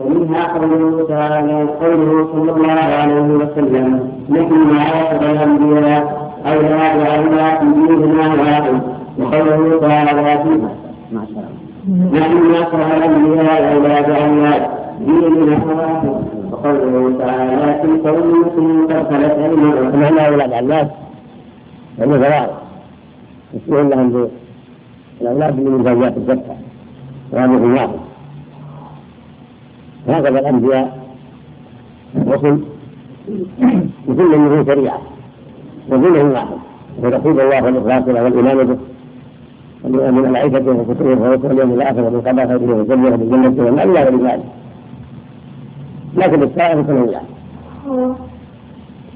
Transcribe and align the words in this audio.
ومنها 0.00 0.42
قوله 0.58 1.06
تعالى 1.08 1.52
قوله 1.80 2.28
صلى 2.32 2.52
الله 2.52 2.72
عليه 2.72 3.22
وسلم 3.22 4.10
نحن 4.30 4.52
معاشر 4.54 5.30
الأنبياء 5.30 6.30
أولاد 6.46 6.96
أولاد 7.06 7.60
ديننا 7.60 8.28
واحد 8.42 8.80
وقوله 9.18 9.80
تعالى 9.80 10.42
فيها 10.42 10.70
نحن 12.12 12.36
معاشر 12.50 12.96
الأنبياء 12.96 13.74
أولاد 13.74 14.10
أولاد 14.10 14.62
ديننا 15.00 15.64
واحد 15.66 16.08
وقوله 16.52 17.18
تعالى 17.18 17.80
تلك 17.82 18.06
أمة 18.06 18.86
قد 18.88 19.06
خلت 19.10 19.30
أيمانهم 19.38 20.00
نحن 20.02 20.18
أولاد 20.18 20.52
الناس 20.52 20.86
هم 21.98 22.18
فوائد 22.18 22.48
يسمعون 23.54 23.88
لهم 23.88 24.28
بالأولاد 25.20 25.54
من 25.60 25.84
زوجات 25.84 26.16
الزكاة. 26.16 26.56
وهذه 27.32 27.74
واحد 27.74 28.07
هكذا 30.08 30.38
الأنبياء 30.38 30.98
الرسل 32.16 32.58
لكل 34.08 34.38
منهم 34.38 34.64
شريعة 34.64 34.98
ودينهم 35.90 36.30
واحد. 36.32 36.56
وتقول 37.02 37.40
الله 37.40 37.64
والإخلاص 37.64 38.08
له 38.08 38.24
والإيمان 38.24 38.66
به. 38.66 38.78
من 39.84 40.24
العيشة 40.24 40.70
وكتبه 40.70 41.10
ورسله 41.10 41.48
واليوم 41.48 41.72
الآخر 41.72 42.00
ومن 42.00 42.20
قضى 42.20 42.46
خيره 42.46 42.74
وسلم 42.74 43.16
بالجنة 43.16 43.64
والنار 43.64 43.84
إلى 43.84 44.02
غير 44.02 44.16
ذلك. 44.26 44.44
لكن 46.16 46.42
السائل 46.42 46.78
متنوع 46.78 47.20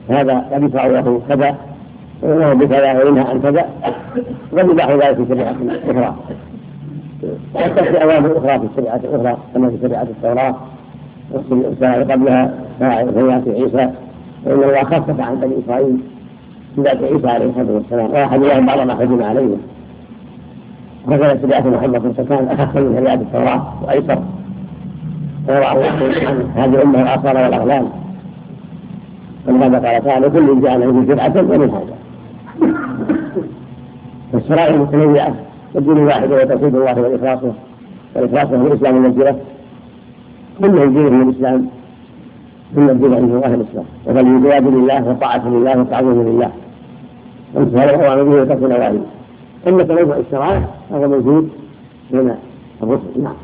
هذا 0.09 0.39
قد 0.53 0.63
يدفع 0.63 0.87
له 0.87 1.21
كذا. 1.29 1.57
وإنه 2.23 2.53
بكذا 2.53 2.93
وإنها 2.93 3.25
عن 3.25 3.41
كذا. 3.41 3.67
قد 4.59 4.71
يباح 4.71 4.91
ذلك 4.91 5.17
في 5.17 5.27
شريعة 5.29 5.57
أخرى. 5.91 6.15
وتأتي 7.55 8.03
أوامر 8.03 8.39
أخرى 8.39 8.59
في 8.59 8.67
الشريعة 8.71 8.97
الأخرى 9.05 9.37
كما 9.55 9.71
في 9.71 9.79
شريعة 9.83 10.03
التوراة. 10.03 10.55
قبلها 12.11 12.55
شريعة 12.81 13.43
عيسى 13.47 13.91
فإن 14.45 14.63
الله 14.63 14.85
خفف 14.85 15.21
عن 15.21 15.35
بني 15.41 15.55
إسرائيل. 15.65 15.97
في 16.77 16.83
ذات 16.83 17.03
عيسى 17.03 17.29
عليه 17.29 17.47
الصلاة 17.47 17.73
والسلام 17.73 18.11
وأحد 18.11 18.41
لهم 18.41 18.67
بعض 18.67 18.81
ما 18.81 18.95
حجم 18.95 19.23
عليه 19.23 19.57
وكذا 21.07 21.39
شريعة 21.43 21.61
محمد 21.61 22.01
صلى 22.01 22.11
الله 22.11 22.27
عليه 22.31 22.35
وسلم 22.35 22.49
أخف 22.49 22.77
من 22.77 22.97
شريعة 22.97 23.15
التوراة 23.15 23.63
وأيسر. 23.83 24.19
ويضع 25.49 25.73
الله 25.73 25.87
عن 26.29 26.51
هذه 26.57 26.75
الأمة 26.75 27.03
الآثار 27.03 27.37
والأغلال. 27.37 27.87
ولهذا 29.49 29.89
قال 29.89 30.05
تعالى 30.05 30.31
كل 30.31 30.63
له 30.63 31.07
شرعة 31.07 31.33
ومن 31.37 31.71
هذا. 31.71 31.97
فالشرائع 34.33 34.77
متنوعة 34.77 35.35
والدين 35.75 35.99
واحد 35.99 36.33
وتوحيد 36.33 36.75
الله 36.75 37.01
والإخلاص 37.01 37.53
والإخلاص 38.17 38.53
هو 38.53 38.67
الإسلام 38.67 38.95
والنجرة 38.95 39.37
كل 40.63 40.83
الدين 40.83 41.13
من 41.13 41.29
الإسلام 41.29 41.67
ثم 42.75 42.89
الدين 42.91 43.15
عنده 43.15 43.35
الله 43.35 43.55
الإسلام. 43.55 43.85
وفالانقياد 44.07 44.67
لله 44.67 45.09
والطاعة 45.09 45.49
لله 45.49 45.79
والتعظيم 45.79 46.23
لله 46.23 46.51
وامتثال 47.55 47.91
الأوامر 47.95 48.23
به 48.23 48.43
وترك 48.43 48.63
النواهي 48.63 48.99
أما 49.69 49.83
تنوع 49.83 50.17
الشرائع 50.17 50.63
هذا 50.93 51.07
موجود 51.07 51.49
بين 52.11 52.35
الرسل. 52.83 53.23
نعم. 53.23 53.35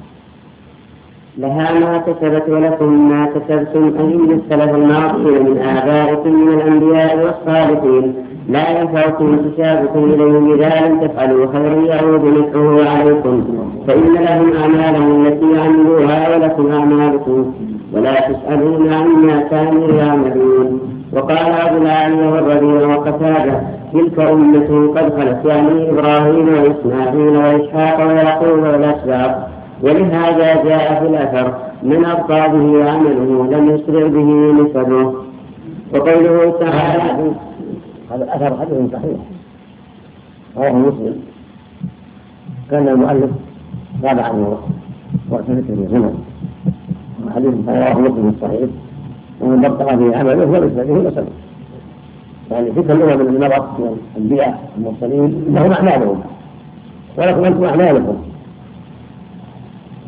لها 1.38 1.78
ما 1.78 1.98
كسبت 1.98 2.48
ولكم 2.48 3.08
ما 3.08 3.26
كسبتم 3.26 3.84
أن 3.98 4.40
السلف 4.40 4.74
الماضي 4.74 5.38
من 5.38 5.58
آبائكم 5.58 6.32
من 6.34 6.54
الأنبياء 6.54 7.16
والصالحين. 7.24 8.14
لا 8.48 8.80
ينفعكم 8.80 9.38
انتسابكم 9.38 10.04
إليهم 10.04 10.52
إذا 10.52 10.86
لم 10.86 11.00
تفعلوا 11.00 11.46
خيرا 11.52 11.74
يعود 11.74 12.24
نفعه 12.24 12.90
عليكم. 12.90 13.44
فإن 13.86 14.14
لهم 14.14 14.52
أعمالهم 14.56 15.26
التي 15.26 15.60
عملوها 15.60 16.36
ولكم 16.36 16.72
أعمالكم 16.72 17.52
ولا 17.92 18.14
تسألون 18.20 18.92
عما 18.92 19.40
كانوا 19.50 19.88
يعملون. 19.88 20.80
وقال 21.12 21.38
أبو 21.38 21.82
العالي 21.82 22.28
والربيع 22.28 22.96
وقتادة 22.96 23.60
تلك 23.92 24.18
أمة 24.20 24.92
قد 24.96 25.12
خلت 25.18 25.44
يعني 25.44 25.90
إبراهيم 25.90 26.48
وإسماعيل 26.48 27.36
وإسحاق 27.36 28.06
ويعقوب 28.06 28.58
والأسباط. 28.58 29.30
ولهذا 29.82 30.64
جاء 30.64 31.00
في 31.00 31.06
الأثر 31.06 31.54
من 31.82 32.04
أبقى 32.04 32.50
به 32.52 32.90
عمله 32.90 33.48
لم 33.52 33.70
يسرع 33.70 34.06
به 34.06 34.52
نسبه 34.62 35.14
وقوله 35.94 36.54
تعالى 36.60 37.32
هذا 38.10 38.24
الأثر 38.24 38.56
حديث 38.60 38.92
صحيح. 38.92 39.18
رواه 40.56 40.72
مسلم. 40.72 41.16
كان 42.70 42.88
المؤلف 42.88 43.30
تابع 44.02 44.22
عنه 44.22 44.58
وقت 45.30 45.50
ذكر 45.50 45.74
زمن 45.74 46.24
حديث 47.34 47.54
رواه 47.68 47.98
مسلم 48.00 48.34
الصحيح 48.36 48.70
ومن 49.40 49.60
بطل 49.60 49.96
به 49.96 50.16
عمله 50.18 50.46
وليس 50.46 50.72
به 50.72 51.08
نسبه 51.08 51.24
يعني 52.50 52.70
تلك 52.70 52.90
الأمم 52.90 53.26
من 53.26 53.40
مضت 53.40 53.80
من 53.80 53.98
الأنبياء 54.16 54.70
المرسلين 54.78 55.44
لهم 55.54 55.72
أعمالهم. 55.72 56.20
ولكم 57.18 57.44
أنتم 57.44 57.64
أعمالكم. 57.64 58.16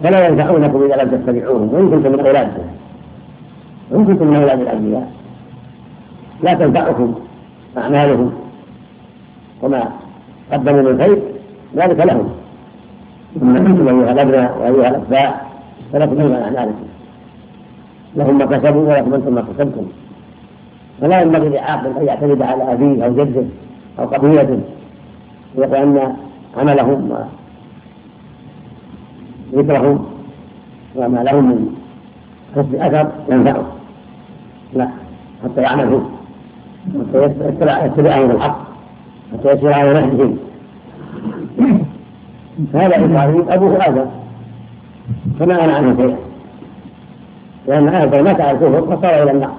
فلا 0.02 0.28
ينفعونكم 0.28 0.82
إذا 0.82 1.02
لم 1.02 1.10
تتبعوهم. 1.10 1.74
وإن 1.74 1.90
كنتم 1.90 2.12
من 2.12 2.20
اولادهم 2.20 2.66
وإن 3.90 4.04
كنتم 4.04 4.26
من 4.26 4.36
أولاد 4.36 4.60
الأنبياء. 4.60 5.12
لا 6.42 6.54
تنفعكم. 6.54 7.14
أعمالهم 7.78 8.32
وما 9.62 9.88
قدموا 10.52 10.82
من 10.82 10.98
خير 11.02 11.18
ذلك 11.76 12.06
لهم. 12.06 12.28
اما 13.42 13.58
أنتم 13.58 13.88
ايها 13.88 14.12
الأبناء 14.12 14.58
وأيها 14.58 14.88
الاتباع 14.88 15.40
فلكم 15.92 16.14
من 16.14 16.32
أعمالكم. 16.32 16.84
لهم 18.16 18.38
ما 18.38 18.44
كسبوا 18.46 18.88
ولكم 18.88 19.14
أنتم 19.14 19.34
ما 19.34 19.40
كسبتم 19.40 19.86
فلا 21.00 21.20
ينبغي 21.20 21.48
لعاقل 21.48 21.96
أن 22.00 22.06
يعتمد 22.06 22.42
على 22.42 22.72
أبيه 22.72 23.04
أو 23.04 23.14
جده 23.14 23.44
أو 23.98 24.04
قبيلته 24.04 24.60
ويقول 25.54 25.76
أن 25.76 26.16
عملهم 26.56 27.12
ذكرهم 29.54 30.06
وما 30.96 31.18
لهم 31.18 31.44
من 31.44 31.74
حسن 32.56 32.82
أثر 32.82 33.10
ينفعه. 33.28 33.64
لا 34.74 34.88
حتى 35.44 35.60
يعملوا 35.62 36.00
حتى 36.00 36.19
يتبعهم 37.84 38.30
الحق. 38.30 38.58
حتى 39.32 39.52
يسير 39.52 39.72
على 39.72 39.92
نهجهم 39.92 40.36
فهذا 42.72 43.04
إبراهيم 43.04 43.44
ابوه 43.48 43.86
آدم. 43.86 44.06
فما 45.38 45.64
أنا 45.64 45.72
عنه 45.72 46.16
لأن 47.68 47.88
آدم 47.88 48.24
مات 48.24 48.40
على 48.40 48.50
الكفر 48.50 48.96
فصار 48.96 49.22
إلى 49.22 49.30
النار. 49.30 49.54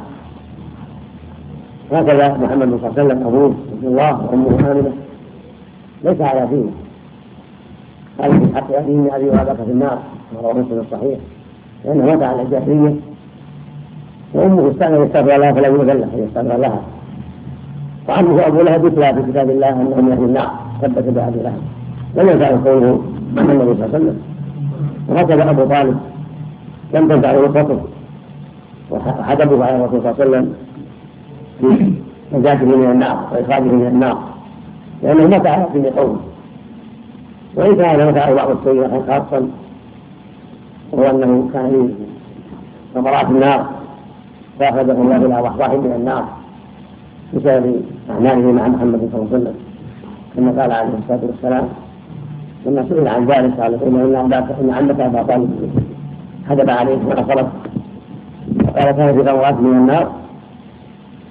هكذا 1.92 2.38
محمد 2.38 2.68
صلى 2.68 2.90
الله 2.90 2.92
عليه 2.98 3.04
وسلم 3.04 3.28
أبوه 3.28 3.56
عبد 3.72 3.86
الله 3.86 4.26
وامه 4.26 4.72
آمنة. 4.72 4.94
ليس 6.04 6.22
على 6.22 6.48
دينه 6.48 6.72
قال 8.20 8.40
في 8.40 8.56
حق 8.56 8.76
أبيه 8.76 8.98
من 8.98 9.10
أبي 9.12 9.30
وأباك 9.30 9.56
في 9.56 9.72
النار. 9.72 10.00
رواه 10.42 10.54
مسلم 10.54 10.80
الصحيح 10.80 11.20
لأنه 11.86 12.06
مات 12.06 12.24
على 12.24 12.42
الجاهلية 12.42 12.96
وأمه 14.34 14.72
استأذن 14.72 15.06
يستغفر 15.06 15.36
الله 15.36 15.54
فلم 15.54 15.76
يؤذن 15.76 15.98
له 16.00 16.10
يستغفر 16.16 16.58
لها. 16.58 16.82
وعمه 18.10 18.48
أبو 18.48 18.62
لهب 18.62 18.86
يتلى 18.86 19.14
في 19.14 19.32
كتاب 19.32 19.50
الله 19.50 19.70
أنه 19.70 20.02
من 20.02 20.12
أهل 20.12 20.24
النار 20.24 20.52
ثبت 20.82 21.04
بأبي 21.04 21.40
لهب 21.40 21.62
لم 22.16 22.30
ينفع 22.30 22.50
قوله 22.70 23.02
عن 23.38 23.50
النبي 23.50 23.74
صلى 23.74 23.86
الله 23.86 23.90
عليه 23.94 23.96
وسلم. 23.96 24.18
وهكذا 25.10 25.50
أبو 25.50 25.66
طالب. 25.66 25.98
لم 26.94 27.08
تنفعه 27.08 27.34
نصرته 27.48 27.80
وحجبه 28.92 29.66
على 29.66 29.76
الرسول 29.76 30.02
صلى 30.02 30.12
الله 30.12 30.16
عليه 30.20 30.22
وسلم 30.32 30.56
نجاته 32.34 32.66
من 32.66 32.92
النار 32.92 33.28
وإخراجه 33.32 33.64
من 33.64 33.88
النار. 33.88 34.18
لأنه 35.04 35.28
مات 35.28 35.48
على 35.48 35.66
دين 35.74 35.86
قومه 35.86 36.20
وإن 37.56 37.76
كان 37.76 38.08
نفعه 38.08 38.34
بعض 38.34 38.50
السيئات 38.50 38.92
خاصا 39.08 39.48
وهو 40.92 41.10
أنه 41.10 41.50
كان 41.54 41.94
ثمرات 42.94 43.26
النار 43.30 43.66
فأخرجه 44.60 44.92
الله 44.92 45.16
إلى 45.16 45.42
ضحضاح 45.42 45.72
من 45.72 45.94
النار. 45.96 46.41
بسبب 47.34 47.82
أعماله 48.10 48.52
مع 48.52 48.68
محمد 48.68 49.00
صلى 49.12 49.22
الله 49.22 49.28
عليه 49.34 49.38
وسلم. 49.42 49.56
كما 50.36 50.62
قال 50.62 50.72
عليه 50.72 50.90
الصلاة 51.00 51.20
والسلام 51.28 51.68
لما 52.66 52.86
سئل 52.90 53.08
عن 53.08 53.26
ذلك 53.26 53.60
قال 53.60 53.84
إن 53.84 54.16
إن 54.62 54.70
عمك 54.72 55.00
أبا 55.00 55.24
طالب. 55.24 55.50
حجب 56.50 56.70
عليه 56.70 56.98
ونصرت 57.08 57.48
فقال 58.66 58.92
كان 58.92 59.16
في 59.16 59.24
ثمرات 59.24 59.60
من 59.60 59.78
النار 59.78 60.12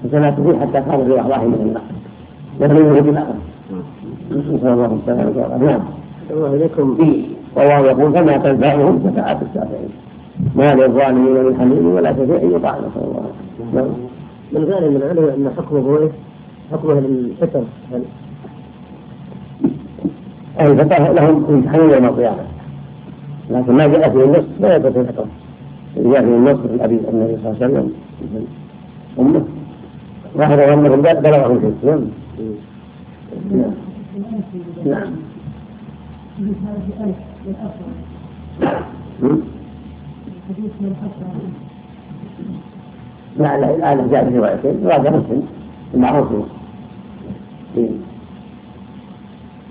فسمعت 0.05 0.41
فيه 0.41 0.59
حتى 0.61 0.73
كان 0.91 1.05
في 1.05 1.13
ضحضاح 1.13 1.43
من 1.43 1.55
النار. 1.67 1.83
يخرجه 2.61 3.01
بالآخر 3.01 3.35
نسأل 4.31 4.69
الله 4.69 4.99
السلامة 5.03 5.57
نعم. 5.65 5.81
الله 6.31 6.55
إليكم 6.55 6.99
والله 7.57 7.79
يقول 7.79 8.13
فما 8.13 8.37
تنفعهم 8.37 9.01
شفاعة 9.05 9.41
الشافعين 9.51 9.89
ما 10.57 10.75
للظالمين 10.75 11.45
من 11.45 11.57
حميم 11.61 11.87
ولا 11.87 12.13
شفيع 12.13 12.43
يطاع 12.57 12.75
نسأل 12.79 13.03
الله 13.05 13.23
نعم. 13.75 14.10
من 14.53 14.65
غير 14.65 14.91
من 14.91 14.97
العلم 14.97 15.25
أن 15.25 15.53
حكمه 15.57 15.99
إيه؟ 15.99 16.11
حكمه 16.73 17.01
للفتن 17.01 17.65
أي 20.61 20.77
فتاة 20.77 21.13
لهم 21.13 21.45
امتحان 21.45 21.91
يوم 21.91 22.05
القيامة. 22.05 22.45
لكن 23.51 23.73
ما 23.73 23.87
جاء 23.87 24.11
في 24.11 24.25
النص 24.25 24.45
لا 24.61 24.77
يثبت 24.77 24.97
الحكم. 24.97 25.29
جاء 25.97 26.21
في 26.21 26.29
النص 26.29 26.59
من 26.59 26.79
ابي 26.81 26.95
النبي 26.95 27.37
صلى 27.43 27.51
الله 27.51 27.57
عليه 27.63 27.67
وسلم. 27.67 27.93
أمه. 29.19 29.45
واحد 30.35 30.59
امه 30.59 30.97
بلغه 30.97 31.53
الجد 31.53 31.77
نعم. 31.85 32.01
نعم. 34.85 35.11
لا 39.21 39.41
لا 43.41 43.61
لا 43.61 44.07
جاء 44.11 44.31
في 44.31 44.39
روايتين. 44.39 44.81
رواية 44.85 45.11
مسلم 45.11 45.43
المعروف 45.95 46.29
في 47.75 47.89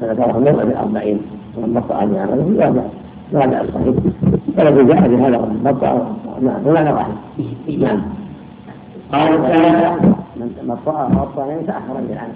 ذكره 0.02 0.38
من 0.38 0.48
الأربعين 0.48 1.20
ومن 1.58 1.74
بطأ 1.74 1.96
عن 1.96 2.16
عمله 2.16 2.50
لا 2.58 2.70
بأس. 2.70 2.92
لا 3.34 3.46
بأس. 3.46 3.68
صحيح 3.74 3.96
فالذي 4.58 4.84
جاء 4.84 5.08
بهذا 5.08 5.38
بطأ 5.64 6.16
نعم 6.42 6.64
بمعنى 6.66 6.94
واحد. 6.94 7.14
نعم. 7.80 8.02
قال 9.12 9.42
تعالى 9.42 9.96
من 10.36 10.50
بطأ 10.64 11.08
بطأ 11.08 11.46
يعني 11.46 11.64
تأخر 11.64 11.96
عنه 11.98 12.34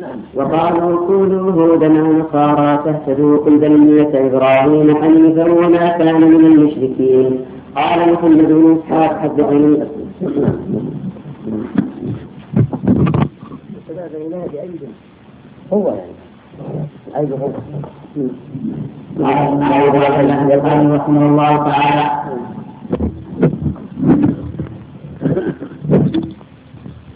نعم. 0.00 0.18
وقالوا 0.34 1.06
كونوا 1.06 1.52
هودا 1.52 2.00
أو 2.00 2.12
نصارى 2.12 2.78
تهتدوا 2.84 3.38
قل 3.38 3.58
بل 3.58 3.78
ملة 3.78 4.26
إبراهيم 4.26 4.96
حنيفا 5.02 5.52
وما 5.52 5.88
كان 5.98 6.20
من 6.20 6.46
المشركين. 6.46 7.40
قال 7.76 8.12
محمد 8.12 8.48
بن 8.48 8.78
إسحاق 8.78 9.18
حدثني 9.18 9.82
هو 15.72 15.88
يعني. 15.88 16.12
الله 21.26 21.56
تعالى 21.68 22.04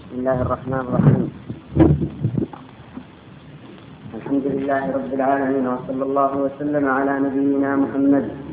بسم 0.05 0.19
الله 0.19 0.43
الرحمن 0.43 0.81
الرحيم. 0.81 1.29
الحمد 4.15 4.43
لله 4.47 4.83
رب 4.93 5.13
العالمين 5.15 5.67
وصلى 5.67 6.03
الله 6.03 6.33
وسلم 6.37 6.85
على 6.89 7.13
نبينا 7.25 7.77
محمد 7.77 8.48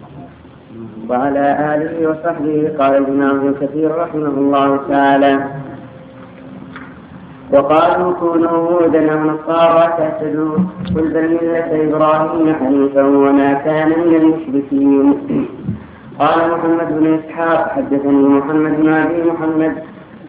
وعلى 1.10 1.46
آله 1.74 2.10
وصحبه 2.10 2.72
قال 2.80 2.94
ابن 2.96 3.54
كثير 3.62 3.96
رحمه 3.98 4.28
الله 4.28 4.80
تعالى 4.90 5.34
وقالوا 7.54 8.14
كونوا 8.14 8.50
هودا 8.50 9.14
أو 9.14 9.20
نصارى 9.20 9.94
تهتدوا 9.98 10.58
قل 10.96 11.06
بل 11.14 11.28
ملة 11.42 11.70
إبراهيم 11.88 12.56
حنيفا 12.56 13.04
وما 13.04 13.54
كان 13.54 13.90
من 13.90 14.16
المشركين. 14.16 15.16
قال 16.20 16.52
محمد 16.52 16.88
بن 17.00 17.20
إسحاق 17.20 17.70
حدثني 17.70 18.28
محمد 18.38 18.74
بن 18.82 18.90
أبي 18.90 19.32
محمد. 19.32 19.74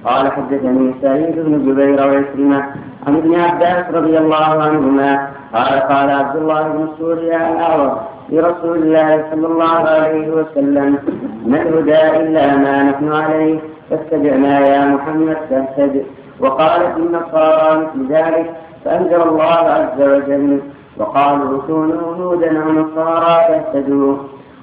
قال 0.04 0.32
حدثني 0.32 0.94
سعيد 1.02 1.34
بن 1.36 1.52
جبير 1.66 2.06
وعكرمة 2.06 2.64
عن 3.06 3.16
ابن 3.16 3.34
عباس 3.34 3.94
رضي 3.94 4.18
الله 4.18 4.62
عنهما 4.62 5.28
قال 5.54 5.80
قال 5.80 6.10
عبد 6.10 6.36
الله 6.36 6.62
بن 6.62 6.88
سوريا 6.98 7.52
الاعرج 7.52 7.92
لرسول 8.28 8.76
الله 8.76 9.24
صلى 9.30 9.46
الله 9.46 9.78
عليه 9.96 10.30
وسلم. 10.30 10.98
ما 11.46 11.62
الهدى 11.62 12.02
إلا 12.20 12.56
ما 12.56 12.82
نحن 12.82 13.12
عليه. 13.12 13.58
فاتبعنا 13.90 14.54
يا 14.66 14.84
محمد 14.94 15.36
تهتد 15.50 16.04
وقالت 16.40 16.96
النصارى 16.96 17.80
مثل 17.80 18.12
ذلك 18.12 18.50
فأنزل 18.84 19.22
الله 19.22 19.62
عز 19.78 20.00
وجل. 20.00 20.60
وقالوا 20.98 21.60
كونوا 21.66 22.14
هودا 22.18 22.62
أو 22.62 22.72
نصارى 22.72 23.34
تهتدوا 23.48 24.16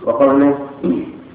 وقوله 0.06 0.54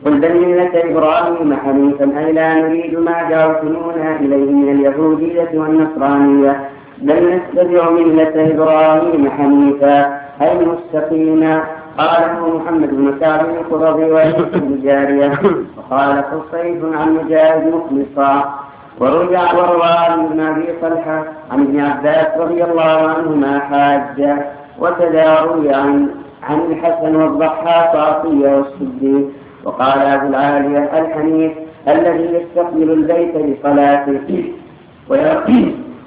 قل 0.04 0.20
بل 0.20 0.34
ملة 0.46 0.74
إبراهيم 0.90 1.56
حنيفا 1.56 2.18
أي 2.18 2.32
لا 2.32 2.54
نريد 2.54 2.98
ما 2.98 3.30
جعلتمونا 3.30 4.16
إليه 4.20 4.50
من 4.52 4.68
اليهودية 4.74 5.50
والنصرانية. 5.54 6.60
بل 6.98 7.22
نتبع 7.34 7.90
ملة 7.90 8.34
إبراهيم 8.54 9.30
حنيفا 9.30 10.20
أي 10.42 10.66
مستقيما. 10.66 11.62
قاله 11.98 12.58
محمد 12.58 12.90
بن 12.90 13.18
كعب 13.20 13.44
القرظي 13.44 14.32
بن 14.60 14.80
جارية. 14.82 15.32
وقال 15.76 16.24
قصيد 16.32 16.84
عن 16.94 17.14
مجاهد 17.14 17.74
مخلصا. 17.74 18.54
ورجع 19.00 19.54
وروى 19.54 20.28
بن 20.30 20.40
أبي 20.40 20.66
طلحة 20.82 21.24
عن 21.50 21.60
ابن 21.60 21.80
عباس 21.80 22.26
رضي 22.38 22.64
الله 22.64 23.08
عنهما 23.08 23.58
حاجة. 23.58 24.46
وكذا 24.80 25.40
روي 25.40 25.74
عن 25.74 26.08
عن 26.42 26.60
الحسن 26.60 27.16
والضحاك 27.16 27.94
وعطيه 27.94 28.48
والصديق. 28.48 29.26
وقال 29.64 29.98
أبو 29.98 30.26
العالية 30.26 30.98
الحنيف 30.98 31.52
الذي 31.88 32.34
يستقبل 32.34 32.90
البيت 32.90 33.36
لصلاته. 33.36 34.52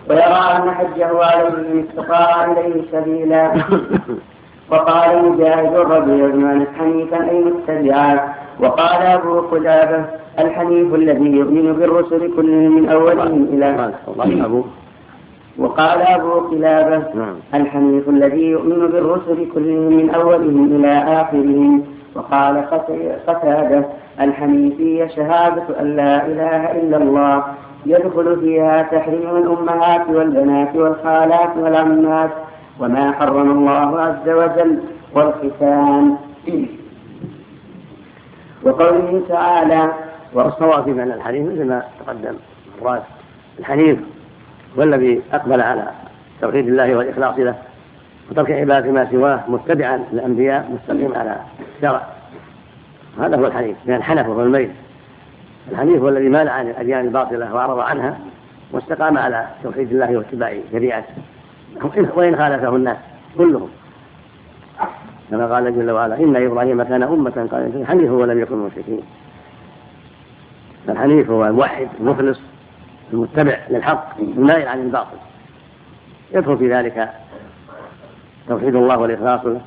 ويرى 0.10 0.42
أن 0.56 0.72
حجه 0.72 1.24
عليه 1.24 1.48
إن 1.48 1.86
استطاع 1.90 2.46
إليه 2.46 2.82
سبيلا. 2.92 3.52
وقال 4.71 5.31
مجاهد 5.31 5.73
الربيع 5.75 6.27
بن 6.27 6.65
حنيفا 6.79 7.29
أي 7.29 7.44
متبعا 7.44 8.33
وقال 8.59 9.01
أبو 9.01 9.39
قلابة 9.39 10.06
الحنيف 10.39 10.95
الذي 10.95 11.31
يؤمن 11.31 11.73
بالرسل 11.73 12.35
كلهم 12.35 12.75
من 12.75 12.89
أولهم 12.89 13.47
إلى 13.53 13.94
وقال 15.57 16.01
أبو 16.01 16.31
قلابة 16.31 16.97
نعم. 17.15 17.35
الحنيف 17.53 18.09
الذي 18.09 18.45
يؤمن 18.45 18.88
بالرسل 18.88 19.47
كلهم 19.53 19.94
من 19.94 20.09
أولهم 20.09 20.75
إلى 20.75 21.21
آخرهم. 21.21 21.83
وقال 22.15 22.65
قتادة 23.27 23.85
الحنيفية 24.21 25.07
شهادة 25.07 25.79
أن 25.79 25.95
لا 25.95 26.25
إله 26.25 26.71
إلا 26.71 26.97
الله 26.97 27.44
يدخل 27.85 28.39
فيها 28.39 28.81
تحريم 28.81 29.38
الأمهات 29.38 30.09
والبنات 30.09 30.75
والخالات 30.75 31.57
والعمات. 31.57 32.29
وما 32.81 33.12
حرم 33.12 33.51
الله 33.51 34.01
عز 34.01 34.30
وجل 34.30 34.80
والختان. 35.16 36.18
وقوله 38.63 39.22
تعالى 39.30 39.94
والصواب 40.33 40.83
في 40.83 40.92
معنى 40.94 41.13
الحنيف 41.13 41.45
مثل 41.45 41.66
ما 41.66 41.83
تقدم 42.06 42.36
مراد 42.81 43.01
الحنيف 43.60 44.00
والذي 44.75 45.22
أقبل 45.33 45.62
على 45.62 45.88
توحيد 46.42 46.68
الله 46.68 46.95
والإخلاص 46.95 47.38
له 47.38 47.56
وترك 48.31 48.51
عبادة 48.51 48.92
ما 48.92 49.12
سواه 49.12 49.39
متبعا 49.48 50.06
للأنبياء 50.12 50.72
مستقيم 50.72 51.13
على 51.16 51.38
الشرع 51.78 52.01
هذا 53.19 53.38
هو 53.38 53.45
الحنيف 53.45 53.78
من 53.86 53.95
الحنف 53.95 54.28
وهو 54.28 54.42
الميل 54.42 54.72
الحنيف 55.72 56.01
هو 56.01 56.10
الذي 56.10 56.30
مال 56.30 56.50
عن 56.50 56.68
الأديان 56.68 57.06
الباطلة 57.06 57.54
وأعرض 57.54 57.80
عنها 57.80 58.19
واستقام 58.71 59.18
على 59.18 59.47
توحيد 59.64 59.92
الله 59.92 60.18
واتباع 60.18 60.57
شريعته. 60.71 61.14
وإن 62.16 62.35
خالفه 62.37 62.75
الناس 62.75 62.97
كلهم. 63.37 63.69
كما 65.31 65.54
قال 65.54 65.75
جل 65.75 65.92
وعلا 65.92 66.16
إن 66.16 66.35
إبراهيم 66.35 66.83
كان 66.83 67.04
أمة 67.04 67.47
قال 67.51 67.85
حنيف 67.87 68.11
ولم 68.11 68.40
يكن 68.40 68.57
مشركين. 68.57 69.01
الحنيف 70.90 71.30
هو 71.30 71.45
الموحد 71.45 71.87
المخلص 71.99 72.40
المتبع 73.13 73.57
للحق 73.69 74.19
المائل 74.19 74.68
عن 74.68 74.81
الباطل. 74.81 75.18
يدخل 76.33 76.57
في 76.57 76.73
ذلك 76.73 77.09
توحيد 78.47 78.75
الله 78.75 78.97
والإخلاص 78.97 79.45
له. 79.45 79.61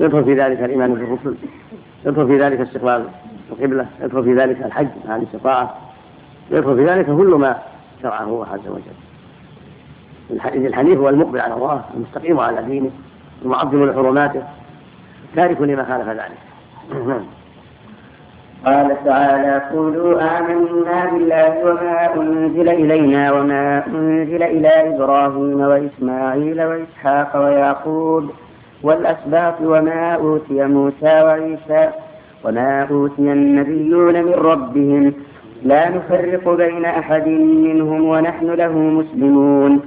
يدخل 0.00 0.24
في 0.24 0.34
ذلك 0.34 0.62
الإيمان 0.62 0.94
بالرسل. 0.94 1.34
يدخل 2.06 2.26
في 2.26 2.38
ذلك 2.38 2.60
استقبال 2.60 3.08
القبلة. 3.50 3.86
يدخل 4.00 4.24
في 4.24 4.34
ذلك 4.34 4.62
الحج 4.62 4.88
مع 5.08 5.16
الاستطاعة. 5.16 5.76
يدخل 6.50 6.76
في 6.76 6.84
ذلك 6.84 7.06
كل 7.06 7.34
ما 7.34 7.58
شرعه 8.02 8.24
الله 8.24 8.46
عز 8.46 8.68
وجل. 8.68 9.07
الحنيف 10.30 10.98
هو 10.98 11.08
المقبل 11.08 11.40
على 11.40 11.54
الله 11.54 11.82
المستقيم 11.94 12.40
على 12.40 12.62
دينه 12.62 12.90
المعظم 13.44 13.84
لحرماته. 13.84 14.42
تارك 15.36 15.60
لما 15.60 15.84
خالف 15.84 16.08
ذلك. 16.08 16.38
قال 18.66 18.96
تعالى 19.04 19.62
قولوا 19.72 20.38
آمنا 20.38 21.06
بالله 21.12 21.64
وما 21.64 22.14
أنزل 22.16 22.68
إلينا 22.68 23.32
وما 23.32 23.86
أنزل 23.86 24.42
إلى 24.42 24.68
إبراهيم 24.68 25.60
وإسماعيل 25.60 26.62
وإسحاق 26.62 27.36
ويعقوب 27.44 28.30
والأسباط 28.82 29.54
وما 29.60 30.14
أوتي 30.14 30.64
موسى 30.64 31.22
وعيسى 31.22 31.90
وما 32.44 32.86
أوتي 32.90 33.32
النبيون 33.32 34.22
من 34.24 34.32
ربهم. 34.34 35.12
لا 35.62 35.88
نفرق 35.90 36.54
بين 36.56 36.84
أحد 36.84 37.28
منهم 37.28 38.08
ونحن 38.08 38.46
له 38.46 38.72
مسلمون. 38.72 39.80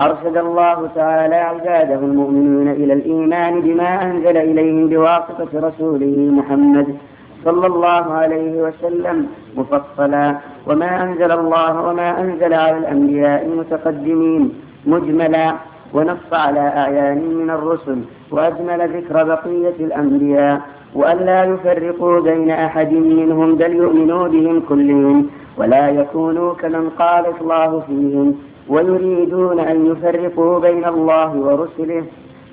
أرشد 0.00 0.36
الله 0.36 0.88
تعالى 0.94 1.34
عباده 1.34 1.94
المؤمنين 1.94 2.68
إلى 2.70 2.92
الإيمان 2.92 3.60
بما 3.60 4.02
أنزل 4.02 4.36
إليهم 4.36 4.88
بواسطة 4.88 5.48
رسوله 5.54 6.16
محمد 6.16 6.96
صلى 7.44 7.66
الله 7.66 8.12
عليه 8.12 8.62
وسلم 8.62 9.26
مفصلا. 9.56 10.36
وما 10.66 11.02
أنزل 11.02 11.32
الله 11.32 11.82
وما 11.82 12.20
أنزل 12.20 12.54
على 12.54 12.78
الأنبياء 12.78 13.46
المتقدمين 13.46 14.52
مجملا. 14.86 15.54
ونص 15.94 16.32
على 16.32 16.60
أعيان 16.60 17.18
من 17.40 17.50
الرسل 17.50 17.98
وأجمل 18.30 18.80
ذكر 18.96 19.24
بقية 19.24 19.78
الأنبياء. 19.80 20.60
وألا 20.94 21.44
يفرقوا 21.44 22.20
بين 22.20 22.50
أحد 22.50 22.92
منهم 22.92 23.54
بل 23.54 23.72
يؤمنوا 23.72 24.28
بهم 24.28 24.60
كلهم. 24.68 25.26
ولا 25.58 25.88
يكونوا 25.88 26.54
كمن 26.54 26.90
قال 26.98 27.24
الله 27.40 27.80
فيهم. 27.86 28.47
ويريدون 28.68 29.60
أن 29.60 29.86
يفرقوا 29.86 30.58
بين 30.58 30.84
الله 30.84 31.36
ورسله 31.36 32.04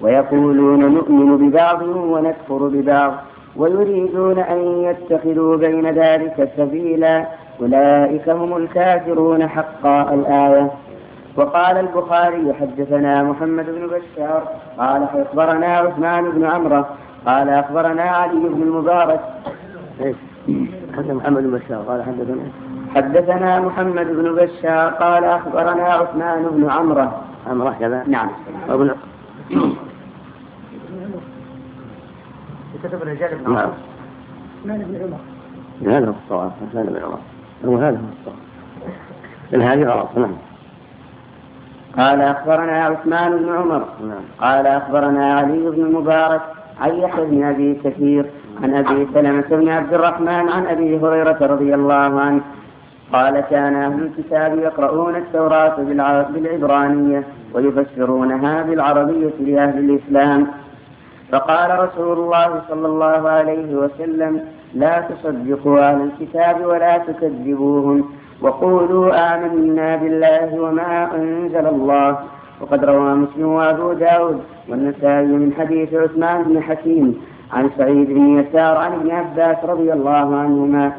ويقولون 0.01 0.93
نؤمن 0.93 1.37
ببعض 1.37 1.81
ونكفر 1.81 2.67
ببعض 2.67 3.13
ويريدون 3.55 4.39
أن 4.39 4.57
يتخذوا 4.57 5.57
بين 5.57 5.89
ذلك 5.89 6.49
سبيلا 6.57 7.25
أولئك 7.61 8.29
هم 8.29 8.57
الكافرون 8.57 9.47
حقا 9.47 10.13
الآية. 10.13 10.71
وقال 11.37 11.77
البخاري 11.77 12.53
حدثنا 12.53 13.23
محمد 13.23 13.65
بن 13.65 13.87
بشار 13.87 14.43
قال 14.77 15.03
أخبرنا 15.03 15.67
عثمان 15.77 16.29
بن 16.29 16.45
عمرو 16.45 16.83
قال 17.25 17.49
أخبرنا 17.49 18.03
علي 18.03 18.39
بن 18.39 18.61
المبارك. 18.61 19.19
حدثنا 20.97 21.13
محمد 21.13 21.43
بن 21.43 21.51
بشار 21.51 21.81
قال 21.87 22.03
حدثنا 22.03 22.74
حدثنا 22.95 23.59
محمد 23.59 24.07
بن 24.07 24.35
بشار 24.35 24.89
قال 24.89 25.23
أخبرنا 25.23 25.83
عثمان 25.83 26.43
بن 26.51 26.69
عمرو 26.69 27.07
عمرو 27.47 27.73
كذا؟ 27.79 28.03
نعم. 28.07 28.29
وابن 28.69 28.95
كتب 32.83 33.01
الرجال 33.01 33.37
بن 33.37 33.53
نعم. 33.53 33.69
عمر. 34.65 35.17
هذا 35.85 36.07
هو 36.07 36.13
الصواب 36.23 36.51
عثمان 36.67 36.85
بن 36.85 37.03
عمر. 37.03 37.19
هو 37.65 37.77
هذا 37.77 37.97
هو 37.97 38.09
الصواب. 38.19 38.37
لأن 39.51 39.61
هذه 39.61 39.83
غلط 39.83 40.09
نعم. 40.17 40.35
قال 41.97 42.21
أخبرنا 42.21 42.85
عثمان 42.85 43.37
بن 43.37 43.49
عمر. 43.49 43.85
نعم. 44.07 44.23
قال 44.41 44.67
أخبرنا 44.67 45.33
علي 45.33 45.69
بن 45.69 45.81
المبارك 45.85 46.41
عن 46.81 46.95
يحيى 46.95 47.25
بن 47.25 47.43
أبي 47.43 47.79
كثير 47.83 48.25
عن 48.63 48.75
أبي 48.75 49.07
سلمة 49.13 49.47
بن 49.49 49.69
عبد 49.69 49.93
الرحمن 49.93 50.49
عن 50.49 50.65
أبي 50.65 50.99
هريرة 50.99 51.37
رضي 51.41 51.75
الله 51.75 52.21
عنه 52.21 52.41
قال 53.15 53.39
كان 53.39 53.75
أهل 53.75 54.01
الكتاب 54.03 54.59
يقرؤون 54.59 55.15
التوراة 55.15 55.75
بالعبرانية 56.33 57.23
ويفسرونها 57.53 58.63
بالعربية 58.63 59.33
لأهل 59.39 59.77
الإسلام. 59.79 60.47
فقال 61.31 61.79
رسول 61.79 62.17
الله 62.17 62.61
صلى 62.69 62.87
الله 62.87 63.29
عليه 63.29 63.75
وسلم 63.75 64.41
لا 64.73 65.03
تصدقوا 65.09 65.79
أهل 65.79 66.09
الكتاب 66.09 66.65
ولا 66.65 66.97
تكذبوهم 66.97 68.09
وقولوا 68.41 69.35
آمنا 69.35 69.95
بالله 69.95 70.61
وما 70.61 71.15
أنزل 71.15 71.67
الله. 71.67 72.17
وقد 72.61 72.85
روى 72.85 73.15
مسلم 73.15 73.47
وأبو 73.47 73.93
داود 73.93 74.41
والنسائي 74.69 75.27
من 75.27 75.53
حديث 75.59 75.93
عثمان 75.93 76.43
بن 76.43 76.63
حكيم 76.63 77.21
عن 77.53 77.69
سعيد 77.77 78.07
بن 78.09 78.39
يسار 78.39 78.77
عن 78.77 78.93
ابن 78.93 79.11
عباس 79.11 79.57
رضي 79.63 79.93
الله 79.93 80.35
عنهما 80.37 80.91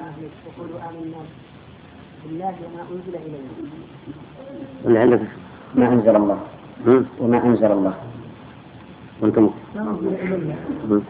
وما 2.49 2.83
أنزل 2.93 3.19
إلينا. 3.27 3.49
اللي 4.87 4.99
عندك؟ 4.99 5.21
ما 5.75 5.89
أنزل 5.89 6.17
الله؟ 6.17 6.39
وما 7.21 7.45
أنزل 7.45 7.73
الله. 7.73 7.95
وأنتم؟ 9.21 9.51
ما 9.75 9.91
أنزل 9.91 10.15
إلينا. 10.15 10.55
هم؟ 10.87 11.03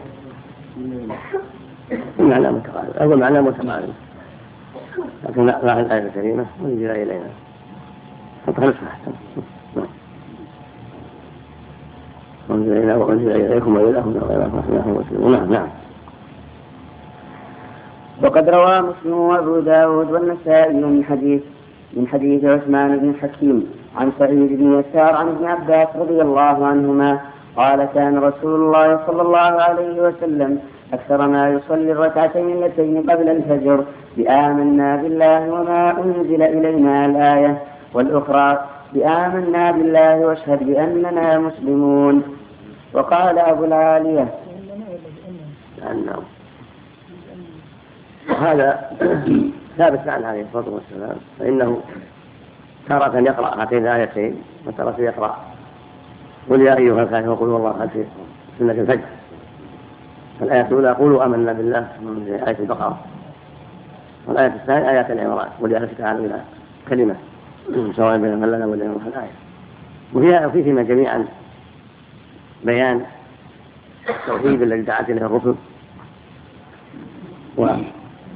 معنى 2.19 2.51
متقارب. 2.51 2.93
أقول 2.95 3.19
معنى 3.19 3.41
متقارب. 3.41 3.93
لكن 5.23 5.45
لا 5.45 5.79
الآية 5.79 6.07
الكريمة 6.07 6.45
وانزل 6.61 6.89
إلينا. 6.89 7.29
أحسن 8.49 9.11
وانزل 12.49 12.71
إلينا 12.71 12.95
وأنزل 12.95 13.31
إليكم 13.31 13.75
وإلهكم 13.75 14.09
وإلهكم 14.09 14.57
نحن 14.57 14.89
مسلمون 14.89 15.31
نعم 15.31 15.51
نعم. 15.51 15.67
وقد 18.23 18.49
روى 18.49 18.81
مسلم 18.81 19.13
وابو 19.13 19.59
داود 19.59 20.11
والنسائي 20.11 20.73
من 20.73 21.03
حديث 21.03 21.41
من 21.93 22.07
حديث 22.07 22.45
عثمان 22.45 22.97
بن 22.99 23.13
حكيم 23.21 23.67
عن 23.97 24.11
سعيد 24.19 24.57
بن 24.59 24.79
يسار 24.79 25.15
عن 25.15 25.27
ابن 25.27 25.45
عباس 25.45 25.87
رضي 25.95 26.21
الله 26.21 26.65
عنهما 26.65 27.19
قال 27.57 27.85
كان 27.95 28.17
رسول 28.17 28.55
الله 28.61 28.99
صلى 29.07 29.21
الله 29.21 29.37
عليه 29.67 30.01
وسلم 30.01 30.59
أكثر 30.93 31.27
ما 31.27 31.49
يصلي 31.49 31.91
الركعتين 31.91 32.49
اللتين 32.51 33.09
قبل 33.09 33.29
الفجر 33.29 33.83
بآمنا 34.17 34.95
بالله 34.95 35.51
وما 35.51 35.91
أنزل 36.03 36.41
إلينا 36.43 37.05
الآية 37.05 37.61
والأخرى 37.93 38.65
بآمنا 38.93 39.71
بالله 39.71 40.19
واشهد 40.25 40.63
بأننا 40.63 41.39
مسلمون. 41.39 42.23
وقال 42.93 43.39
أبو 43.39 43.65
العالية 43.65 44.27
هذا 48.29 48.91
ثابت 49.77 50.07
عن 50.07 50.23
عليه 50.23 50.41
الصلاة 50.41 50.69
والسلام. 50.69 51.17
فإنه 51.39 51.81
تارة 52.89 53.19
يقرأ 53.19 53.61
هاتين 53.61 53.77
الآيتين 53.77 54.41
وتارة 54.65 54.95
يقرأ. 55.01 55.37
قل 56.49 56.61
يا 56.61 56.77
أيها 56.77 57.03
الكافرون 57.03 57.35
قل 57.35 57.45
الله 57.45 57.79
أحد 57.79 57.89
في 57.89 58.05
سنة 58.59 58.71
الفجر. 58.71 59.05
الآية 60.41 60.61
الأولى 60.61 60.91
قولوا 60.91 61.25
آمنا 61.25 61.53
بالله 61.53 61.87
من 62.01 62.39
آية 62.47 62.59
البقرة. 62.59 62.99
والآية 64.27 64.47
الثانية 64.47 64.89
آيات 64.89 65.11
العمران. 65.11 65.49
يا 65.59 65.89
تعالوا 65.97 66.25
إلى 66.25 66.41
كلمة. 66.89 67.15
سواء 67.95 68.17
بين 68.17 68.37
من 68.39 68.51
لنا 68.51 68.65
ولنا 68.65 68.95
الآية 69.07 69.31
وفيها 70.13 70.47
وفيهما 70.47 70.83
جميعا 70.83 71.25
بيان 72.63 73.01
التوحيد 74.09 74.61
الذي 74.61 74.81
دعت 74.81 75.09
إليه 75.09 75.25
الرسل. 75.25 75.55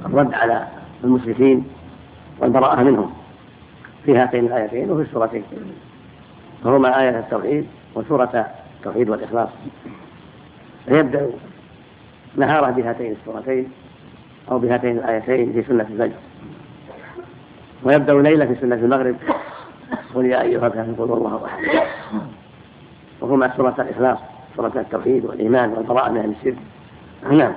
والرد 0.04 0.34
على 0.34 0.68
المشركين 1.04 1.68
والبراءة 2.40 2.84
منهم 2.84 3.14
في 4.06 4.18
هاتين 4.18 4.46
الآيتين 4.46 4.92
وفي 4.92 5.02
السورتين. 5.02 5.44
فهما 6.64 7.02
آية 7.02 7.20
التوحيد 7.20 7.68
وسورة 7.96 8.48
التوحيد 8.78 9.10
والإخلاص. 9.10 9.50
فيبدأ 10.86 11.30
نهارة 12.36 12.72
بهاتين 12.72 13.12
السورتين 13.12 13.72
أو 14.52 14.60
بهاتين 14.60 14.98
الآيتين 14.98 15.54
في 15.54 15.64
سنة 15.64 15.88
الفجر. 15.90 16.18
ويبدأ 17.84 18.14
ليلة 18.14 18.46
في 18.46 18.56
سنة 18.62 18.76
المغرب. 18.76 19.16
قل 20.16 20.26
يا 20.26 20.42
أيها 20.42 20.68
الكافرون 20.68 20.96
قل 20.96 21.18
الله 21.18 21.46
أحد. 21.46 21.64
وهما 23.22 23.58
سورة 23.58 23.76
الإخلاص 23.80 24.18
سورة 24.56 24.72
التوحيد 24.76 25.26
والإيمان 25.26 25.70
والبراءة 25.70 26.12
من 26.12 26.36
الشرك. 26.40 26.58
نعم. 27.32 27.54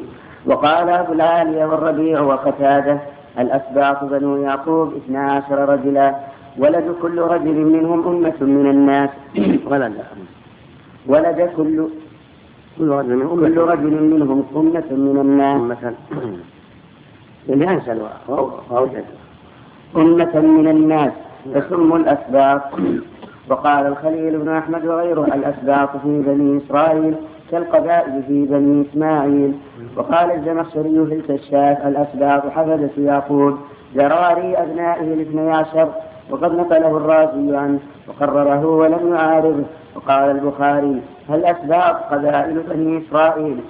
وقال 0.46 0.88
أبو 0.88 1.12
العالية 1.12 1.64
والربيع 1.64 2.20
وقتادة 2.20 2.98
الأسباط 3.38 4.04
بنو 4.04 4.36
يعقوب 4.36 4.94
اثنا 4.94 5.32
عشر 5.32 5.68
رجلا 5.68 6.14
ولد 6.58 6.94
كل 7.02 7.18
رجل 7.18 7.54
منهم 7.54 8.08
أمة 8.08 8.34
من 8.40 8.70
الناس. 8.70 9.10
ولد 9.70 9.94
ولد 11.06 11.50
كل 11.56 11.88
كل 12.78 12.88
رجل 12.88 13.16
من 13.16 13.28
كل 13.28 13.58
رجل 13.58 14.02
منهم 14.02 14.44
أمة 14.56 14.84
من 14.90 15.20
الناس. 15.20 15.60
أمة. 15.60 15.94
اللي 17.48 17.66
أمة 19.96 20.40
من 20.40 20.68
الناس. 20.68 21.12
تسم 21.54 21.96
الأسباط. 21.96 22.62
وقال 23.50 23.86
الخليل 23.86 24.38
بن 24.38 24.48
أحمد 24.48 24.86
وغيره 24.86 25.24
الأسباط 25.24 25.96
في 25.96 26.22
بني 26.22 26.60
إسرائيل 26.66 27.14
كالقبائل 27.50 28.22
في 28.22 28.44
بني 28.44 28.86
إسماعيل. 28.90 29.54
وقال 29.96 30.30
الزمخشري 30.30 31.06
في 31.06 31.14
الكشاف 31.14 31.86
الأسباط 31.86 32.42
حفظة 32.50 32.90
يعقوب 32.98 33.56
ذراري 33.96 34.56
أبنائه 34.56 35.14
الاثني 35.14 35.50
عشر 35.52 35.88
وقد 36.30 36.52
نقله 36.52 36.96
الرازي 36.96 37.56
عنه 37.56 37.78
وقرره 38.08 38.66
ولم 38.66 39.14
يعارضه. 39.14 39.64
وقال 39.96 40.30
البخاري 40.30 41.02
هل 41.28 41.44
أسباط 41.44 41.96
قبائل 41.96 42.62
بني 42.70 42.98
إسرائيل؟ 42.98 43.60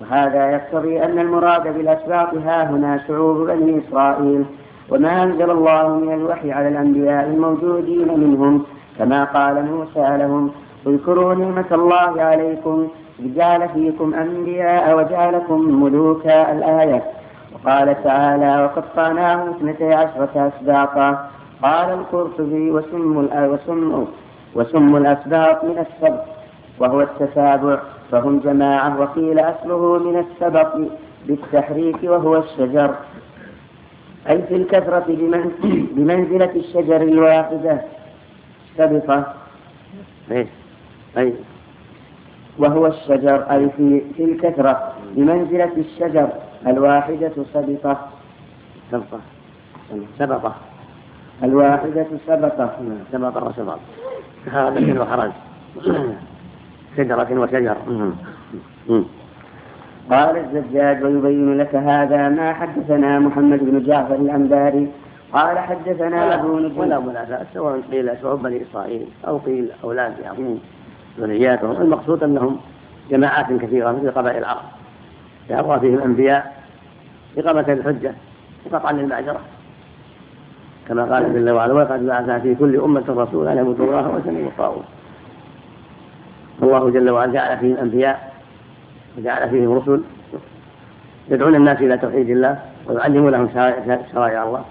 وهذا 0.00 0.50
يقتضي 0.50 1.04
أن 1.04 1.18
المراد 1.18 1.74
بالأسباط 1.74 2.34
ها 2.34 2.70
هنا 2.70 3.00
شعوب 3.08 3.46
بني 3.46 3.78
إسرائيل. 3.78 4.44
وما 4.90 5.22
أنزل 5.22 5.50
الله 5.50 5.88
من 5.88 6.14
الوحي 6.14 6.52
على 6.52 6.68
الأنبياء 6.68 7.24
الموجودين 7.24 8.20
منهم 8.20 8.64
كما 8.98 9.24
قال 9.24 9.66
موسى 9.66 10.16
لهم 10.18 10.50
اذكروا 10.86 11.34
نعمة 11.34 11.64
الله 11.72 12.22
عليكم 12.22 12.88
إذ 13.20 13.34
جعل 13.34 13.68
فيكم 13.68 14.14
أنبياء 14.14 14.96
وجعلكم 14.98 15.82
ملوكا 15.82 16.52
الآية. 16.52 17.02
وقال 17.54 18.02
تعالى 18.04 18.64
وقطعناهم 18.64 19.50
اثنتي 19.50 19.94
عشرة 19.94 20.52
أسباطا 20.58 21.30
قال 21.62 21.92
القرطبي 21.92 22.70
وسم 22.70 23.16
وسم 23.32 24.06
وسم 24.54 24.96
الأسباط 24.96 25.64
من 25.64 25.78
السبط 25.78 26.24
وهو 26.78 27.00
التتابع 27.00 27.78
فهم 28.10 28.38
جماعة 28.38 29.00
وقيل 29.00 29.38
أصله 29.38 29.98
من 29.98 30.18
السبط 30.18 30.72
بالتحريك 31.26 31.96
وهو 32.02 32.36
الشجر 32.36 32.94
أي 34.28 34.42
في 34.42 34.56
الكثرة 34.56 35.04
بمنزلة 35.92 36.50
الشجر 36.56 37.02
الواحدة. 37.02 37.80
سبطة. 38.78 39.24
إيه؟ 40.30 40.46
أي. 41.18 41.32
وهو 42.58 42.86
الشجر 42.86 43.50
أي 43.50 43.70
في, 43.76 44.02
في 44.16 44.24
الكثرة 44.24 44.92
بمنزلة 45.16 45.72
الشجر 45.76 46.28
الواحدة 46.66 47.32
سبطة 47.54 47.98
سبطة 48.92 49.20
سبطة 50.18 50.54
الواحدة 51.42 52.06
سبطة 52.26 52.70
سبطة 53.12 53.46
وسبط 53.46 53.78
هذا 54.52 55.00
وخرج 55.02 55.30
شجرة 56.96 57.40
وشجر. 57.40 57.76
قال 60.10 60.36
الزجاج 60.36 61.04
ويبين 61.04 61.58
لك 61.58 61.74
هذا 61.74 62.28
ما 62.28 62.52
حدثنا 62.52 63.18
محمد 63.18 63.58
بن 63.58 63.84
جعفر 63.86 64.14
الأنباري. 64.14 64.88
قال 65.32 65.58
حدثنا 65.58 66.34
أبو 66.34 66.58
نجيب 66.58 66.78
ولا 66.78 66.98
منافاة 66.98 67.46
سواء 67.54 67.80
قيل 67.90 68.10
شعوب 68.22 68.42
بني 68.42 68.62
إسرائيل 68.62 69.06
أو 69.26 69.38
قيل 69.38 69.70
أولاد 69.84 70.12
يعقوب. 70.24 70.58
ذرياتهم. 71.20 71.82
المقصود 71.82 72.22
أنهم 72.22 72.56
جماعات 73.10 73.52
كثيرة 73.52 73.92
مثل 73.92 74.10
قبائل 74.10 74.38
العرب. 74.38 74.62
يأبغى 75.50 75.80
فيهم 75.80 75.98
أنبياء 75.98 76.62
إقامة 77.38 77.64
الحجة 77.68 78.14
وقطعا 78.66 78.92
للمعجرة 78.92 79.40
كما 80.88 81.04
قال 81.04 81.34
جل 81.34 81.50
وعلا 81.50 81.72
ولقد 81.74 82.06
بعثنا 82.06 82.38
في 82.38 82.54
كل 82.54 82.80
أمة 82.80 83.04
رسولا 83.08 83.52
أن 83.52 83.56
يعبدوا 83.56 83.86
الله 83.86 84.08
ويجتنبوا 84.08 84.48
الطاغوت. 84.48 84.84
الله 86.62 86.90
جل 86.90 87.10
وعلا 87.10 87.32
جعل 87.32 87.58
فيهم 87.58 87.76
أنبياء 87.76 88.32
وجعل 89.18 89.50
فيهم 89.50 89.72
رسل 89.72 90.02
يدعون 91.28 91.54
الناس 91.54 91.78
إلى 91.78 91.98
توحيد 91.98 92.30
الله 92.30 92.58
ويعلمون 92.86 93.32
لهم 93.32 93.48
شرائع 94.12 94.44
الله 94.44 94.64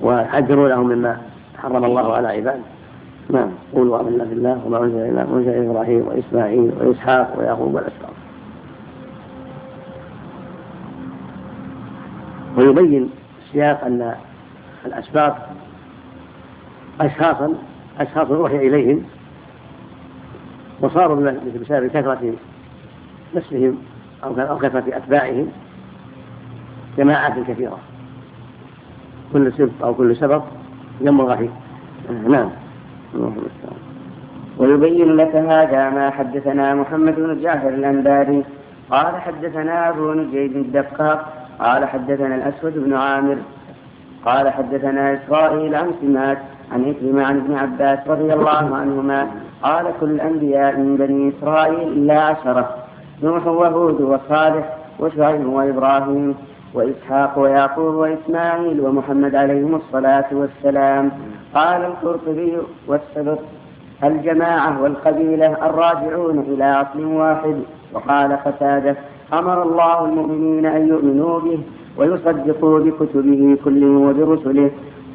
ويحذرون 0.00 0.68
لهم 0.68 0.88
مما 0.88 1.20
حرم 1.62 1.84
الله 1.84 2.16
على 2.16 2.28
عباده. 2.28 2.60
نعم. 3.30 3.50
قولوا 3.74 4.00
آمنا 4.00 4.24
بالله 4.24 4.60
وما 4.66 4.84
أنزل 4.84 4.98
إلى 4.98 5.22
أنزل 5.22 5.70
إبراهيم 5.70 6.08
وإسماعيل 6.08 6.72
وإسحاق 6.80 7.38
ويعقوب 7.38 7.74
والأسباط 7.74 8.10
ويبين 12.56 13.10
السياق 13.46 13.84
أن 13.84 14.14
الأسباط 14.86 15.34
أشخاصا 17.00 17.54
أشخاص 18.00 18.30
أوحي 18.30 18.56
إليهم 18.56 19.04
وصاروا 20.80 21.32
بسبب 21.60 21.86
كثرة 21.86 22.34
نسلهم 23.36 23.78
أو 24.24 24.58
كثرة 24.58 24.84
أتباعهم 24.88 25.48
جماعات 26.98 27.32
كثيرة. 27.48 27.78
كل 29.32 29.52
سبط 29.52 29.70
أو 29.82 29.94
كل 29.94 30.16
سبط 30.16 30.42
ينبغى 31.00 31.36
فيه 31.36 31.50
نعم. 32.28 32.50
ويبين 34.58 35.16
لك 35.16 35.36
هذا 35.36 35.90
ما 35.90 36.10
حدثنا 36.10 36.74
محمد 36.74 37.14
بن 37.16 37.40
جعفر 37.42 37.68
الأنباري. 37.68 38.44
قال 38.90 39.16
حدثنا 39.16 39.88
أبو 39.88 40.12
نجيب 40.12 40.56
الدقاق. 40.56 41.32
قال 41.60 41.84
حدثنا 41.84 42.34
الأسود 42.34 42.78
بن 42.78 42.94
عامر. 42.94 43.36
قال 44.24 44.50
حدثنا 44.50 45.14
إسرائيل 45.14 45.74
عن 45.74 45.90
سمات 46.00 46.38
عن 46.72 46.84
إكرمة 46.90 47.24
عن 47.24 47.36
ابن 47.36 47.54
عباس 47.54 47.98
رضي 48.08 48.32
الله 48.32 48.76
عنهما. 48.76 49.26
قال 49.62 49.86
كل 50.00 50.10
الأنبياء 50.10 50.76
من 50.76 50.96
بني 50.96 51.32
إسرائيل 51.38 51.88
إلا 51.88 52.20
عشرة. 52.20 52.74
نوح 53.22 53.46
وهود 53.46 54.00
وصالح 54.00 54.76
وشعيب 54.98 55.46
وإبراهيم 55.46 56.34
وإسحاق 56.74 57.38
ويعقوب 57.38 57.94
وإسماعيل 57.94 58.80
ومحمد 58.80 59.34
عليهم 59.34 59.74
الصلاة 59.74 60.24
والسلام. 60.32 61.10
قال 61.54 61.84
القرطبي 61.84 62.56
والسبط 62.88 63.38
الجماعة 64.04 64.82
والقبيلة 64.82 65.66
الراجعون 65.66 66.38
إلى 66.38 66.82
أصل 66.82 67.04
واحد. 67.04 67.56
وقال 67.94 68.32
قتادة 68.32 68.96
أمر 69.32 69.62
الله 69.62 70.04
المؤمنين 70.04 70.66
أن 70.66 70.88
يؤمنوا 70.88 71.40
به 71.40 71.58
ويصدقوا 71.98 72.78
بكتبه 72.78 73.56
كله 73.64 73.90
وبرسله. 73.90 74.70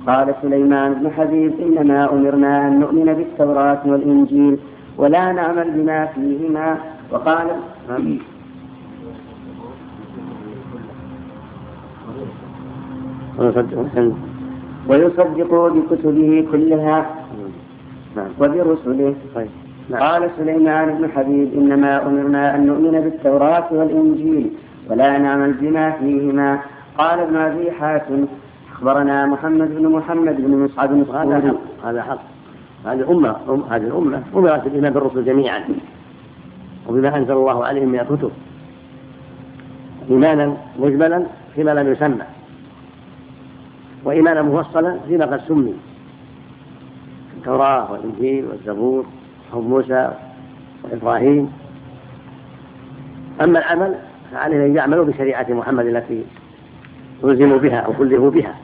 قال 0.07 0.35
سليمان 0.41 0.93
بن 0.93 1.11
حبيب 1.11 1.53
إنما 1.59 2.13
أمرنا 2.13 2.67
أن 2.67 2.79
نؤمن 2.79 3.13
بالتوراة 3.13 3.81
والإنجيل 3.85 4.59
ولا 4.97 5.31
نعمل 5.31 5.71
بما 5.71 6.05
فيهما. 6.05 6.77
وقال 7.11 7.47
ويصدقوا 14.89 15.69
بكتبه 15.69 16.47
كلها. 16.51 17.05
وبرسله. 18.39 19.15
طيب. 19.35 19.47
نعم. 19.89 20.01
قال 20.01 20.29
سليمان 20.37 20.97
بن 20.97 21.11
حبيب 21.11 21.53
إنما 21.53 22.07
أمرنا 22.07 22.55
أن 22.55 22.65
نؤمن 22.65 22.91
بالتوراة 22.91 23.67
والإنجيل 23.71 24.51
ولا 24.89 25.17
نعمل 25.17 25.53
بما 25.53 25.91
فيهما. 25.91 26.59
قال 26.97 27.19
ابن 27.19 27.35
أبي 27.35 27.71
حاتم 27.71 28.25
أخبرنا 28.71 29.25
محمد 29.25 29.75
بن 29.75 29.89
محمد 29.89 30.35
بن 30.41 30.63
مصعب 30.63 30.89
بن 30.89 31.15
هذا 31.15 31.47
حق. 31.47 31.87
هذا 31.87 32.01
حق. 32.01 32.19
هذه 32.85 32.99
الأمة 32.99 33.35
هذه 33.69 33.81
الأمة 33.81 34.23
أمرت 34.35 34.63
بالإيمان 34.63 34.93
بالرسل 34.93 35.25
جميعا 35.25 35.63
وبما 36.87 37.17
أنزل 37.17 37.33
الله 37.33 37.65
عليهم 37.65 37.89
من 37.89 37.99
الكتب 37.99 38.31
إيمانا 40.09 40.57
مجملا 40.79 41.23
فيما 41.55 41.71
لم 41.71 41.91
يسمى. 41.91 42.23
وإيمانا 44.05 44.41
مفصلا 44.41 44.99
فيما 45.07 45.25
قد 45.25 45.41
سمي. 45.47 45.73
التوراة 47.37 47.91
والإنجيل 47.91 48.45
والزبور 48.45 49.05
وحب 49.51 49.69
موسى 49.69 50.11
وإبراهيم. 50.83 51.51
أما 53.41 53.59
العمل 53.59 53.95
فعليه 54.31 54.65
أن 54.65 54.75
يعملوا 54.75 55.05
بشريعة 55.05 55.45
محمد 55.49 55.85
التي 55.85 56.25
ألزموا 57.23 57.57
بها 57.57 57.77
أو 57.77 57.93
كلفوا 57.93 58.31
بها. 58.31 58.55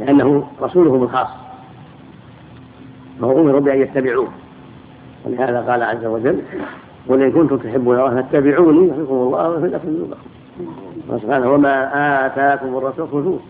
لأنه 0.00 0.48
رسولهم 0.62 1.02
الخاص. 1.02 1.28
فهو 3.20 3.40
أمروا 3.40 3.60
بأن 3.60 3.80
يتبعوه. 3.80 4.28
ولهذا 5.24 5.60
قال 5.60 5.82
عز 5.82 6.04
وجل 6.04 6.42
قل 7.08 7.22
إن 7.22 7.32
كنتم 7.32 7.56
تحبون 7.56 7.98
الله 7.98 8.22
فاتبعوني 8.22 8.88
يحبكم 8.88 9.14
الله 9.14 9.48
ويغفر 9.48 9.66
لكم 9.66 9.88
ذنوبكم. 9.88 10.20
سبحانه 11.22 11.52
وما 11.52 12.26
آتاكم 12.26 12.76
الرسول 12.76 13.08
خذوه 13.08 13.40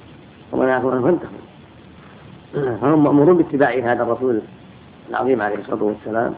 نهاكم 0.58 0.88
عنه 0.88 1.02
فانتهوا. 1.02 2.76
فهم 2.80 3.04
مأمورون 3.04 3.36
باتباع 3.36 3.70
هذا 3.70 4.02
الرسول 4.02 4.40
العظيم 5.10 5.42
عليه 5.42 5.56
الصلاة 5.56 5.82
والسلام 5.82 6.34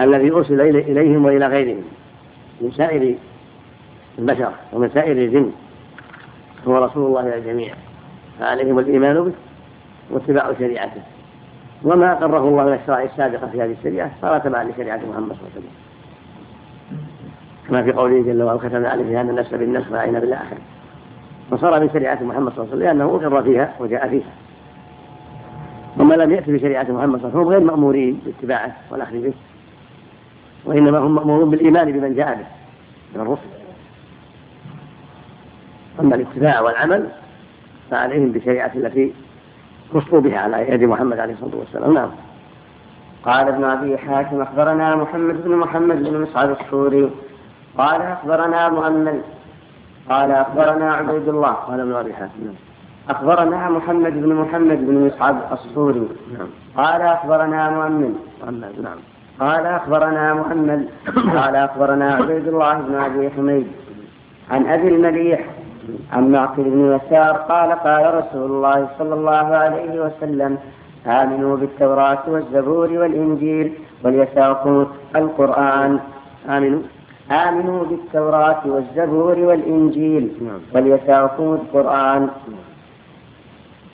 الذي 0.00 0.32
أرسل 0.32 0.60
إليهم 0.60 1.24
وإلى 1.24 1.46
غيرهم 1.46 1.84
من 2.60 2.70
سائر 2.70 3.14
البشر 4.18 4.52
ومن 4.72 4.90
سائر 4.94 5.16
الجن. 5.16 5.50
هو 6.68 6.84
رسول 6.84 7.06
الله 7.06 7.20
إلى 7.20 7.38
الجميع 7.38 7.74
فعليهم 8.40 8.78
الإيمان 8.78 9.24
به 9.24 9.32
واتباع 10.10 10.52
شريعته. 10.58 11.02
وما 11.84 12.12
أقره 12.12 12.48
الله 12.48 12.64
من 12.64 12.72
الشرائع 12.72 13.04
السابقة 13.04 13.46
في 13.46 13.62
هذه 13.62 13.72
الشريعة 13.72 14.10
صار 14.22 14.38
تبعا 14.38 14.64
لشريعة 14.64 14.96
محمد 14.96 15.12
صلى 15.12 15.40
الله 15.40 15.50
عليه 15.54 15.58
وسلم. 15.58 15.70
كما 17.68 17.82
في 17.82 17.92
قوله 17.92 18.22
جل 18.22 18.42
وعلا 18.42 18.58
كتبنا 18.58 18.88
عليه 18.88 19.20
هذا 19.20 19.30
النفس 19.30 19.54
بالنفس 19.54 19.92
وعين 19.92 20.20
بالآخر 20.20 20.56
وصار 21.50 21.80
من 21.80 21.90
شريعة 21.92 22.22
محمد 22.22 22.52
صلى 22.52 22.64
الله 22.64 22.74
عليه 22.74 22.76
وسلم 22.76 22.82
لأنه 22.82 23.04
أقر 23.04 23.42
فيها 23.42 23.74
وجاء 23.80 24.08
فيها. 24.08 24.32
ومن 25.98 26.16
لم 26.16 26.30
يأتي 26.30 26.52
بشريعة 26.52 26.86
محمد 26.90 27.20
صلى 27.20 27.28
الله 27.28 27.38
عليه 27.38 27.38
وسلم 27.38 27.48
غير 27.48 27.60
مأمورين 27.60 28.20
باتباعه 28.26 28.76
والأخذ 28.90 29.22
به 29.22 29.32
وإنما 30.64 30.98
هم 30.98 31.14
مأمورون 31.14 31.50
بالإيمان 31.50 31.92
بمن 31.92 32.14
جاء 32.14 32.34
به 32.34 32.46
من 33.14 33.20
الرسل. 33.20 33.54
أما 36.00 36.14
الاتباع 36.14 36.60
والعمل 36.60 37.08
فعليهم 37.90 38.32
بشريعة 38.32 38.70
التي 38.74 39.14
وصفوا 39.92 40.20
بها 40.20 40.38
على 40.38 40.70
يد 40.70 40.82
محمد 40.82 41.18
عليه 41.18 41.34
الصلاة 41.34 41.56
والسلام. 41.56 41.94
نعم. 41.94 42.10
قال 43.24 43.48
ابن 43.48 43.64
أبي 43.64 43.98
حاتم 43.98 44.40
أخبرنا 44.40 44.96
محمد 44.96 45.44
بن 45.44 45.56
محمد 45.56 46.02
بن 46.02 46.20
مسعد 46.20 46.50
السوري. 46.50 47.10
قال 47.78 48.02
أخبرنا 48.02 48.68
مؤمل 48.68 49.20
قال 50.10 50.30
أخبرنا 50.30 50.94
عبيد 50.94 51.28
الله 51.28 51.52
قال 51.52 51.80
ابن 51.80 51.92
أبي 51.94 52.14
حاتم. 52.14 52.44
نعم. 52.44 52.54
أخبرنا 53.10 53.68
محمد 53.70 54.12
بن 54.22 54.34
محمد 54.34 54.86
بن 54.86 54.94
مسعد 54.94 55.36
السوري 55.52 56.08
نعم. 56.38 56.48
قال 56.76 57.02
أخبرنا 57.02 57.70
مؤمل 57.70 58.14
نعم. 58.82 58.98
قال 59.40 59.66
أخبرنا 59.66 60.34
محمد 60.34 60.88
قال 61.36 61.56
أخبرنا 61.56 62.14
عبيد 62.14 62.48
الله 62.48 62.74
بن 62.74 62.94
أبي 62.94 63.30
حميد 63.30 63.66
عن 64.50 64.66
أبي 64.66 64.88
المليح 64.88 65.40
عن 66.12 66.32
معقل 66.32 66.62
بن 66.62 66.80
يسار 66.96 67.36
قال 67.36 67.72
قال 67.72 68.14
رسول 68.14 68.50
الله 68.50 68.88
صلى 68.98 69.14
الله 69.14 69.56
عليه 69.56 70.00
وسلم 70.00 70.58
آمنوا 71.06 71.56
بالتوراة 71.56 72.22
والزبور 72.28 72.88
والإنجيل 72.92 73.72
وليساقوا 74.04 74.84
القرآن. 75.16 76.00
آمنوا. 76.48 76.82
آمنوا 77.30 77.84
بالتوراة 77.84 78.62
والزبور 78.66 79.38
والإنجيل 79.38 80.32
نعم. 80.40 80.60
وليساقوا 80.74 81.54
القرآن. 81.54 82.28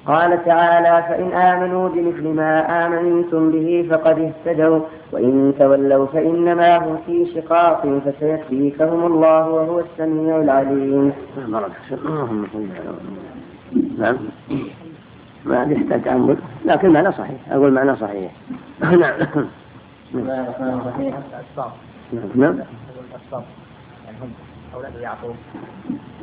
قال 0.06 0.44
تعالى 0.44 1.04
فإن 1.08 1.32
آمنوا 1.32 1.88
بمثل 1.88 2.28
ما 2.28 2.86
آمنتم 2.86 3.50
به 3.50 3.88
فقد 3.90 4.18
اهتدوا 4.18 4.80
وإن 5.12 5.54
تولوا 5.58 6.06
فإنما 6.06 6.76
هم 6.76 6.98
في 7.06 7.26
شقاق 7.34 8.00
فسيكفيكهم 8.04 9.06
الله 9.06 9.48
وهو 9.48 9.80
السميع 9.80 10.36
العليم. 10.36 11.12
نعم. 13.98 14.16
ما 15.44 15.62
يحتاج 15.62 16.02
تأمل 16.02 16.36
لكن 16.64 16.90
معنى 16.90 17.12
صحيح 17.12 17.52
أقول 17.52 17.72
معنى 17.72 17.96
صحيح. 17.96 18.32
نعم 18.80 19.12
نعم 20.14 20.46
أولاد 20.60 21.14
يعقوب 25.01 25.35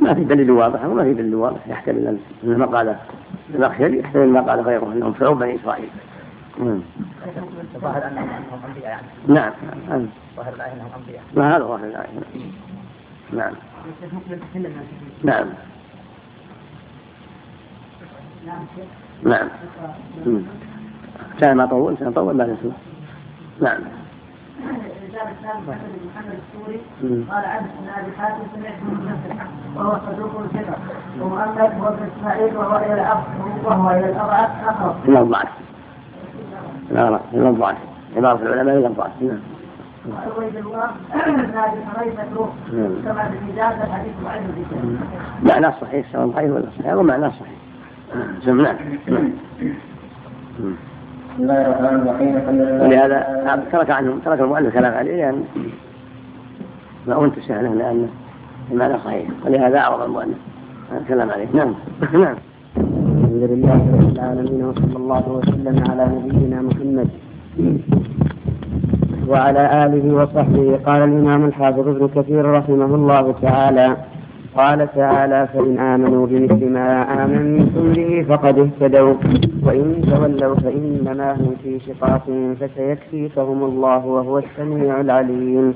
ما 0.02 0.14
في 0.14 0.24
دليل 0.24 0.52
واضح 0.52 0.86
وما 0.86 1.04
في 1.04 1.14
دليل 1.14 1.36
واضح 1.36 1.68
يحتمل 1.68 2.18
قال 2.74 2.96
الأخير 3.50 3.94
يحتمل 3.94 4.50
قال 4.50 4.60
غيره 4.60 4.94
أنهم 4.94 5.14
شعوب 5.20 5.40
بني 5.40 5.56
إسرائيل. 5.56 5.90
ظاهر 7.78 8.08
أنهم 8.08 8.30
أنبياء 8.68 8.90
يعني 8.90 9.08
نعم. 9.28 9.52
ظاهر 10.36 10.54
الآية 10.54 10.74
أنهم 10.74 10.90
أنبياء 10.98 11.24
ما 11.36 11.56
هذا 11.56 11.64
ظاهر 11.64 11.84
الآية 11.84 12.08
نعم. 13.34 13.54
نعم. 15.24 15.48
نعم. 19.24 19.50
كان 21.42 21.58
ما 21.58 21.66
طول 21.66 21.96
كان 21.96 22.14
طول 22.14 22.38
ما 22.38 22.44
نسمع. 22.44 22.76
نعم. 23.62 23.82
الثاني 25.22 25.60
محمد 25.68 25.78
بن 26.00 26.10
محمد 26.10 26.40
السوري 26.44 26.80
قال 27.32 27.46
عبد 27.46 27.68
بن 27.80 27.90
أبي 28.00 28.18
حاتم 28.18 28.44
سمعت 28.56 28.74
من 28.84 29.06
نفس 29.10 29.42
وهو 29.76 30.00
صدوق 30.08 30.48
ثقه 30.54 30.78
ومؤمل 31.22 31.62
هو 31.62 31.88
ابن 31.88 32.10
إسماعيل 32.18 32.58
وهو 32.58 32.78
إلى 32.78 32.94
الأب 32.94 33.24
وهو 33.66 33.90
إلى 33.90 34.10
الاضعاف 34.10 34.50
أقرب. 34.68 34.96
إلى 35.10 35.22
الضعف. 35.22 35.50
لا 36.92 37.10
لا 37.10 37.20
إلى 37.34 37.50
الضعف. 37.50 37.78
عبارة 38.16 38.42
العلماء 38.42 38.78
إلى 38.78 38.88
الضعف 38.88 39.22
نعم. 39.22 39.40
ضعيف 40.38 40.68
معناه 45.50 45.74
صحيح 45.82 46.06
سواء 46.12 46.28
ضعيف 46.28 46.52
ولا 46.52 46.70
صحيح 46.80 46.94
هو 46.94 47.04
معناه 47.04 47.30
صحيح. 47.30 47.58
نعم. 48.46 48.76
بسم 51.38 51.44
الله 51.44 51.62
الرحمن 51.62 52.00
الرحيم 52.02 52.36
ولهذا 52.82 53.18
ترك 53.72 53.90
عنهم 53.92 54.20
ترك 54.20 54.40
المؤلف 54.40 54.74
كلام 54.74 54.94
عليه 54.94 55.16
لأن 55.16 55.44
ما 57.08 57.26
أنتش 57.26 57.50
له 57.50 57.74
لأن 57.74 58.08
المعنى 58.72 58.98
صحيح. 59.06 59.28
ولهذا 59.46 59.78
أعرض 59.80 60.02
المؤلف 60.02 60.38
الكلام 61.02 61.30
عليه. 61.30 61.48
نعم. 61.54 61.74
نعم. 62.24 62.36
الحمد 62.78 63.44
لله 63.52 63.74
رب 63.74 64.10
العالمين 64.16 64.66
وصلى 64.66 64.96
الله 64.96 65.30
وسلم 65.30 65.84
على 65.90 66.10
نبينا 66.16 66.62
محمد 66.62 67.10
وعلى 69.28 69.86
آله 69.86 70.14
وصحبه. 70.14 70.80
قال 70.86 71.02
الإمام 71.04 71.46
الحافظ 71.46 71.88
ابن 71.88 72.08
كثير 72.16 72.46
رحمه 72.46 72.96
الله 72.96 73.36
تعالى 73.42 73.98
قال 74.58 74.88
تعالى 74.96 75.48
فإن 75.54 75.80
آمنوا 75.80 76.28
بمثل 76.28 76.70
ما 76.70 76.90
آمنتم 77.24 77.94
به 77.94 78.26
فقد 78.30 78.60
اهتدوا. 78.60 79.14
وإن 79.66 80.02
تولوا 80.12 80.56
فإنما 80.56 81.32
هم 81.34 81.56
في 81.64 81.80
شقاق 81.80 82.26
فسيكفيكهم 82.60 83.64
الله 83.64 84.06
وهو 84.06 84.38
السميع 84.38 85.02
العليم. 85.02 85.74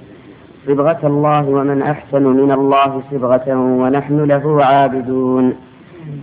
صبغة 0.68 1.02
الله 1.04 1.50
ومن 1.50 1.82
أحسن 1.82 2.24
من 2.24 2.52
الله 2.52 3.02
صبغة 3.12 3.48
ونحن 3.82 4.18
له 4.24 4.66
عابدون. 4.66 5.54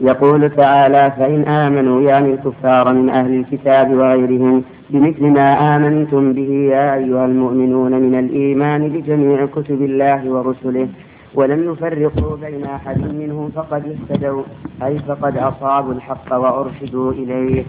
يقول 0.00 0.50
تعالى 0.50 1.12
فإن 1.18 1.42
آمنوا 1.42 2.00
يعني 2.00 2.34
الكفار 2.34 2.94
من 2.94 3.10
أهل 3.10 3.34
الكتاب 3.40 3.92
وغيرهم 3.92 4.62
بمثل 4.90 5.24
ما 5.26 5.76
آمنتم 5.76 6.32
به 6.32 6.50
يا 6.74 6.94
أيها 6.94 7.24
المؤمنون 7.26 7.92
من 7.92 8.18
الإيمان 8.18 8.88
بجميع 8.88 9.46
كتب 9.46 9.82
الله 9.82 10.30
ورسله. 10.30 10.88
ولم 11.34 11.72
يفرقوا 11.72 12.36
بين 12.36 12.64
أحد 12.64 13.00
منهم 13.14 13.50
فقد 13.50 13.82
اهتدوا 13.88 14.42
أي 14.82 14.98
فقد 14.98 15.36
أصابوا 15.36 15.92
الحق 15.92 16.32
وأرشدوا 16.34 17.12
إليه. 17.12 17.64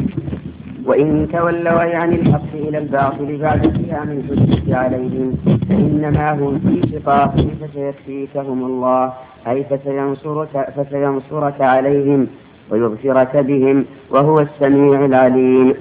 وإن 0.86 1.28
تولوا 1.34 1.82
أي 1.84 1.95
عن 1.95 2.13
الحق 2.13 2.54
إلى 2.54 2.78
الباطل 2.78 3.38
بعد 3.38 3.67
قيام 3.67 4.10
الحجة 4.12 4.78
عليهم 4.78 5.38
فإنما 5.69 6.32
هم 6.34 6.60
في 6.60 6.91
شقاق 6.91 7.36
فسيكفيكهم 7.62 8.63
الله 8.65 9.13
أي 9.48 9.63
فسينصرك, 9.63 10.74
فسينصرك 10.78 11.62
عليهم 11.62 12.28
ويبصرك 12.72 13.38
بهم 13.38 13.86
وهو 14.10 14.39
السميع 14.39 15.06
العليم. 15.06 15.74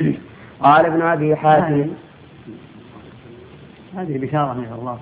قال 0.62 0.86
ابن 0.86 1.02
أبي 1.02 1.36
حاتم 1.36 1.86
هذه 3.96 4.18
بشارة 4.18 4.52
من 4.54 4.72
الله 4.78 4.98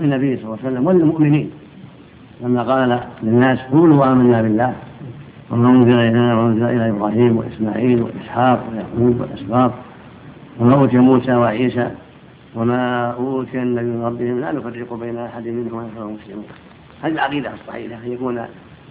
النبي 0.00 0.36
صلى 0.36 0.44
الله 0.44 0.58
عليه 0.64 0.72
وسلم 0.72 0.86
وللمؤمنين 0.86 1.50
لما 2.42 2.62
قال 2.62 3.00
للناس 3.22 3.58
قولوا 3.72 4.12
آمنا 4.12 4.42
بالله 4.42 4.74
وما 5.50 5.68
أنزل 5.68 5.98
إلينا 5.98 6.34
وأنزل 6.34 6.64
إلى 6.64 6.90
إبراهيم 6.90 7.36
وإسماعيل 7.36 8.02
وإسحاق 8.02 8.68
ويعقوب 8.70 9.20
والأسباط 9.20 9.72
وما 10.60 10.74
أوتي 10.74 10.98
موسى 10.98 11.34
وعيسى 11.34 11.90
وما 12.54 13.10
أوتي 13.10 13.62
النبي 13.62 13.86
من 13.86 14.04
ربهم 14.04 14.40
لا 14.40 14.52
نفرق 14.52 14.94
بين 14.94 15.18
أحد 15.18 15.46
منهم 15.46 15.74
ونحن 15.74 16.18
مسلمون 16.20 16.44
هذه 17.02 17.12
العقيدة 17.12 17.50
الصحيحة 17.54 18.06
أن 18.06 18.12
يكون 18.12 18.46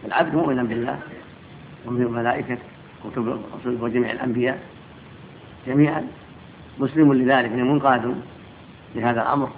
العبد 0.06 0.36
مؤمنا 0.36 0.64
بالله 0.64 1.00
ومن 1.88 2.02
الملائكة 2.02 2.58
وكتب 3.06 3.40
وجميع 3.82 4.12
الأنبياء 4.12 4.60
جميعا. 5.68 6.04
مسلم 6.80 7.14
لذلك 7.14 7.52
منقاد 7.52 8.16
لهذا 8.96 9.22
الأمر. 9.22 9.50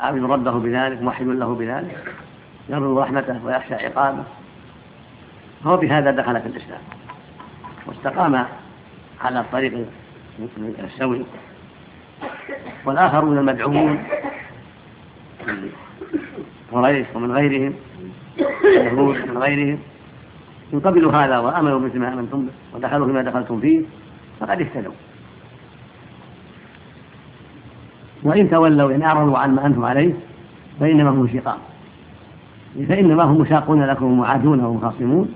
عابد 0.00 0.24
ربه 0.24 0.58
بذلك 0.58 1.02
موحد 1.02 1.26
له 1.26 1.54
بذلك. 1.54 2.14
يرجو 2.68 3.00
رحمته 3.00 3.44
ويخشى 3.44 3.74
عقابه. 3.74 4.24
فهو 5.64 5.76
بهذا 5.76 6.10
دخل 6.10 6.40
في 6.40 6.46
الإسلام. 6.46 6.80
واستقام 7.86 8.46
على 9.20 9.40
الطريق 9.40 9.86
السوي. 10.84 11.22
والآخرون 12.84 13.38
المدعوون 13.38 14.04
من 15.46 15.70
قريش 16.72 17.06
ومن 17.14 17.32
غيرهم 17.32 17.74
اليهود 18.64 19.16
من 19.16 19.38
غيرهم. 19.38 19.78
إن 20.74 20.80
قبلوا 20.80 21.12
هذا 21.12 21.38
وآمنوا 21.38 21.80
مثل 21.80 21.98
ما 21.98 22.12
آمنتم 22.12 22.46
به 22.46 22.52
ودخلوا 22.74 23.06
فيما 23.06 23.22
دخلتم 23.22 23.60
فيه 23.60 23.82
فقد 24.40 24.60
اهتدوا. 24.60 24.92
وإن 28.22 28.50
تولوا 28.50 28.94
إن 28.94 29.02
أعرضوا 29.02 29.38
عن 29.38 29.54
ما 29.54 29.66
أنتم 29.66 29.84
عليه 29.84 30.12
فإنما 30.80 31.10
هم 31.10 31.28
شقاق 31.28 31.58
فإنما 32.84 33.22
هم 33.22 33.40
مشاقون 33.40 33.82
لكم 33.82 34.04
ومعادون 34.04 34.64
ومخاصمون 34.64 35.28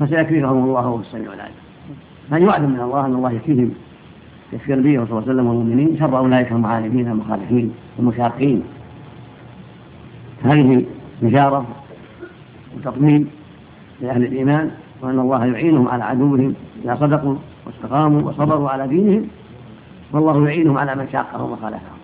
فسيكفيهم 0.00 0.64
الله 0.64 0.72
وهو 0.72 1.00
السميع 1.00 1.32
العليم. 1.32 1.54
هذا 2.30 2.46
وعد 2.46 2.62
من 2.62 2.80
الله 2.80 3.06
أن 3.06 3.14
الله 3.14 3.32
يكفيهم. 3.32 3.70
يكفي 4.52 4.74
النبي 4.74 4.96
صلى 4.96 5.04
الله 5.04 5.14
عليه 5.16 5.32
وسلم 5.32 5.46
والمؤمنين. 5.46 5.96
شر 5.98 6.18
أولئك 6.18 6.52
المعاندين 6.52 7.08
المخالفين 7.08 7.72
المشاقين 7.98 8.62
هذه 10.42 10.84
بشارة 11.22 11.66
وتطمين 12.76 13.26
لأهل 14.00 14.22
الإيمان 14.22 14.70
وأن 15.02 15.18
الله 15.18 15.46
يعينهم 15.46 15.88
على 15.88 16.04
عدوهم 16.04 16.54
إذا 16.84 16.96
صدقوا 17.00 17.34
واستقاموا 17.66 18.22
وصبروا 18.22 18.70
على 18.70 18.88
دينهم 18.88 19.26
والله 20.12 20.48
يعينهم 20.48 20.78
على 20.78 20.94
من 20.94 21.08
شاقهم 21.12 21.52
وخالفهم. 21.52 21.98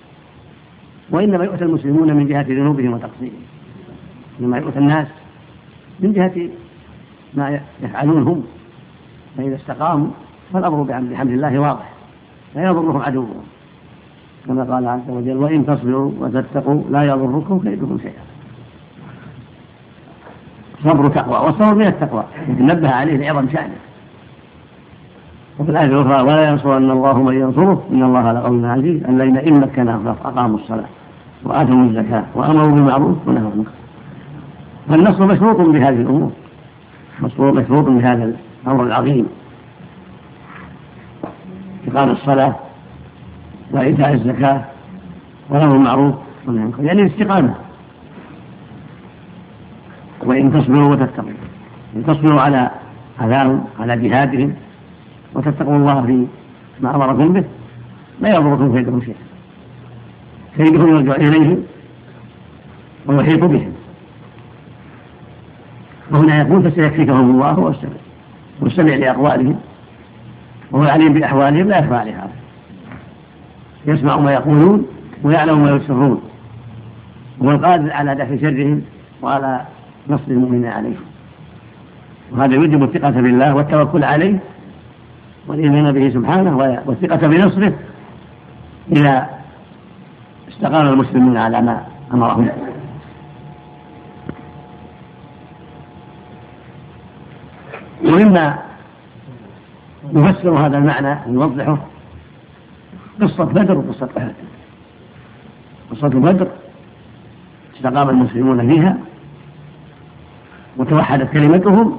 وإنما 1.10 1.44
يؤتى 1.44 1.64
المسلمون 1.64 2.16
من 2.16 2.28
جهة 2.28 2.46
ذنوبهم 2.48 2.92
وتقصيرهم. 2.92 3.55
مما 4.40 4.58
يؤتى 4.58 4.78
الناس 4.78 5.06
من 6.00 6.12
جهة 6.12 6.48
ما 7.34 7.60
يفعلون 7.82 8.22
هم. 8.22 8.44
فإذا 9.36 9.56
استقاموا 9.56 10.08
فالأمر 10.52 10.82
بحمد 10.82 11.30
الله 11.30 11.58
واضح. 11.58 11.90
لا 12.54 12.64
يضرهم 12.64 13.02
عدوهم. 13.02 13.44
كما 14.46 14.64
قال 14.74 14.88
عز 14.88 15.08
وجل 15.08 15.36
وإن 15.36 15.66
تصبروا 15.66 16.12
وتتقوا 16.20 16.82
لا 16.90 17.02
يضركم 17.02 17.58
كيدكم 17.58 17.98
شيئا. 18.02 18.22
صبر 20.84 21.08
تقوى 21.08 21.46
والصبر 21.46 21.74
من 21.74 21.86
التقوى. 21.86 22.24
نبه 22.48 22.90
عليه 22.90 23.16
لعظم 23.16 23.48
شأنه. 23.48 23.76
وفي 25.58 25.70
الآية 25.70 25.86
الأخرى 25.86 26.22
ولا 26.22 26.48
ينصرن 26.48 26.90
الله 26.90 27.22
من 27.22 27.40
ينصره. 27.40 27.82
إن 27.92 28.02
الله 28.02 28.32
لقوي 28.32 28.66
عزيز. 28.66 29.04
الذين 29.04 29.36
إن 29.36 29.60
مكناهم 29.60 30.08
أقاموا 30.08 30.58
الصلاة 30.58 30.88
وآتوا 31.44 31.74
الزكاة 31.74 32.24
وأمروا 32.34 32.72
بالمعروف 32.72 33.28
ونهوا 33.28 33.46
عن 33.46 33.52
المنكر. 33.52 33.70
فالنصر 34.88 35.26
مشروط 35.26 35.56
بهذه 35.56 36.00
الأمور. 36.00 36.32
مشروط 37.22 37.88
بهذا 37.88 38.34
الأمر 38.64 38.84
العظيم. 38.84 39.26
إقام 41.88 42.10
الصلاة 42.10 42.56
وإيتاء 43.70 44.12
الزكاة 44.12 44.64
وله 45.50 45.74
المعروف 45.74 46.14
يعني 46.78 47.02
الاستقامة. 47.02 47.54
وإن 50.24 50.52
تصبروا 50.52 50.88
وتتقوا. 50.88 51.30
إن 51.96 52.06
تصبروا 52.06 52.40
على 52.40 52.70
أذاهم 53.20 53.64
على 53.80 54.08
جهادهم 54.08 54.54
وتتقوا 55.34 55.76
الله 55.76 56.06
في 56.06 56.26
ما 56.80 56.96
أمركم 56.96 57.32
به 57.32 57.44
لا 58.20 58.28
يضركم 58.28 58.76
كيدهم 58.76 59.00
شيئا. 59.00 59.16
كيدهم 60.56 60.88
يرجع 60.88 61.14
إليهم 61.14 61.62
ويحيط 63.06 63.44
بهم. 63.44 63.75
وهنا 66.10 66.40
يقول 66.40 66.70
فسيكفيكهم 66.70 67.30
الله 67.30 67.50
هو 67.50 68.66
السميع 68.66 68.96
لأقوالهم 68.96 69.56
وهو 70.70 70.82
العليم 70.82 71.12
بأحوالهم 71.12 71.68
لا 71.68 71.78
يخفى 71.78 71.94
عليه 71.94 72.12
هذا. 72.12 72.32
يسمع 73.86 74.16
ما 74.16 74.32
يقولون 74.32 74.86
ويعلم 75.22 75.62
ما 75.62 75.70
يسرون 75.70 76.20
هو 77.42 77.50
القادر 77.50 77.92
على 77.92 78.14
دفع 78.14 78.36
شرهم 78.36 78.82
وعلى 79.22 79.60
نصر 80.08 80.22
المؤمنين 80.28 80.66
عليهم. 80.66 81.04
وهذا 82.32 82.54
يوجب 82.54 82.82
الثقة 82.82 83.10
بالله 83.10 83.54
والتوكل 83.54 84.04
عليه 84.04 84.38
والإيمان 85.48 85.92
به 85.92 86.10
سبحانه 86.10 86.80
والثقة 86.86 87.28
بنصره 87.28 87.72
إذا 88.92 89.26
استقام 90.48 90.86
المسلمون 90.86 91.36
على 91.36 91.62
ما 91.62 91.84
أمرهم. 92.14 92.48
ومما 98.04 98.58
يفسر 100.12 100.50
هذا 100.50 100.78
المعنى 100.78 101.18
ويوضحه 101.28 101.78
قصة 103.22 103.44
بدر 103.44 103.78
وقصة 103.78 104.08
أحد. 104.18 104.34
قصة 105.90 106.08
بدر 106.08 106.48
استقام 107.76 108.10
المسلمون 108.10 108.68
فيها 108.74 108.96
وتوحدت 110.76 111.32
كلمتهم 111.32 111.96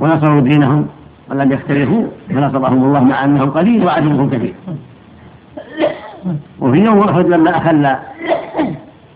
ونصروا 0.00 0.40
دينهم 0.40 0.86
ولم 1.30 1.52
يختلفوا 1.52 2.06
فنصرهم 2.28 2.84
الله 2.84 3.04
مع 3.04 3.24
أنهم 3.24 3.50
قليل 3.50 3.84
وعدوهم 3.84 4.30
كثير 4.30 4.54
وفي 6.60 6.78
يوم 6.78 7.00
أحد 7.00 7.26
لما 7.26 7.56
أخل 7.56 7.96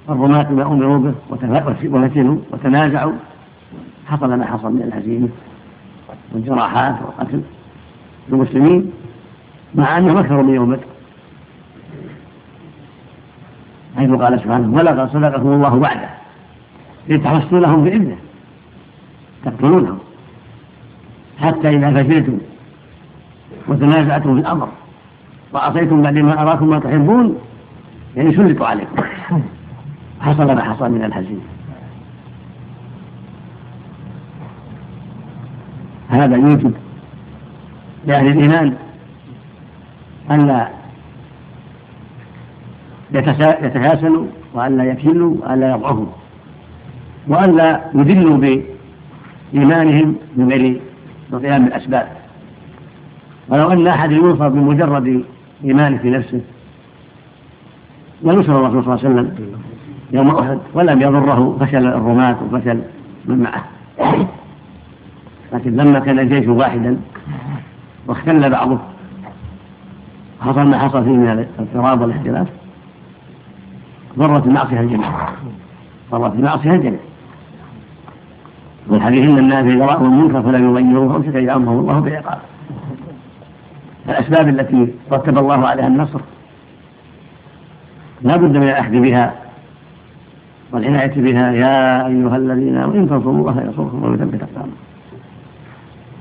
الرماة 0.09 0.53
ما 0.53 0.63
أمروا 0.63 0.99
به 0.99 1.15
وتنازعوا 2.53 3.13
حصل 4.07 4.35
ما 4.35 4.47
حصل 4.47 4.73
من 4.73 4.83
الهزيمة. 4.83 5.29
والجراحات 6.33 6.95
والقتل 7.03 7.43
المسلمين 8.33 8.93
مع 9.75 9.99
أنهم 9.99 10.17
أكثر 10.17 10.43
من 10.43 10.55
يوم 10.55 10.71
بدر 10.71 10.85
حيث 13.97 14.11
قال 14.11 14.41
سبحانه 14.41 14.77
ولقد 14.77 15.11
صدقكم 15.13 15.49
الله 15.49 15.75
وعده 15.75 16.11
إذ 17.11 17.19
بإذنه 17.85 18.17
تقتلونهم 19.45 19.99
حتى 21.41 21.69
إذا 21.69 22.03
فشلتم 22.03 22.39
وتنازعتم 23.69 24.35
في 24.35 24.41
الأمر 24.41 24.69
وعصيتم 25.53 26.03
بعد 26.03 26.15
ما 26.15 26.43
أراكم 26.43 26.69
ما 26.69 26.79
تحبون 26.79 27.39
يعني 28.17 28.37
سلطوا 28.37 28.67
عليكم. 28.67 29.03
حصل 30.21 30.47
ما 30.47 30.63
حصل 30.63 30.91
من 30.91 31.05
الحزين. 31.05 31.41
هذا 36.13 36.37
يوجب 36.37 36.73
لأهل 38.07 38.27
الإيمان 38.27 38.75
أن 40.31 40.47
لا 40.47 40.69
يتكاسلوا 43.13 44.27
وأن 44.55 44.77
لا 44.77 44.85
يكلوا 44.85 45.37
وأن 45.41 45.61
لا 45.61 45.71
يضعفوا 45.71 46.07
وأن 47.29 47.57
لا 47.57 47.81
يذلوا 47.95 48.63
بإيمانهم 49.53 50.17
من 50.37 50.53
غير 50.53 50.81
القيام 51.33 51.65
بالأسباب 51.65 52.09
ولو 53.49 53.73
أن 53.73 53.87
أحد 53.87 54.13
ينصر 54.13 54.49
بمجرد 54.49 55.25
إيمانه 55.65 55.99
في 55.99 56.11
نفسه 56.11 56.41
لنصر 58.23 58.67
الرسول 58.67 58.85
صلى 58.85 58.95
الله 58.95 59.05
عليه 59.05 59.31
وسلم 59.31 59.53
يوم 60.13 60.31
أحد 60.31 60.59
ولم 60.75 61.03
يضره 61.03 61.57
فشل 61.61 61.87
الرماة 61.87 62.37
وفشل 62.43 62.83
من 63.25 63.39
معه. 63.39 63.65
لكن 65.53 65.77
لما 65.77 65.99
كان 65.99 66.19
الجيش 66.19 66.47
واحدا 66.47 66.97
واختل 68.07 68.51
بعضه 68.51 68.79
حصل 70.41 70.67
ما 70.67 70.79
حصل 70.79 71.05
فيه 71.05 71.11
من 71.11 71.29
الاضطراب 71.59 72.01
والاختلاف 72.01 72.49
ضرت 74.19 74.47
المعصية 74.47 74.81
الجميع. 74.81 75.09
ضرت 76.11 76.35
المعصية 76.35 76.71
الجميع. 76.71 77.01
والحديث 78.89 79.31
إن 79.31 79.39
الناس 79.39 79.65
إذا 79.65 79.87
رأوا 79.87 80.07
المنكر 80.07 80.43
فلم 80.43 80.71
يغيروه 80.71 81.17
امسك 81.17 81.35
يامرهم 81.35 81.79
الله 81.79 82.01
بعقاب. 82.01 82.39
الأسباب 84.09 84.49
التي 84.49 84.95
رتب 85.13 85.39
الله 85.39 85.67
عليها 85.67 85.87
النصر 85.87 86.21
لا 88.23 88.37
بد 88.37 88.57
من 88.57 88.63
الأخذ 88.63 89.01
بها 89.01 89.35
والعناية 90.73 91.23
بها. 91.23 91.53
يا 91.53 92.07
أيها 92.07 92.37
الذين 92.37 92.77
آمنوا 92.77 93.03
إن 93.03 93.09
تنصروا 93.09 93.35
الله 93.35 93.61
ينصركم 93.61 94.05
ويثبت 94.05 94.43
أقدامكم. 94.43 94.92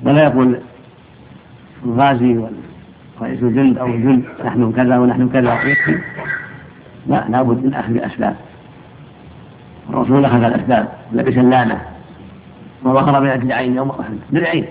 ولا 0.05 0.23
يقول 0.23 0.59
الغازي 1.85 2.37
ورئيس 2.37 3.43
الجند 3.43 3.77
أو 3.77 3.85
الجند 3.85 4.23
نحن 4.45 4.71
كذا 4.71 4.97
ونحن 4.97 5.29
كذا. 5.29 5.53
يكفي 5.63 5.99
لا 7.07 7.25
لابد 7.29 7.65
من 7.65 7.73
أخذ 7.73 7.91
الأسباب. 7.91 8.35
الرسول 9.89 10.25
أخذ 10.25 10.43
الأسباب 10.43 10.87
لبس 11.11 11.37
اللامة. 11.37 11.81
وظهر 12.83 13.19
بين 13.21 13.31
الدرعين 13.31 13.75
يوم 13.75 13.89
أحد. 13.89 14.17
درعين 14.31 14.65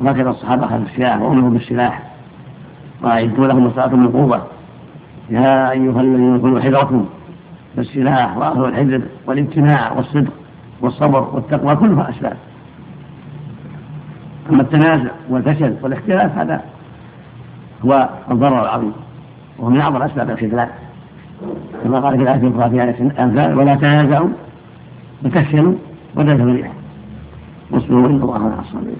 وهكذا 0.00 0.30
الصحابة 0.30 0.64
أخذوا 0.64 0.84
السلاح 0.84 1.20
وأمروا 1.20 1.50
بالسلاح. 1.50 2.02
وأعدوا 3.02 3.46
لهم 3.46 3.66
الصلاة 3.66 3.94
من 3.96 4.08
قوة 4.08 4.46
يا 5.30 5.70
أيها 5.70 6.00
الذين 6.00 6.40
كلوا 6.40 6.60
حذركم. 6.60 7.08
بالسلاح 7.76 8.36
وأخذوا 8.36 8.68
الحذر 8.68 9.02
والامتناع 9.26 9.92
والصدق 9.92 10.32
والصبر 10.80 11.28
والتقوى 11.34 11.76
كلها 11.76 12.10
أسباب. 12.10 12.36
أما 14.50 14.62
التنازع 14.62 15.10
والفشل 15.28 15.74
والاختلاف 15.82 16.38
هذا 16.38 16.60
هو 17.84 18.08
الضرر 18.30 18.62
العظيم 18.62 18.92
وهو 19.58 19.70
من 19.70 19.80
أعظم 19.80 20.02
أسباب 20.02 20.30
الخذلان 20.30 20.68
كما 21.84 22.00
قال 22.00 22.16
في 22.16 22.22
الآية 22.22 22.36
الأخرى 22.36 22.70
في 22.70 22.82
آية 22.82 23.00
الأنفال 23.00 23.58
ولا 23.58 23.74
تنازعوا 23.74 24.28
وتفشلوا 25.24 25.74
وتذهب 26.16 26.48
الريح 26.48 26.72
واصبروا 27.70 28.08
إن 28.08 28.14
الله 28.14 28.38
مع 28.38 28.60
الصابرين. 28.60 28.96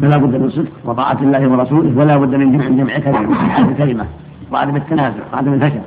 فلا 0.00 0.16
بد 0.16 0.34
من 0.34 0.44
الصدق 0.44 0.72
وطاعة 0.84 1.18
الله 1.22 1.48
ورسوله 1.48 1.98
ولا 1.98 2.16
بد 2.16 2.34
من 2.34 2.52
جمع 2.52 2.68
جمع 2.68 2.98
كلمة 2.98 3.72
كلمة 3.78 4.06
وعدم 4.52 4.76
التنازع 4.76 5.22
وعدم 5.32 5.52
الفشل. 5.52 5.80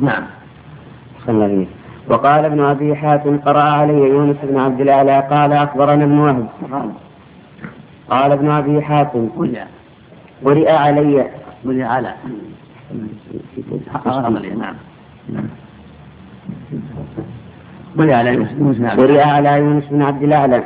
نعم. 0.00 0.22
صلى 1.26 1.44
الله 1.44 1.66
وقال 2.08 2.44
ابن 2.44 2.60
أبي 2.60 2.96
حاتم 2.96 3.38
قرأ 3.38 3.62
علي 3.62 3.98
يونس 3.98 4.36
بن 4.42 4.58
عبد 4.58 4.80
الأعلى 4.80 5.20
قال 5.30 5.52
أخبرنا 5.52 6.04
ابن 6.04 6.18
وهب. 6.18 6.46
قال 8.10 8.32
ابن 8.32 8.50
أبي 8.50 8.82
حاتم 8.82 9.28
قرئ 10.44 10.72
علي. 10.72 11.26
قرئ 11.64 11.82
على. 11.82 12.14
نعم. 15.32 15.44
قرئ 17.98 18.12
على 18.12 18.34
يونس 18.34 18.52
بن 18.52 18.88
قرئ 18.88 19.20
على 19.20 19.58
يونس 19.58 19.84
بن 19.90 20.02
عبد 20.02 20.22
الأعلى. 20.22 20.62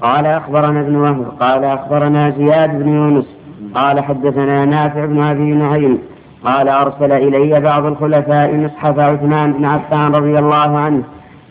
قال 0.00 0.26
أخبرنا 0.26 0.80
ابن 0.80 0.96
وهب. 0.96 1.32
قال 1.40 1.64
أخبرنا 1.64 2.30
زياد 2.30 2.82
بن 2.82 2.88
يونس. 2.88 3.26
قال 3.74 4.04
حدثنا 4.04 4.64
نافع 4.64 5.04
بن 5.04 5.22
أبي 5.22 5.54
نعيم. 5.54 5.98
قال 6.46 6.68
أرسل 6.68 7.12
إلي 7.12 7.60
بعض 7.60 7.84
الخلفاء 7.84 8.56
مصحف 8.56 8.98
عثمان 8.98 9.52
بن 9.52 9.64
عفان 9.64 10.12
رضي 10.12 10.38
الله 10.38 10.78
عنه 10.78 11.02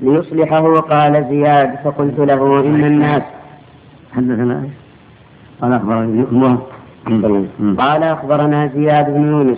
ليصلحه 0.01 0.73
قال 0.73 1.25
زياد 1.29 1.75
فقلت 1.83 2.19
له 2.19 2.59
إن 2.59 2.83
الناس 2.83 3.23
حدثنا؟ 4.15 4.63
قال 5.61 5.73
أخبرني 5.73 6.25
قال 7.77 8.03
أخبرنا 8.03 8.67
زياد 8.67 9.13
بن 9.13 9.23
يونس. 9.31 9.57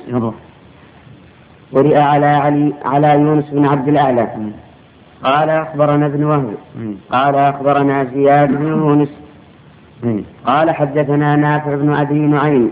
قرئ 1.73 1.97
على 1.97 2.25
علي 2.25 2.73
على 2.85 3.13
يونس 3.13 3.49
بن 3.51 3.65
عبد 3.65 3.87
الأعلى. 3.87 4.27
قال 5.23 5.49
أخبرنا 5.49 6.05
ابن 6.05 6.23
وهب. 6.23 6.53
قال 7.11 7.35
أخبرنا 7.35 8.03
زياد 8.03 8.49
بن 8.49 8.67
يونس. 8.67 9.09
قال 10.45 10.71
حدثنا 10.71 11.35
نافع 11.35 11.75
بن 11.75 11.93
أبي 11.93 12.19
نعيم. 12.19 12.71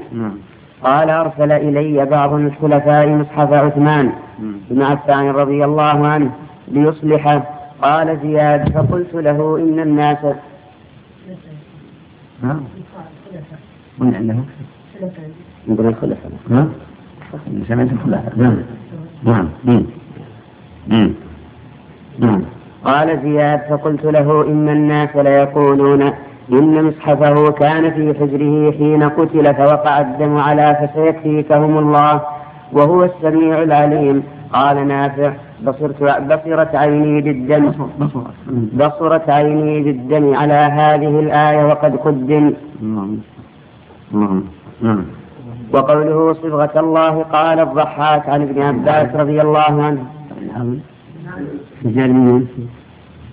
قال 0.83 1.09
أرسل 1.09 1.51
إلي 1.51 2.05
بعض 2.05 2.33
الخلفاء 2.33 3.07
مصحف 3.09 3.53
عثمان 3.53 4.11
بن 4.69 4.81
عفان 4.81 5.29
رضي 5.29 5.65
الله 5.65 6.07
عنه 6.07 6.31
ليصلحه. 6.67 7.43
قال 7.81 8.19
زياد 8.23 8.69
فقلت 8.69 9.13
له 9.13 9.57
إن 9.57 9.79
الناس 9.79 10.17
من 13.99 14.15
عنده؟ 14.15 14.35
من 15.67 15.87
الخلفاء. 15.87 16.31
ها؟ 16.51 16.67
سمعت 17.67 17.87
الخلفاء. 17.91 18.33
نعم. 19.23 19.47
نعم. 20.87 21.13
نعم. 22.19 22.41
قال 22.85 23.19
زياد 23.23 23.59
فقلت 23.69 24.05
له 24.05 24.47
إن 24.47 24.69
الناس 24.69 25.15
ليقولون 25.15 26.13
إن 26.51 26.83
مصحفه 26.83 27.51
كان 27.51 27.91
في 27.91 28.13
حجره 28.19 28.71
حين 28.71 29.03
قتل 29.03 29.55
فوقع 29.55 29.99
الدم 30.01 30.37
على 30.37 30.77
فسيكفيكهم 30.79 31.77
الله 31.77 32.21
وهو 32.73 33.03
السميع 33.03 33.63
العليم. 33.63 34.23
قال 34.53 34.87
نافع 34.87 35.33
بصرت 35.63 36.03
بصرت 36.03 36.75
عيني 36.75 37.21
بالدم. 37.21 37.71
بصرت 38.73 39.29
عيني 39.29 39.83
بالدم 39.83 40.35
على 40.35 40.53
هذه 40.53 41.19
الآية 41.19 41.65
وقد 41.65 41.95
قدم. 41.95 42.53
وقوله 45.73 46.33
صبغة 46.33 46.79
الله 46.79 47.23
قال 47.23 47.59
الضحاك 47.59 48.29
عن 48.29 48.41
ابن 48.41 48.61
عباس 48.61 49.15
رضي 49.15 49.41
الله 49.41 49.83
عنه. 49.83 50.05
بن 51.81 52.27
يونس 52.27 52.47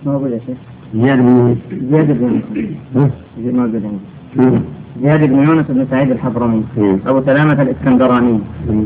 ما 0.05 0.15
أقول 0.15 0.33
يا 0.33 0.39
شيخ. 0.39 0.72
زياد 0.93 1.19
بن 1.19 1.27
يونس 1.27 1.57
زياد 1.91 2.07
بن 2.07 2.41
زياد 5.01 5.23
بن 5.29 5.35
يونس 5.47 5.65
بن 5.69 5.85
سعيد 5.91 6.11
الحضرمي. 6.11 6.63
أبو 7.07 7.21
سلامة 7.21 7.61
الإسكندراني. 7.61 8.39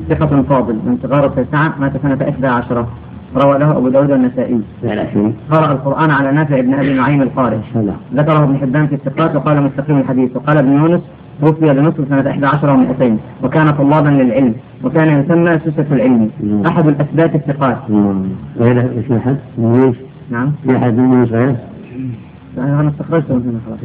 ثقة 0.09 0.41
فاضل. 0.41 0.73
من 0.73 0.97
صغار 1.03 1.25
التسعة 1.25 1.73
مات 1.79 1.91
سنة 2.03 2.29
إحدى 2.29 2.47
عشرة. 2.47 2.87
روى 3.35 3.59
له 3.59 3.77
أبو 3.77 3.89
داود 3.89 4.11
النسائي. 4.11 4.61
قرأ 5.51 5.71
القرآن 5.71 6.11
على 6.11 6.31
نافع 6.31 6.61
بن 6.61 6.73
أبي 6.73 6.93
نعيم 6.93 7.21
القارئ. 7.21 7.57
ذكره 8.15 8.43
ابن 8.43 8.57
حبان 8.57 8.87
في 8.87 8.95
الثقات 8.95 9.35
وقال 9.35 9.63
مستقيم 9.63 9.97
الحديث. 9.97 10.35
وقال 10.35 10.57
ابن 10.57 10.71
يونس 10.71 11.01
توفي 11.41 11.65
لمصر 11.73 12.05
سنة 12.09 12.29
11 12.31 12.77
و200 12.77 13.11
وكان 13.43 13.67
طلابا 13.69 14.09
للعلم. 14.09 14.53
وكان 14.83 15.07
يسمى 15.19 15.59
سوسة 15.65 15.85
العلم. 15.91 16.29
أحد 16.67 16.87
الأثبات 16.87 17.35
الثقات. 17.35 17.77
غير 18.59 18.77
اسم 18.99 19.13
أحد؟ 19.13 19.37
نعم. 20.31 20.51
في 20.63 20.77
أحد 20.77 20.97
من؟ 20.97 21.55
أنا 22.57 22.89
استخرجته 22.89 23.35
من 23.35 23.41
هنا 23.41 23.59
خلاص. 23.65 23.79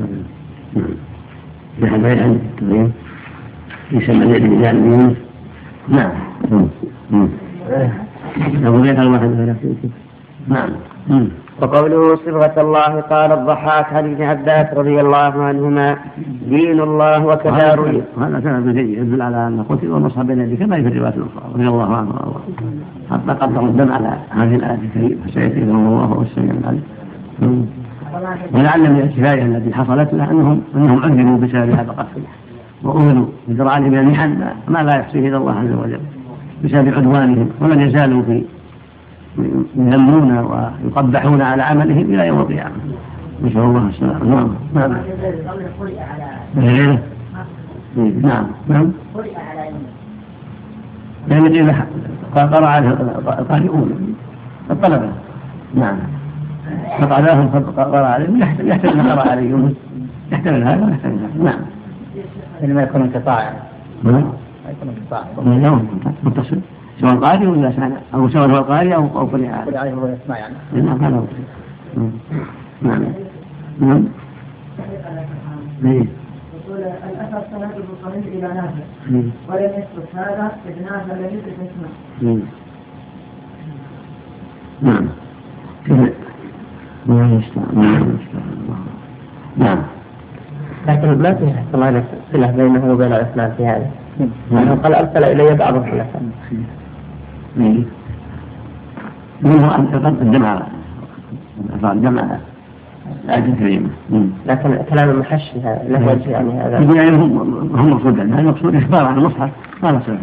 غير 2.02 2.22
عندك 2.22 2.92
يسمى 3.92 4.26
زيد 4.26 4.42
بن 4.42 4.92
يونس؟ 4.92 5.16
نعم. 5.88 6.10
أبو 8.64 8.84
زيد 8.84 8.98
الواحد 8.98 9.28
غير 9.28 9.54
نعم. 10.48 11.28
وقوله 11.62 12.16
صبغة 12.16 12.60
الله 12.60 13.00
قال 13.00 13.32
الضحاك 13.32 13.92
عن 13.92 14.12
ابن 14.12 14.22
عباس 14.22 14.66
رضي 14.76 15.00
الله 15.00 15.42
عنهما 15.42 15.96
دين 16.48 16.80
الله 16.80 17.26
وكذا 17.26 17.74
روي 17.74 18.02
هذا 18.20 18.72
جيد 18.72 18.88
يدل 18.88 19.22
على 19.22 19.46
أن 19.46 19.62
قتل 19.62 19.90
ونصب 19.90 20.26
بين 20.26 20.40
يديه 20.40 20.56
كما 20.56 20.82
في 20.82 20.88
الروايات 20.88 21.14
الأخرى 21.16 21.52
رضي 21.54 21.68
الله 21.68 21.96
عنه 21.96 22.08
وأرضاه. 22.08 22.40
حتى 23.10 23.32
قدروا 23.40 23.68
الدم 23.68 23.92
على 23.92 24.18
هذه 24.30 24.54
الآية 24.54 24.78
الكريمة 24.82 25.26
فسيأتيهم 25.26 25.86
الله 25.86 25.90
وهو 25.90 26.22
السميع 26.22 26.54
العليم 26.54 26.82
ولعل 28.52 28.80
من 28.80 29.00
الكفاية 29.00 29.44
التي 29.44 29.74
حصلت 29.74 30.14
له 30.14 30.30
أنهم 30.30 30.62
أنهم 30.76 31.02
عذبوا 31.02 31.38
بسبب 31.38 31.70
هذا 31.70 31.90
القتل. 31.90 32.22
وأهلوا 32.82 33.26
بجرعان 33.48 33.82
من 33.82 33.98
المحن 33.98 34.44
ما 34.68 34.78
لا 34.82 34.96
يحصيه 34.96 35.28
إلا 35.28 35.36
الله 35.36 35.52
عز 35.52 35.72
وجل. 35.72 36.00
بسبب 36.64 36.94
عدوانهم. 36.94 37.50
ولم 37.60 37.80
يزالوا 37.80 38.22
في 38.22 38.44
يذمون 39.76 40.38
ويقبحون 40.38 41.42
على 41.42 41.62
عملهم 41.62 42.14
إلى 42.14 42.26
يوم 42.26 42.40
القيامة. 42.40 42.76
نسأل 43.42 43.58
الله 43.58 43.88
السلامة. 43.88 44.24
نعم. 44.24 44.48
نعم. 44.74 44.92
نعم. 48.22 48.46
نعم. 48.68 48.92
لأن 51.28 51.46
إذا 51.46 51.86
قرأ 52.34 52.66
عليه 52.66 52.88
القارئون 53.38 54.14
الطلبة. 54.70 55.08
نعم. 55.74 55.96
فقراهم 57.00 57.48
فقرأ 57.48 58.06
عليهم 58.06 58.40
يحتمل 58.40 58.96
ما 58.96 59.14
قرأ 59.14 59.30
عليه 59.30 59.50
يونس 59.50 59.72
يحتمل 60.32 60.62
هذا 60.62 60.86
ويحتمل 60.86 61.18
هذا؟ 61.18 61.44
نعم. 61.44 61.60
لما 62.60 62.82
يكون 62.82 63.02
انقطاع. 63.02 63.52
نعم. 64.02 64.32
يكون 64.70 64.88
انقطاع. 64.88 65.24
نعم 65.44 65.82
متصل. 66.22 66.58
سواء 67.00 67.14
قارئ 67.14 67.46
ولا 67.46 67.72
سمع 67.72 67.90
أو 68.14 68.28
سواء 68.28 68.50
هو 68.50 68.58
القارئ 68.58 68.94
أو 68.94 69.04
أو 69.18 69.26
قرئ 69.26 69.48
عليه. 69.48 69.94
وهو 69.94 70.06
يسمع 70.06 70.38
يعني. 70.38 70.54
نعم 70.72 71.04
هذا 71.04 71.16
هو. 71.16 71.24
نعم. 72.82 73.04
نعم. 73.80 74.04
إيه. 75.84 76.06
يقول 76.66 76.78
الأثر 76.78 77.42
سنده 77.50 77.84
صحيح 78.04 78.26
إلى 78.26 78.48
نافع. 78.54 78.84
ولم 79.48 79.72
يثبت 79.78 80.08
هذا 80.14 80.52
إذ 80.68 80.82
نافع 80.82 81.14
لم 81.14 81.24
يثبت 81.24 81.56
اسمه. 81.62 82.40
نعم. 84.82 85.08
نعم. 89.56 89.78
لكن 90.88 91.22
ما 91.22 91.34
في 91.34 91.50
احتمال 91.50 92.04
صلة 92.32 92.50
بينه 92.50 92.92
وبين 92.92 93.12
الإسلام 93.12 93.52
في 93.56 93.66
هذا. 93.66 93.90
لأنه 94.50 94.74
قال 94.74 94.94
أرسل 94.94 95.24
إلي 95.24 95.54
بعض 95.54 95.74
الخلفاء. 95.74 96.22
منه 99.42 99.74
أن 99.74 100.16
الجمع 100.22 100.62
الجمع. 101.84 102.38
الآية 103.24 103.44
الكريمة 103.44 103.88
لكن 104.46 104.78
كلام 104.90 105.10
المحشي 105.10 105.60
هذا 105.60 105.82
له 105.88 106.06
وجه 106.06 106.30
يعني 106.30 106.50
هذا. 106.50 106.80
يقول 106.80 106.96
يعني 106.96 107.16
هم 107.16 107.38
هم 107.76 107.90
مقصود 107.90 108.20
هذا 108.20 108.40
المقصود 108.40 108.74
إخبار 108.74 109.04
عن 109.04 109.18
المصحف؟ 109.18 109.50
ما 109.82 109.88
لا 109.88 110.00
صلة 110.06 110.18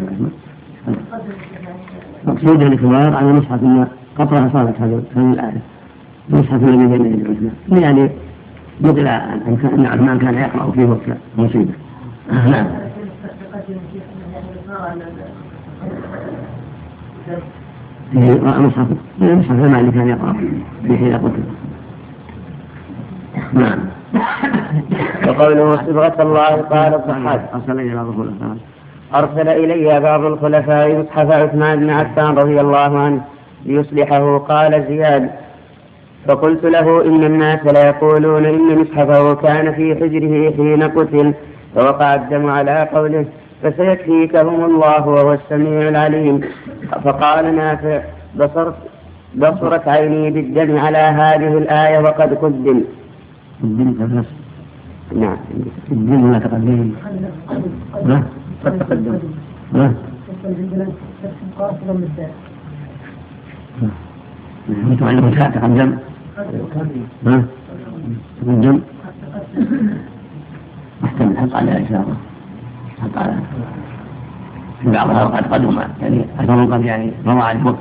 مقصود 2.26 2.62
الإخبار 2.62 3.16
عن 3.16 3.28
المصحف 3.28 3.62
أن 3.62 3.86
قطرها 4.18 4.50
صارت 4.52 4.80
هذه 4.80 5.02
الآية. 5.16 5.60
المصحف 6.32 6.62
الذي 6.62 6.86
بين 6.86 7.06
يدي 7.06 7.22
عثمان 7.22 7.82
يعني 7.82 8.10
نقل 8.80 9.06
أن 9.08 9.86
عثمان 9.86 10.18
كان 10.18 10.34
يقرأ 10.34 10.70
فيه 10.70 10.84
وقت 10.84 11.00
مصيبة. 11.38 11.72
نعم. 12.32 12.66
المصحف 18.14 18.86
المصحف 19.22 19.50
المعنى 19.50 19.90
كان 19.90 20.08
يقرأ 20.08 20.32
في 20.86 20.96
حين 20.96 21.14
قتل 21.14 21.42
نعم. 23.52 23.78
وقوله 25.28 25.76
صبغة 25.76 26.22
الله 26.22 26.56
قال 26.56 26.94
الضحاك 26.94 27.50
أرسل 27.54 27.80
إلى 27.80 27.94
بعض 27.94 28.06
الخلفاء. 28.06 28.56
أرسل 29.14 29.48
إلي 29.48 30.00
بعض 30.00 30.24
الخلفاء 30.24 30.98
مصحف 30.98 31.30
عثمان 31.30 31.80
بن 31.80 31.90
عفان 31.90 32.34
رضي 32.34 32.60
الله 32.60 32.98
عنه 32.98 33.20
ليصلحه. 33.66 34.38
قال 34.38 34.84
زياد 34.88 35.30
فقلت 36.26 36.64
له 36.64 37.04
إن 37.06 37.24
الناس 37.24 37.60
ليقولون 37.66 38.44
إن 38.44 38.78
مصحفه 38.78 39.34
كان 39.34 39.72
في 39.72 39.94
حجره 39.94 40.50
حين 40.56 40.82
قتل 40.82 41.34
فوقع 41.74 42.14
الدم 42.14 42.50
على 42.50 42.88
قوله 42.92 43.24
فسيكفيكهم 43.62 44.64
الله 44.64 45.08
وهو 45.08 45.32
السميع 45.32 45.88
العليم. 45.88 46.40
فقال 47.04 47.56
نافع 47.56 48.02
بصرت 48.36 48.74
بصرت 49.34 49.88
عيني 49.88 50.30
بالدم 50.30 50.78
على 50.78 50.98
هذه 50.98 51.58
الآية 51.58 51.98
وقد 51.98 52.34
قدم. 52.34 52.84
قدم 53.62 54.24
نعم. 55.12 55.36
قدم 55.90 56.24
ولا 56.24 56.38
تقدم. 56.38 56.92
قد 58.64 58.78
تقدم. 58.78 59.18
لا 59.72 59.92
أنتم 64.68 65.06
عندكم 65.06 65.30
تقدم. 65.30 66.09
ها؟ 67.26 67.44
تقدم 68.40 68.80
محتمل 71.02 71.38
حق 71.38 71.56
على 71.56 71.84
إشارة 71.84 72.16
حق 73.02 73.18
على 73.18 73.34
بعضها 74.84 75.24
وقد 75.24 75.52
قدم 75.52 75.78
يعني 76.00 76.24
أثر 76.38 76.64
قد 76.74 76.84
يعني 76.84 77.12
روى 77.26 77.40
عليه 77.42 77.64
وقت 77.64 77.78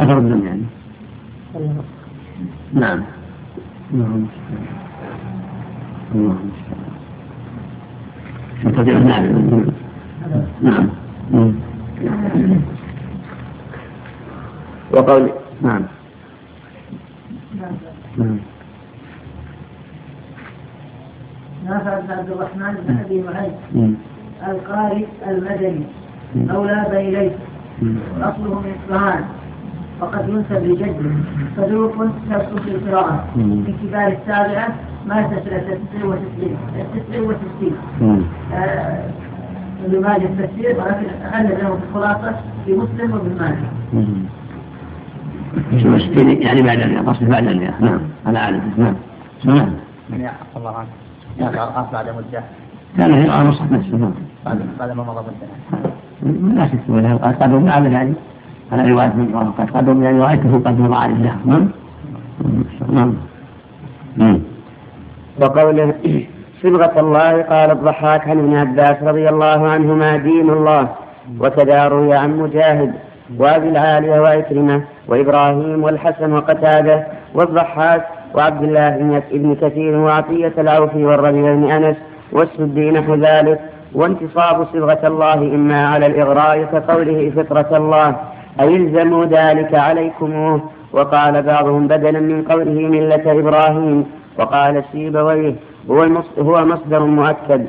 أثر 0.00 0.18
الدم 0.18 0.46
يعني. 0.46 0.62
نعم. 2.74 3.02
اللهم 3.94 4.26
اللهم 6.14 6.50
يستطيع 8.64 8.98
نعم. 8.98 9.24
نعم 10.62 10.88
وقول 14.92 15.30
نعم. 15.62 15.82
نافع 21.64 22.00
بن 22.00 22.10
عبد 22.12 22.30
الرحمن 22.30 22.74
بن 22.88 22.96
أبي 23.04 23.20
نعيم 23.20 23.96
القارئ 24.48 25.06
المدني. 25.28 25.84
مولى 26.36 26.86
بني 26.90 27.10
ليث 27.10 27.32
أصله 28.22 28.60
من 28.60 28.72
إصفهان. 28.76 29.24
وقد 30.00 30.28
ينسب 30.28 30.64
لجده. 30.64 31.10
صدوق 31.56 31.94
يصدق 31.94 32.62
في 32.62 32.70
القراءة. 32.70 33.24
في 33.66 33.72
كبار 33.82 34.08
السابعة 34.12 34.68
مات 35.06 35.30
سنة 35.30 35.78
69 35.92 36.56
69 37.10 37.72
ابن 39.84 40.00
ماجه 40.02 40.24
التفسير 40.24 40.76
ولكن 40.78 41.06
أخذ 41.24 41.42
له 41.42 41.76
في 41.76 41.82
الخلاصة 41.88 42.36
في 42.66 42.72
مسلم 42.72 43.12
وابن 43.12 43.36
ماجه. 43.40 43.68
60 43.92 44.28
يعني 46.40 46.62
بعد 46.62 46.80
المئة 46.80 47.12
تصبح 47.12 47.28
بعد 47.28 47.46
المئة. 47.46 47.74
نعم. 47.80 48.00
على 48.26 48.38
عادته 48.38 48.62
نعم. 48.76 48.94
نعم. 49.44 49.70
من 50.10 50.20
يعفى 50.20 50.56
الله 50.56 50.76
عنه؟ 50.76 50.88
يعفى 51.38 51.92
بعد 51.92 52.06
مدة. 52.08 52.42
كان 52.98 53.14
هي 53.14 53.24
الآن 53.24 53.48
وصف 53.48 53.72
نفسه 53.72 53.96
نعم. 53.96 54.14
بعد 54.46 54.58
بعد 54.78 54.90
ما 54.90 55.02
مضى 55.02 55.20
مدة. 55.20 56.54
لا 56.54 56.66
شك 56.66 56.78
وله 56.88 57.14
قد 57.14 57.42
قدم 57.42 57.68
على 57.68 57.92
يعني 57.92 58.14
على 58.72 58.90
رواية 58.90 59.12
من 59.14 59.52
قد 59.58 59.70
قدم 59.70 60.02
يعني 60.02 60.20
رأيته 60.20 60.62
قد 60.66 60.80
مضى 60.80 60.94
عليه 60.94 61.14
نعم. 61.14 61.68
نعم. 62.88 63.14
نعم. 64.16 64.40
وقوله 65.40 65.94
صبغة 66.62 67.00
الله 67.00 67.42
قال 67.42 67.70
الضحاك 67.70 68.28
عن 68.28 68.38
ابن 68.38 68.56
عباس 68.56 69.02
رضي 69.02 69.28
الله 69.28 69.68
عنهما 69.68 70.16
دين 70.16 70.50
الله 70.50 70.88
وكذا 71.40 71.88
روي 71.88 72.14
عن 72.14 72.38
مجاهد. 72.38 72.94
وابي 73.38 73.68
العالية 73.68 74.20
وعكرمة 74.20 74.82
وإبراهيم 75.08 75.84
والحسن 75.84 76.32
وقتادة 76.32 77.06
والضحاك 77.34 78.02
وعبد 78.34 78.62
الله 78.62 79.22
بن 79.32 79.54
كثير 79.54 79.96
وعطية 79.96 80.52
العوفي 80.58 81.04
والربيع 81.04 81.54
بن 81.54 81.70
أنس 81.70 81.96
والسدي 82.32 82.90
نحو 82.90 83.14
ذلك. 83.14 83.60
وانتصاب 83.94 84.66
صبغة 84.72 85.06
الله 85.06 85.34
إما 85.34 85.86
على 85.86 86.06
الإغراء 86.06 86.64
كقوله 86.64 87.32
فطرة 87.36 87.76
الله. 87.76 88.16
أي 88.60 88.76
الزموا 88.76 89.24
ذلك 89.24 89.74
عليكموه. 89.74 90.60
وقال 90.92 91.42
بعضهم 91.42 91.86
بدلا 91.88 92.20
من 92.20 92.42
قوله 92.42 92.80
ملة 92.88 93.40
إبراهيم. 93.40 94.06
وقال 94.38 94.84
سيبويه 94.92 95.54
هو 95.90 96.06
هو 96.38 96.64
مصدر 96.64 97.02
مؤكد. 97.04 97.66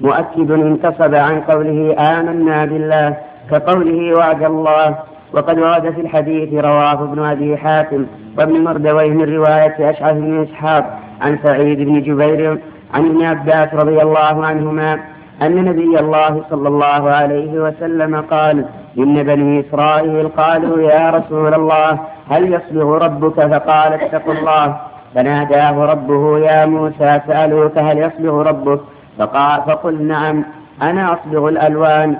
مؤكد 0.00 0.50
انتصب 0.50 1.14
عن 1.14 1.40
قوله 1.40 1.96
آمنا 1.98 2.64
بالله. 2.64 3.29
كقوله 3.50 4.18
وعد 4.18 4.42
الله 4.42 4.96
وقد 5.32 5.58
ورد 5.58 5.90
في 5.90 6.00
الحديث 6.00 6.64
رواه 6.64 6.92
ابن 6.92 7.24
أبي 7.24 7.56
حاتم 7.56 8.06
وابن 8.38 8.64
مردويه 8.64 9.10
من 9.10 9.34
رواية 9.36 9.90
أشعث 9.90 10.14
بن 10.14 10.42
إسحاق 10.42 10.98
عن 11.20 11.38
سعيد 11.44 11.78
بن 11.78 12.00
جبير 12.02 12.58
عن 12.94 13.06
ابن 13.06 13.22
عباس 13.24 13.74
رضي 13.74 14.02
الله 14.02 14.46
عنهما 14.46 14.98
أن 15.42 15.64
نبي 15.64 16.00
الله 16.00 16.44
صلى 16.50 16.68
الله 16.68 17.10
عليه 17.10 17.52
وسلم 17.62 18.20
قال 18.20 18.64
إن 18.98 19.22
بني 19.22 19.60
إسرائيل 19.60 20.28
قالوا 20.28 20.82
يا 20.82 21.10
رسول 21.10 21.54
الله 21.54 21.98
هل 22.30 22.52
يصبغ 22.54 22.98
ربك؟ 23.04 23.34
فقال 23.34 23.92
اتقوا 23.92 24.34
الله. 24.34 24.76
فناداه 25.14 25.84
ربه 25.84 26.38
يا 26.38 26.66
موسى 26.66 27.20
سألوك 27.26 27.78
هل 27.78 27.98
يصبغ 27.98 28.42
ربك؟ 28.42 28.80
فقال 29.18 29.62
فقل 29.66 30.02
نعم 30.02 30.44
أنا 30.82 31.12
أصبغ 31.12 31.48
الألوان 31.48 32.16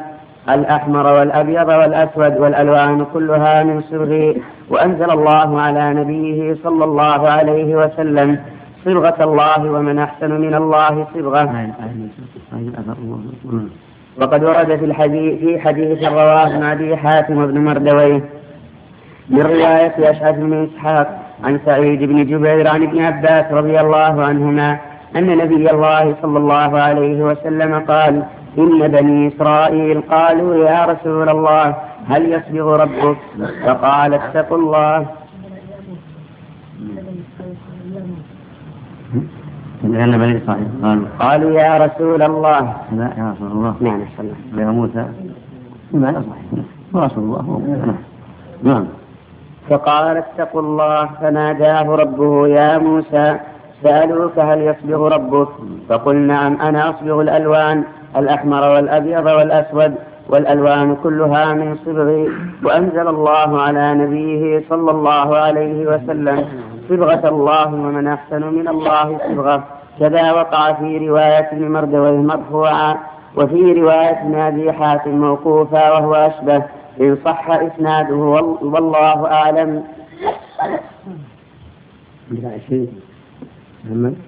الأحمر 0.48 1.06
والأبيض 1.06 1.68
والأسود 1.68 2.36
والألوان 2.38 3.04
كلها 3.12 3.62
من 3.64 3.82
صبغي 3.90 4.42
وأنزل 4.70 5.10
الله 5.10 5.60
على 5.60 5.94
نبيه 5.94 6.56
صلى 6.64 6.84
الله 6.84 7.28
عليه 7.28 7.74
وسلم 7.76 8.38
صبغة 8.84 9.24
الله 9.24 9.70
ومن 9.70 9.98
أحسن 9.98 10.30
من 10.40 10.54
الله 10.54 11.06
صبغة 11.14 11.72
وقد 14.20 14.44
ورد 14.44 14.76
في 14.76 14.84
الحديث 14.84 15.38
في 15.40 15.60
حديث 15.60 16.04
رواه 16.04 16.46
ابن 16.46 16.62
أبي 16.62 16.96
حاتم 16.96 17.38
وابن 17.38 17.64
مردويه 17.64 18.24
من 19.30 19.40
رواية 19.42 20.10
أشعث 20.10 20.34
بن 20.38 20.68
إسحاق 20.68 21.18
عن 21.44 21.60
سعيد 21.66 22.02
بن 22.04 22.24
جبير 22.24 22.68
عن 22.68 22.82
ابن 22.82 23.02
عباس 23.02 23.52
رضي 23.52 23.80
الله 23.80 24.24
عنهما 24.24 24.78
أن 25.16 25.36
نبي 25.38 25.70
الله 25.70 26.14
صلى 26.22 26.38
الله 26.38 26.80
عليه 26.80 27.22
وسلم 27.22 27.74
قال 27.88 28.22
إن 28.58 28.88
بني 28.88 29.28
إسرائيل 29.28 30.00
قالوا 30.00 30.54
يا 30.54 30.84
رسول 30.84 31.28
الله 31.28 31.76
هل 32.08 32.32
يصبغ 32.32 32.76
ربك؟ 32.76 33.16
فقال 33.66 34.14
اتقوا 34.14 34.58
الله. 34.58 35.06
لأن 39.82 40.18
بني 40.18 40.38
إسرائيل 40.38 40.68
قالوا 40.82 41.06
قالوا 41.20 41.50
يا 41.50 41.78
رسول 41.86 42.22
الله. 42.22 42.60
لا 42.92 43.10
يا 43.18 43.34
رسول 43.34 43.52
الله. 43.52 43.74
نعم 43.80 44.00
الله. 44.20 44.62
يا 44.62 44.70
موسى. 44.70 45.04
ما 45.92 46.10
يصلح 46.10 46.38
ورسول 46.92 47.24
الله. 47.24 47.94
نعم. 48.62 48.84
فقال 49.68 50.16
اتقوا 50.16 50.60
الله. 50.60 51.06
فناداه 51.20 51.96
ربه 51.96 52.48
يا 52.48 52.78
موسى 52.78 53.36
سألوك 53.82 54.38
هل 54.38 54.60
يصبغ 54.62 55.08
ربك؟ 55.08 55.48
فقل 55.88 56.16
نعم 56.16 56.60
أنا 56.60 56.90
أصبغ 56.90 57.20
الألوان. 57.20 57.84
الأحمر 58.16 58.68
والأبيض 58.74 59.26
والأسود 59.26 59.94
والألوان 60.28 60.96
كلها 60.96 61.54
من 61.54 61.76
صبغي 61.86 62.28
وأنزل 62.64 63.08
الله 63.08 63.62
على 63.62 63.94
نبيه 63.94 64.64
صلى 64.68 64.90
الله 64.90 65.36
عليه 65.36 65.86
وسلم 65.86 66.44
صبغة 66.88 67.28
الله 67.28 67.74
ومن 67.74 68.06
أحسن 68.08 68.42
من 68.42 68.68
الله 68.68 69.18
صبغة. 69.28 69.64
كذا 70.00 70.32
وقع 70.32 70.72
في 70.72 71.08
رواية 71.08 71.48
ابن 71.52 71.72
مردويه 71.72 72.16
مرفوعا 72.16 72.96
وفي 73.36 73.72
رواية 73.72 74.48
أبي 74.48 74.72
حاتم 74.72 75.10
موقوفا 75.10 75.90
وهو 75.90 76.14
أشبه. 76.14 76.62
إن 77.00 77.18
صح 77.24 77.50
إسناده 77.50 78.14
والله 78.62 79.32
أعلم. 79.32 79.84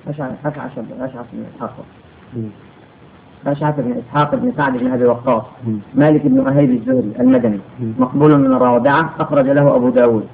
أشعث 0.08 0.46
أشعث 0.46 1.26
إسحاق 1.56 1.74
أشعث 3.46 3.80
بن 3.80 3.92
إسحاق 3.92 4.34
بن 4.34 4.52
سعد 4.56 4.76
بن 4.76 4.92
أبي 4.92 5.04
وقاص 5.04 5.42
مالك 5.94 6.26
بن 6.26 6.46
أهيب 6.46 6.70
الزهري 6.70 7.12
المدني 7.20 7.60
مقبول 7.98 8.38
من 8.38 8.52
الرابعة 8.52 9.10
أخرج 9.20 9.46
له 9.46 9.76
أبو 9.76 9.88
داود. 9.88 10.26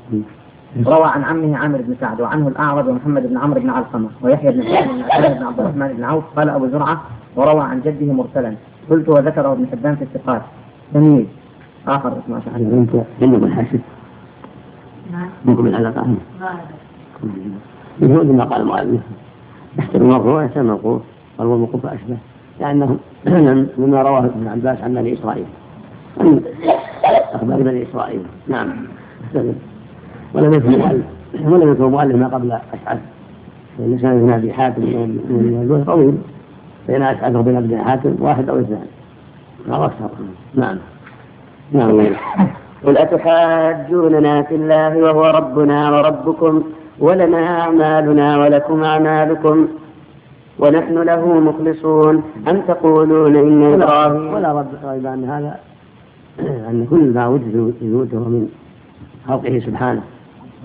روى 0.87 1.05
عن 1.05 1.25
عمه 1.25 1.57
عامر 1.57 1.79
بن 1.79 1.95
سعد 2.01 2.21
وعنه 2.21 2.49
الأعرج 2.49 2.89
ومحمد 2.89 3.27
بن 3.27 3.39
عمرو 3.39 3.61
بن 3.61 3.71
علقمة 3.71 4.09
ويحيى 4.23 4.53
بن 4.53 4.63
سعد 4.63 5.39
بن 5.39 5.43
عبد 5.43 5.61
الرحمن 5.61 5.89
بن 5.97 6.05
عوف 6.05 6.25
قال 6.37 6.49
أبو 6.49 6.67
زرعة 6.69 7.03
وروى 7.37 7.61
عن 7.61 7.81
جده 7.81 8.13
مرسلا 8.13 8.55
قلت 8.91 9.09
وذكره 9.09 9.53
ابن 9.53 9.67
حبان 9.73 9.97
في 9.97 10.03
الثقات. 10.03 10.43
تمييز 10.95 11.27
آخر 11.89 12.19
اسمه 12.19 12.39
أشعث 12.39 12.57
أنت 12.57 12.91
عندكم 13.23 13.45
الحاسب 13.45 13.81
نعم. 15.13 15.29
منكم 15.45 15.67
العلاقة 15.67 16.07
ما 16.07 16.17
مثل 18.01 18.33
ما 18.33 18.45
قال 18.45 18.61
المؤلف 18.61 19.01
يحتمل 19.79 20.03
المرفوع 20.03 20.35
ويحتمل 20.35 20.63
الموقوف 20.63 21.03
قال 21.39 21.47
والموقوف 21.47 21.87
أشبه 21.87 22.17
لأنه 22.61 22.97
مما 23.79 24.03
رواه 24.03 24.25
ابن 24.25 24.49
عباس 24.49 24.79
عن 24.83 24.95
بني 24.95 25.13
إسرائيل. 25.15 25.47
أخبار 27.35 27.63
بني 27.63 27.83
إسرائيل. 27.83 28.23
نعم. 28.49 28.69
ولم 30.35 30.53
يكن 30.53 30.71
مؤلف. 30.79 31.05
ولم 31.53 31.73
يكن 31.73 31.85
مؤلف 31.85 32.17
ما 32.17 32.29
قبل 32.29 32.53
أشعث. 32.53 32.99
لسان 33.79 34.11
ابن 34.11 34.31
أبي 34.33 34.53
حاتم 34.53 34.83
من 34.83 35.85
طويل. 35.87 36.15
بين 36.89 37.03
أشعث 37.03 37.37
وبين 37.37 37.57
ابن 37.57 37.79
حاتم 37.79 38.17
واحد 38.21 38.49
أو 38.49 38.61
اثنان. 38.61 38.87
أو 39.73 39.85
أكثر 39.85 40.09
نعم. 40.55 40.79
نعم. 41.73 42.07
قل 42.85 42.99
أتحاجوننا 42.99 44.43
في 44.43 44.55
الله 44.55 44.97
وهو 44.99 45.25
ربنا 45.31 45.91
وربكم 45.91 46.63
ولنا 46.99 47.61
أعمالنا 47.61 48.39
ولكم 48.39 48.85
أعمالكم 48.85 49.69
ونحن 50.59 50.99
له 50.99 51.41
مخلصون. 51.41 52.23
أم 52.49 52.61
تقولون 52.61 53.37
إن 53.37 53.83
إبراهيم 53.83 54.35
ولا 54.35 54.53
رد 54.53 54.67
ريب 54.85 55.07
أن 55.07 55.25
هذا 55.25 55.59
أن 56.71 56.87
كل 56.91 57.13
ما 57.15 57.27
وجد 57.27 57.57
وجوده 57.57 58.19
من 58.19 58.49
خلقه 59.29 59.59
سبحانه. 59.67 60.03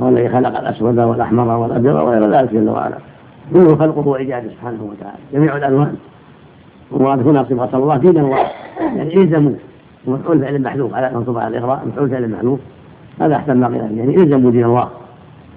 هو 0.02 0.10
الذي 0.10 0.30
خلق 0.30 0.60
الأسود 0.60 1.00
والأحمر 1.00 1.58
والأبيض 1.58 1.96
وغير 1.96 2.32
ذلك 2.32 2.54
جل 2.54 2.70
وعلا. 2.70 2.98
كله 3.54 3.76
خلقه 3.76 4.08
وإيجاده 4.08 4.50
سبحانه 4.50 4.84
وتعالى. 4.84 5.18
جميع 5.34 5.58
الألوان. 5.58 5.96
ومراد 6.92 7.28
هنا 7.28 7.44
صفة 7.44 7.78
الله 7.78 7.98
دين 7.98 8.18
الله 8.18 8.38
يعني 8.80 9.18
إلزموا. 9.18 9.54
ومفعول 10.08 10.40
فعل 10.40 10.62
محذوف. 10.62 10.94
على 10.94 11.12
منصوب 11.16 11.38
على 11.38 11.58
الإغراء 11.58 11.86
مفعول 11.88 12.10
فعل 12.10 12.32
محذوف. 12.32 12.60
هذا 13.20 13.36
أحسن 13.36 13.58
ما 13.58 13.68
قيل 13.68 13.98
يعني 13.98 14.16
إلزموا 14.16 14.52
دين 14.52 14.66
الله. 14.66 14.88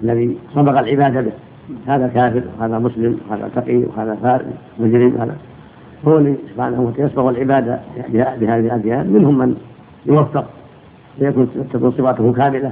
الذي 0.03 0.37
سبق 0.55 0.79
العبادة 0.79 1.21
به. 1.21 1.31
هذا 1.87 2.07
كافر 2.07 2.43
وهذا 2.59 2.79
مسلم 2.79 3.17
وهذا 3.29 3.49
تقي 3.55 3.77
وهذا 3.77 4.15
فارس 4.15 4.45
مجرم 4.79 5.17
هذا. 5.21 5.35
هو 6.07 6.17
اللي 6.17 6.35
سبحانه 6.53 6.81
وتعالى 6.81 7.03
يسبق 7.03 7.25
العبادة 7.27 7.79
بهذه 8.11 8.59
الأديان 8.59 9.13
منهم 9.13 9.37
من 9.37 9.55
يوفق 10.05 10.45
ويكون 11.21 11.49
تكون 11.73 11.91
صفاته 11.91 12.33
كاملة 12.33 12.71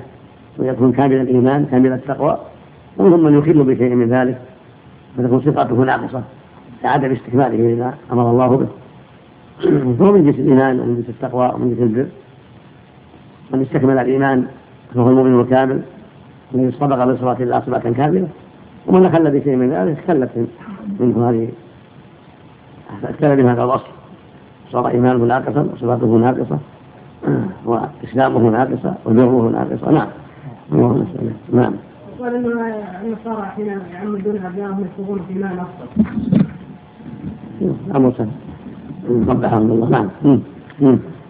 ويكون 0.58 0.91
كامل 0.91 1.22
الإيمان 1.22 1.66
كامل 1.66 1.93
التقوى 1.93 2.38
ومنهم 2.98 3.24
من 3.24 3.38
يخل 3.39 3.64
بشيء 3.64 3.96
من 3.96 4.10
ذلك 4.10 4.41
فتكون 5.18 5.41
صفاته 5.41 5.76
ناقصة 5.76 6.24
لعدم 6.84 7.12
استكماله 7.12 7.58
لما 7.58 7.93
أمر 8.12 8.32
الله 8.32 8.58
به. 8.58 8.68
فهو 10.00 10.12
من 10.12 10.24
جنس 10.24 10.36
الإيمان 10.36 10.80
ومن 10.80 10.96
جنس 10.96 11.10
التقوى 11.10 11.52
ومن 11.56 11.70
جنس 11.70 11.80
البر. 11.80 12.08
من 13.52 13.62
استكمل 13.62 13.98
الإيمان 13.98 14.46
فهو 14.96 15.10
المؤمن 15.10 15.41
الكامل 15.41 15.82
الذي 16.56 16.72
صدق 16.72 17.06
بصفات 17.06 17.41
الله 17.41 17.60
صفة 17.60 17.91
كاملة. 17.91 18.28
ومن 18.88 19.12
خل 19.12 19.32
بشيء 19.40 19.56
من 19.56 19.70
ذلك 19.70 19.98
خلت 20.08 20.30
منه 21.00 21.30
هذه 21.30 21.50
اختل 23.04 23.44
من 23.44 23.50
هذا 23.50 23.64
الوصف 23.64 23.88
صار 24.72 24.88
إيمانه 24.88 25.26
ناقصا 25.26 25.70
وصفاته 25.74 26.08
ناقصة 26.08 26.58
وإسلامه 27.66 28.40
ناقصة 28.50 28.94
وبره 29.06 29.50
ناقصة 29.50 29.92
نعم. 29.92 30.08
نعم. 31.54 31.74
قال 32.20 32.36
إنه 32.36 32.76
النصارى 33.04 33.46
حين 33.46 33.66
يعمدون 33.94 34.36
ابنائهم 34.46 34.86
يصبغون 34.86 35.20
في 35.28 35.34
ماء. 35.34 35.68
أمر 37.96 38.14
سهل 38.18 38.30
وضحهم 39.10 39.72
الله 39.72 39.90
نعم. 39.90 40.10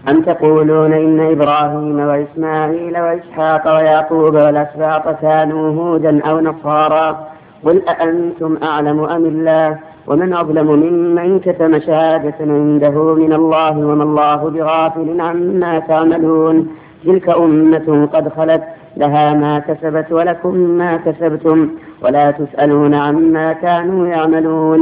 أم 0.10 0.22
تقولون 0.22 0.94
إن 0.94 1.20
إبراهيم 1.20 2.00
وإسماعيل 2.00 2.98
وإسحاق 3.00 3.76
ويعقوب 3.76 4.34
والأسباط 4.34 5.22
كانوا 5.22 5.70
هودا 5.72 6.22
أو 6.26 6.40
نصارى 6.40 7.28
قل 7.66 7.82
أأنتم 7.88 8.58
أعلم 8.64 9.00
أم 9.00 9.26
الله 9.26 9.80
ومن 10.08 10.34
أظلم 10.34 10.68
ممن 10.68 11.40
كتم 11.40 11.80
شهادة 11.80 12.36
عنده 12.40 13.14
من 13.14 13.34
الله 13.34 13.78
وما 13.78 14.04
الله 14.04 14.50
بغافل 14.50 15.22
عما 15.22 15.80
تعملون 15.80 16.68
تلك 17.06 17.30
أمة 17.30 18.10
قد 18.14 18.30
خلت 18.30 18.64
لها 18.98 19.34
ما 19.34 19.60
كسبت 19.60 20.12
ولكم 20.12 20.56
ما 20.56 20.98
كسبتم 20.98 21.70
ولا 22.04 22.32
تسألون 22.32 22.94
عما 22.94 23.54
كانوا 23.54 24.08
يعملون. 24.08 24.80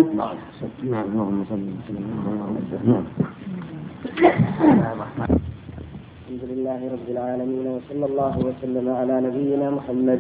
الحمد 6.30 6.44
لله 6.52 6.80
رب 6.96 7.08
العالمين 7.10 7.66
وصلى 7.68 8.06
الله 8.06 8.36
وسلم 8.48 8.96
على 9.00 9.16
نبينا 9.28 9.70
محمد 9.70 10.20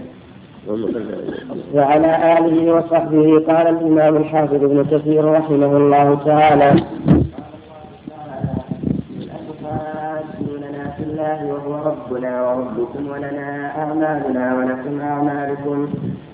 وعلى 1.73 2.37
آله 2.37 2.73
وصحبه 2.75 3.43
قال 3.47 3.67
الإمام 3.67 4.15
الحافظ 4.15 4.63
ابن 4.63 4.85
كثير 4.91 5.25
رحمه 5.25 5.77
الله 5.77 6.17
تعالى. 6.25 6.73
الله 11.13 11.39
وهو 11.53 11.73
ربنا 11.89 12.31
وربكم 12.47 13.11
ولنا 13.11 13.71
أعمالنا 13.77 14.55
ولكم 14.57 15.01
أعمالكم 15.01 15.87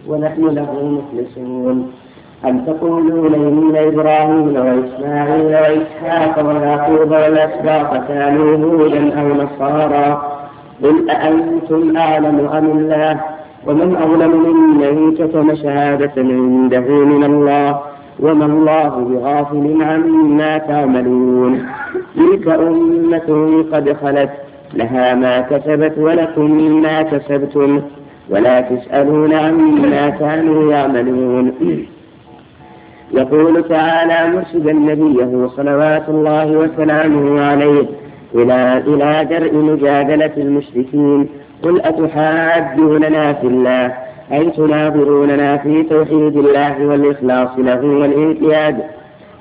ونحن 0.08 0.42
له 0.46 0.72
مخلصون. 0.84 1.92
أم 2.46 2.66
تقولون 2.66 3.34
إن 3.34 3.76
إبراهيم 3.76 4.56
وإسماعيل 4.56 5.46
وإسحاق 5.46 6.46
ويعقوب 6.48 7.12
والأسباط 7.12 8.08
كانوا 8.08 8.58
هودا 8.58 9.22
أو 9.22 9.28
نصارى 9.28 10.22
قل 10.84 11.10
أأنتم 11.10 11.98
أعلم 11.98 12.48
أم 12.58 12.66
الله؟ 12.66 13.20
ومن 13.68 13.95
أظلم 13.95 14.32
ممن 14.32 15.16
كتم 15.16 15.55
شهادة 15.55 16.12
عنده 16.18 16.88
من 16.89 17.24
الله 17.24 17.80
وما 18.20 18.45
الله 18.45 18.89
بغافل 18.89 19.78
عما 19.82 20.57
تعملون. 20.57 21.66
تلك 22.16 22.47
أمة 22.47 23.64
قد 23.74 23.93
خلت 24.01 24.30
لها 24.74 25.16
ما 25.16 25.41
كسبت 25.41 25.97
ولكم 25.97 26.82
ما 26.82 27.01
كسبتم 27.01 27.82
ولا 28.30 28.62
تسألون 28.62 29.34
عما 29.34 30.10
كانوا 30.10 30.72
يعملون. 30.72 31.51
يقول 33.14 33.64
تعالى 33.64 34.36
مرشدا 34.36 34.74
نبيه 34.74 35.47
صلوات 35.47 36.10
الله 36.10 36.47
وسلامه 36.57 37.41
عليه 37.41 37.86
إلى 38.36 38.84
إلى 38.88 39.28
درء 39.30 39.55
مجادلة 39.55 40.32
المشركين 40.38 41.28
قل 41.64 41.82
أتحاجوننا 41.82 43.34
في 43.34 43.47
الله 43.47 43.93
أي 44.32 44.49
تناظروننا 44.49 45.57
في 45.57 45.84
توحيد 45.84 46.38
الله 46.38 46.88
والإخلاص 46.88 47.49
له 47.57 47.86
والانقياد 47.86 48.78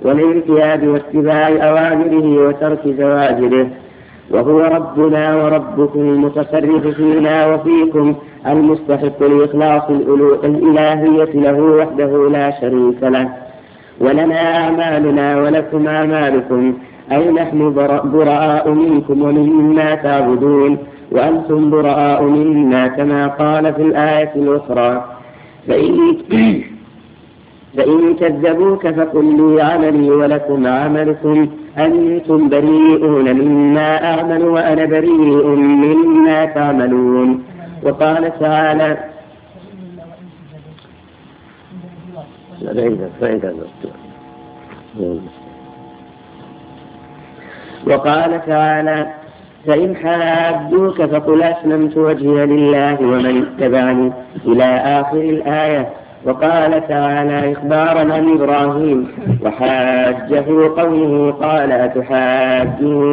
والانقياد 0.03 0.85
واتباع 0.85 1.49
أوامره 1.49 2.49
وترك 2.49 2.81
زواجره 2.99 3.69
وهو 4.31 4.61
ربنا 4.61 5.37
وربكم 5.45 6.01
المتصرف 6.01 6.87
فينا 6.87 7.47
وفيكم 7.47 8.15
المستحق 8.47 9.23
لإخلاص 9.23 9.83
الإلهية 10.45 11.33
له 11.35 11.61
وحده 11.61 12.29
لا 12.29 12.51
شريك 12.61 13.03
له 13.03 13.29
ولنا 14.01 14.57
أعمالنا 14.65 15.37
ولكم 15.43 15.87
أعمالكم 15.89 16.75
أي 17.13 17.31
نحن 17.31 17.75
براء 18.05 18.71
منكم 18.71 19.23
ومما 19.23 19.95
تعبدون 19.95 20.79
وأنتم 21.13 21.71
براء 21.71 22.23
منا 22.23 22.87
كما 22.89 23.27
قال 23.27 23.75
في 23.75 23.83
الآية 23.83 24.33
الأخرى. 24.37 25.05
فإن 25.69 26.17
فإن 27.77 28.15
كذبوك 28.21 28.87
فقل 28.89 29.37
لي 29.37 29.63
عملي 29.63 30.11
ولكم 30.11 30.67
عملكم. 30.67 31.49
أنتم 31.79 32.49
بريئون 32.49 33.33
مما 33.33 34.15
أعمل 34.15 34.45
وأنا 34.45 34.85
بريء 34.85 35.47
مما 35.57 36.45
تعملون. 36.45 37.43
وقال 37.83 38.39
تعالى 38.39 38.99
وقال 47.87 48.47
تعالى 48.47 49.18
فإن 49.69 49.97
حاجوك 49.97 51.03
فقل 51.03 51.43
أسلمت 51.43 51.97
وجهي 51.97 52.47
لله 52.47 52.97
ومن 53.01 53.47
اتبعني 53.47 54.13
إلى 54.47 54.65
آخر 54.65 55.17
الآية. 55.19 55.89
وقال 56.25 56.89
تعالى 56.89 57.53
إخبارا 57.53 58.01
عن 58.15 58.33
إبراهيم 58.33 59.09
وحاجه 59.45 60.45
قومه 60.77 61.33
قال 61.33 61.73
أتحاجوني 61.73 63.13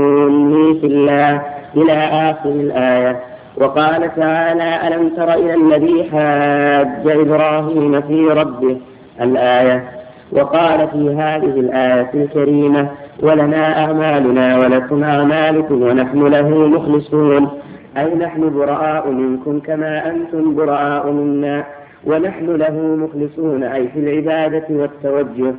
في 0.79 0.87
الله 0.87 1.41
إلى 1.77 1.93
آخر 2.31 2.49
الآية. 2.49 3.19
وقال 3.57 4.15
تعالى 4.15 4.87
ألم 4.87 5.09
تر 5.09 5.33
إلى 5.33 5.53
الذي 5.53 6.03
حاج 6.11 7.07
إبراهيم 7.07 8.01
في 8.01 8.27
ربه؟ 8.27 8.77
الآية. 9.21 9.83
وقال 10.31 10.87
في 10.87 11.15
هذه 11.15 11.59
الآية 11.59 12.09
الكريمة 12.13 12.87
ولنا 13.19 13.85
أعمالنا 13.85 14.57
ولكم 14.59 15.03
أعمالكم 15.03 15.81
ونحن 15.81 16.27
له 16.27 16.49
مخلصون. 16.67 17.61
أي 17.97 18.15
نحن 18.15 18.49
براء 18.49 19.09
منكم 19.09 19.59
كما 19.59 20.09
أنتم 20.09 20.55
براء 20.55 21.11
منا. 21.11 21.65
ونحن 22.05 22.45
له 22.55 22.75
مخلصون. 22.95 23.63
أي 23.63 23.87
في 23.87 23.99
العبادة 23.99 24.65
والتوجه. 24.69 25.53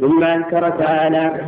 ثم 0.00 0.24
أنكر 0.24 0.70
تعالى. 0.70 1.40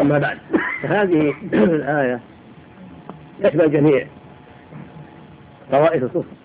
أما 0.00 0.18
بعد. 0.18 0.38
هذه 0.82 1.34
الآية 1.52 2.20
تشمل 3.42 3.72
جميع 3.72 4.06
طوائف 5.72 6.02
الكفر. 6.02 6.41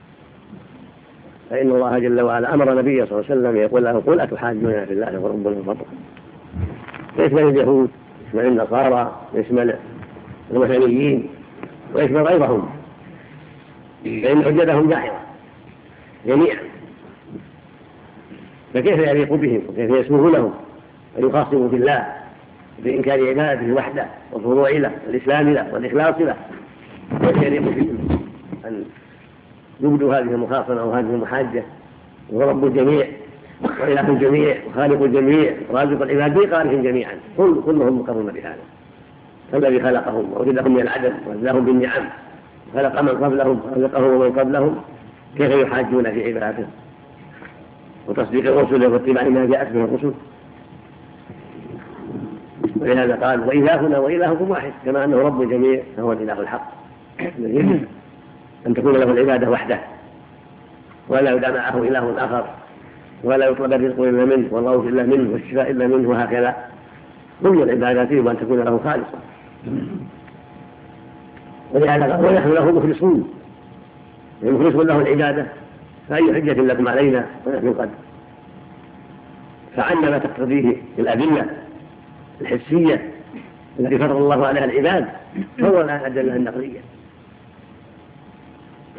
فإن 1.49 1.71
الله 1.71 1.99
جل 1.99 2.21
وعلا 2.21 2.53
أمر 2.53 2.73
نبيه 2.73 3.05
صلى 3.05 3.11
الله 3.11 3.25
عليه 3.29 3.41
وسلم 3.41 3.55
يقول 3.57 3.83
له 3.83 3.99
قل 4.07 4.19
أتحاجون 4.19 4.85
في 4.85 4.93
الله 4.93 5.19
وربنا 5.19 5.49
الفضل 5.49 5.85
يشمل 7.19 7.43
اليهود؟ 7.43 7.89
يشمل 8.27 8.45
النصارى 8.45 9.21
يشمل 9.33 9.75
الوثنيين 10.51 11.29
ويشمل 11.95 12.21
غيرهم. 12.21 12.69
فإن 14.03 14.43
حجتهم 14.43 14.89
داحضة 14.89 15.17
جميعا. 16.25 16.59
فكيف 18.73 18.99
يليق 18.99 19.33
بهم؟ 19.33 19.61
وكيف 19.69 19.91
يسمح 19.91 20.33
لهم؟ 20.33 20.53
أن 21.17 21.27
يخاصموا 21.29 21.67
بالله 21.69 22.07
بإنكار 22.83 23.29
عبادته 23.29 23.73
وحده 23.73 24.05
والخضوع 24.31 24.69
له 24.69 24.91
والإسلام 25.07 25.49
له 25.49 25.73
والإخلاص 25.73 26.15
له؟ 26.21 26.35
كيف 27.21 27.43
يليق 27.43 27.61
بهم؟ 27.61 28.19
أن 28.65 28.85
يبدوا 29.81 30.15
هذه 30.15 30.31
المخاصمة 30.31 30.81
أو 30.81 30.91
هذه 30.91 31.09
المحاجة. 31.09 31.63
وهو 32.29 32.49
رب 32.49 32.65
الجميع 32.65 33.07
وإله 33.81 34.09
الجميع 34.09 34.57
وخالق 34.69 35.01
الجميع 35.01 35.53
ورازق 35.69 36.01
العباد 36.01 36.33
بإقرارهم 36.33 36.81
جميعا. 36.83 37.13
كل 37.37 37.61
كلهم 37.65 37.99
مقرون 37.99 38.25
بهذا. 38.25 38.57
الذي 39.53 39.81
خلقهم 39.81 40.33
ووجدهم 40.33 40.73
من 40.73 40.81
العدم 40.81 41.13
وزدهم 41.27 41.65
بالنعم. 41.65 42.03
خلق 42.73 43.01
من 43.01 43.09
قبلهم 43.09 43.61
ورزقهم 43.71 44.03
ومن 44.03 44.39
قبلهم. 44.39 44.75
كيف 45.37 45.51
يحاجون 45.51 46.11
في 46.11 46.33
عباده 46.33 46.65
وتصديق 48.07 48.57
الرسل 48.57 48.87
واتباع 48.87 49.23
ما 49.23 49.45
جاءت 49.45 49.71
به 49.71 49.83
الرسل. 49.83 50.13
ولهذا 52.75 53.15
قال 53.15 53.47
وإلهنا 53.47 53.99
وإلهكم 53.99 54.49
واحد 54.49 54.71
كما 54.85 55.03
أنه 55.03 55.17
رب 55.17 55.41
الجميع 55.41 55.81
فهو 55.97 56.11
الإله 56.11 56.39
الحق. 56.39 56.71
أن 58.67 58.73
تكون 58.73 58.93
له 58.93 59.11
العبادة 59.11 59.49
وحده. 59.49 59.79
ولا 61.09 61.31
يدعى 61.31 61.51
معه 61.51 61.83
إله 61.83 62.25
آخر. 62.25 62.45
ولا 63.23 63.47
يطلب 63.47 63.73
الرزق 63.73 64.01
إلا 64.01 64.25
منه 64.25 64.47
والغوث 64.51 64.87
إلا 64.87 65.03
منه 65.03 65.33
والشفاء 65.33 65.71
إلا 65.71 65.87
منه 65.87 66.09
وهكذا. 66.09 66.55
كل 67.43 67.61
العبادات 67.63 68.11
يجب 68.11 68.27
أن 68.27 68.39
تكون 68.39 68.59
له 68.59 68.79
خالصة 68.83 69.19
ونحن 71.73 72.51
له 72.51 72.71
مخلصون. 72.71 73.33
مخلصون 74.43 74.87
له 74.87 75.01
العبادة. 75.01 75.45
فأي 76.09 76.33
حجة 76.33 76.61
لكم 76.61 76.87
علينا؟ 76.87 77.25
ونحن 77.45 77.73
قد 77.73 77.89
فعلنا 79.75 80.09
ما 80.09 80.17
تقتضيه 80.17 80.75
الأدلة 80.99 81.45
الحسية 82.41 83.11
التي 83.79 83.97
فرض 83.97 84.15
الله 84.15 84.47
عليها 84.47 84.65
العباد. 84.65 85.05
فهو 85.57 85.81
الآن 85.81 85.99
الأدلة 85.99 86.35
النقلية 86.35 86.79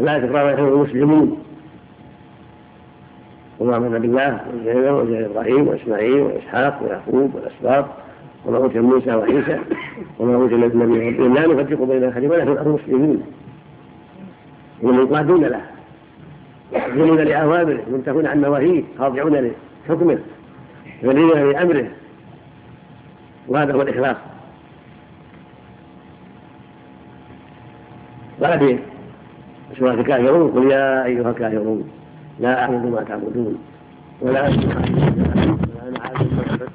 لا 0.01 0.18
تكرار 0.18 0.55
نحن 0.55 0.64
المسلمون. 0.64 1.44
وما 3.61 3.76
امن 3.76 3.99
بالله 3.99 4.40
وزيد 4.94 5.22
إبراهيم 5.22 5.68
وإسماعيل 5.68 6.20
وإسحاق 6.20 6.82
ويعقوب 6.82 7.34
والأسباط. 7.34 7.84
وما 8.44 8.57
أوتي 8.57 8.80
موسى 8.80 9.14
وعيسى. 9.14 9.59
وما 10.18 10.34
أوتي 10.34 10.55
النبي 10.55 10.76
من 11.11 11.34
لا 11.34 11.46
نفرق 11.46 11.82
بين 11.82 12.05
أحد 12.05 12.24
ونحن 12.24 12.49
المسلمين. 12.49 13.22
ومنقادون 14.82 15.44
له. 15.44 15.61
يحكمون 16.72 17.18
لأوامره. 17.18 17.82
منتهون 17.90 18.26
عن 18.26 18.40
نواهيه 18.40 18.82
خاضعون 18.99 19.53
لحكمه. 19.88 20.18
ذليلون 21.05 21.51
لأمره. 21.53 21.86
وهذا 23.49 23.72
هو 23.72 23.82
الإخلاص. 23.82 24.16
قال 28.42 28.78
سورة 29.77 29.95
الكافرون 29.95 30.51
قل 30.51 30.71
يا 30.71 31.05
أيها 31.05 31.31
الكافرون 31.31 31.91
لا 32.41 32.62
أعبد 32.62 32.87
ما 32.87 33.03
تعبدون 33.03 33.59
ولا 34.21 34.49
أنتم 34.49 34.69
ولا 34.69 35.33
أنا 35.35 35.91
ما 35.91 36.01
عبدتم 36.05 36.69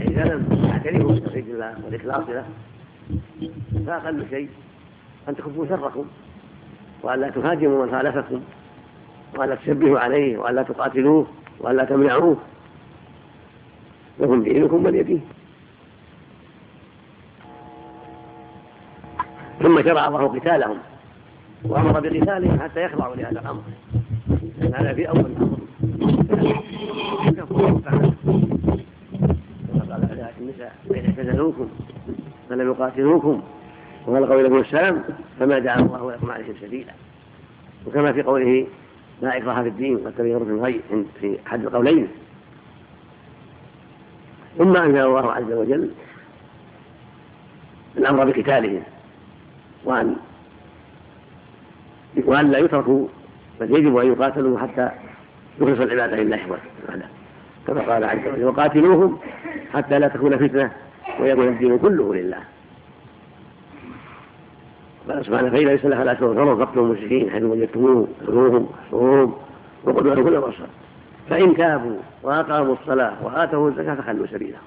إذا 0.00 0.24
لم 0.24 0.68
تعترفوا 0.68 1.12
بتوحيد 1.12 1.48
الله 1.48 1.74
والإخلاص 1.84 2.28
له. 2.28 2.44
فأقل 3.86 4.24
شيء 4.30 4.48
أن 5.28 5.36
تخفوا 5.36 5.66
شركم 5.66 6.04
وأن 7.02 7.20
لا 7.20 7.30
تهاجموا 7.30 7.86
من 7.86 7.92
خالفكم 7.92 8.40
وأن 9.38 9.48
لا 9.48 9.54
تشبهوا 9.54 9.98
عليه 9.98 10.38
وأن 10.38 10.54
لا 10.54 10.62
تقاتلوه 10.62 11.26
وأن 11.60 11.76
لا 11.76 11.84
تمنعوه 11.84 12.36
لكم 14.20 14.42
دينكم 14.42 14.84
ولي 14.86 15.20
ثم 19.74 19.82
شرع 19.82 20.08
الله 20.08 20.26
قتالهم 20.26 20.78
وأمر 21.64 22.00
بقتالهم 22.00 22.60
حتى 22.60 22.84
يخضعوا 22.84 23.16
لهذا 23.16 23.40
الأمر. 23.40 23.62
هذا 24.74 24.94
في 24.94 25.08
أول 25.08 25.20
الأمر. 25.20 25.58
كما 29.72 29.84
قال 29.90 30.04
على 30.10 30.30
النساء 30.40 30.74
فان 30.88 31.04
اعتزلوكم 31.04 31.68
فلم 32.48 32.70
يقاتلوكم 32.70 33.42
وغلقوا 34.06 34.40
إليكم 34.40 34.58
السلام 34.58 35.04
فما 35.40 35.58
جعل 35.58 35.80
الله 35.80 36.12
لكم 36.12 36.30
عليهم 36.30 36.54
سبيلا. 36.60 36.92
وكما 37.86 38.12
في 38.12 38.22
قوله 38.22 38.66
لا 39.22 39.36
إكراه 39.36 39.62
في 39.62 39.68
الدين 39.68 39.98
قد 39.98 40.12
تبين 40.18 40.36
الغي 40.36 40.80
في 41.20 41.38
أحد 41.46 41.60
القولين. 41.60 42.08
ثم 44.58 44.76
أنزل 44.76 45.00
الله 45.00 45.32
عز 45.32 45.52
وجل 45.52 45.90
الأمر 47.96 48.24
بقتالهم. 48.24 48.82
وأن 49.84 50.16
وأن 52.24 52.50
لا 52.50 52.58
يتركوا 52.58 53.08
بل 53.60 53.76
يجب 53.76 53.96
أن 53.96 54.06
يقاتلوا 54.06 54.58
حتى 54.58 54.90
يخلص 55.60 55.80
العبادة 55.80 56.16
لله 56.16 56.40
وحده. 56.50 57.06
كما 57.66 57.80
قال 57.80 58.04
عز 58.04 58.26
وجل 58.26 58.44
وقاتلوهم 58.44 59.18
حتى 59.74 59.98
لا 59.98 60.08
تكون 60.08 60.48
فتنة 60.48 60.70
ويكون 61.20 61.48
الدين 61.48 61.78
كله 61.78 62.14
لله. 62.14 62.38
قال 65.08 65.26
سبحانه 65.26 65.50
فإذا 65.50 65.70
ليس 65.70 65.84
لها 65.84 66.04
لا 66.04 66.14
تغفروا 66.14 66.56
فاقتلوا 66.56 66.86
المشركين 66.86 67.30
حيث 67.30 67.42
وجدتموهم 67.42 68.06
اخذوهم 68.22 68.68
احصروهم 68.84 69.34
وقدوا 69.84 70.14
كل 70.14 70.38
مرصد 70.38 70.68
فإن 71.30 71.56
تابوا 71.56 71.96
وأقاموا 72.22 72.74
الصلاة 72.74 73.14
وآتوا 73.22 73.68
الزكاة 73.68 73.94
فخلوا 73.94 74.26
سبيلهم. 74.26 74.62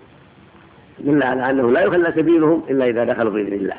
دل 1.00 1.24
على 1.24 1.50
أنه 1.50 1.72
لا 1.72 1.82
يخلى 1.82 2.14
سبيلهم 2.16 2.64
إلا 2.70 2.86
إذا 2.86 3.04
دخلوا 3.04 3.32
بإذن 3.32 3.54
الله. 3.54 3.76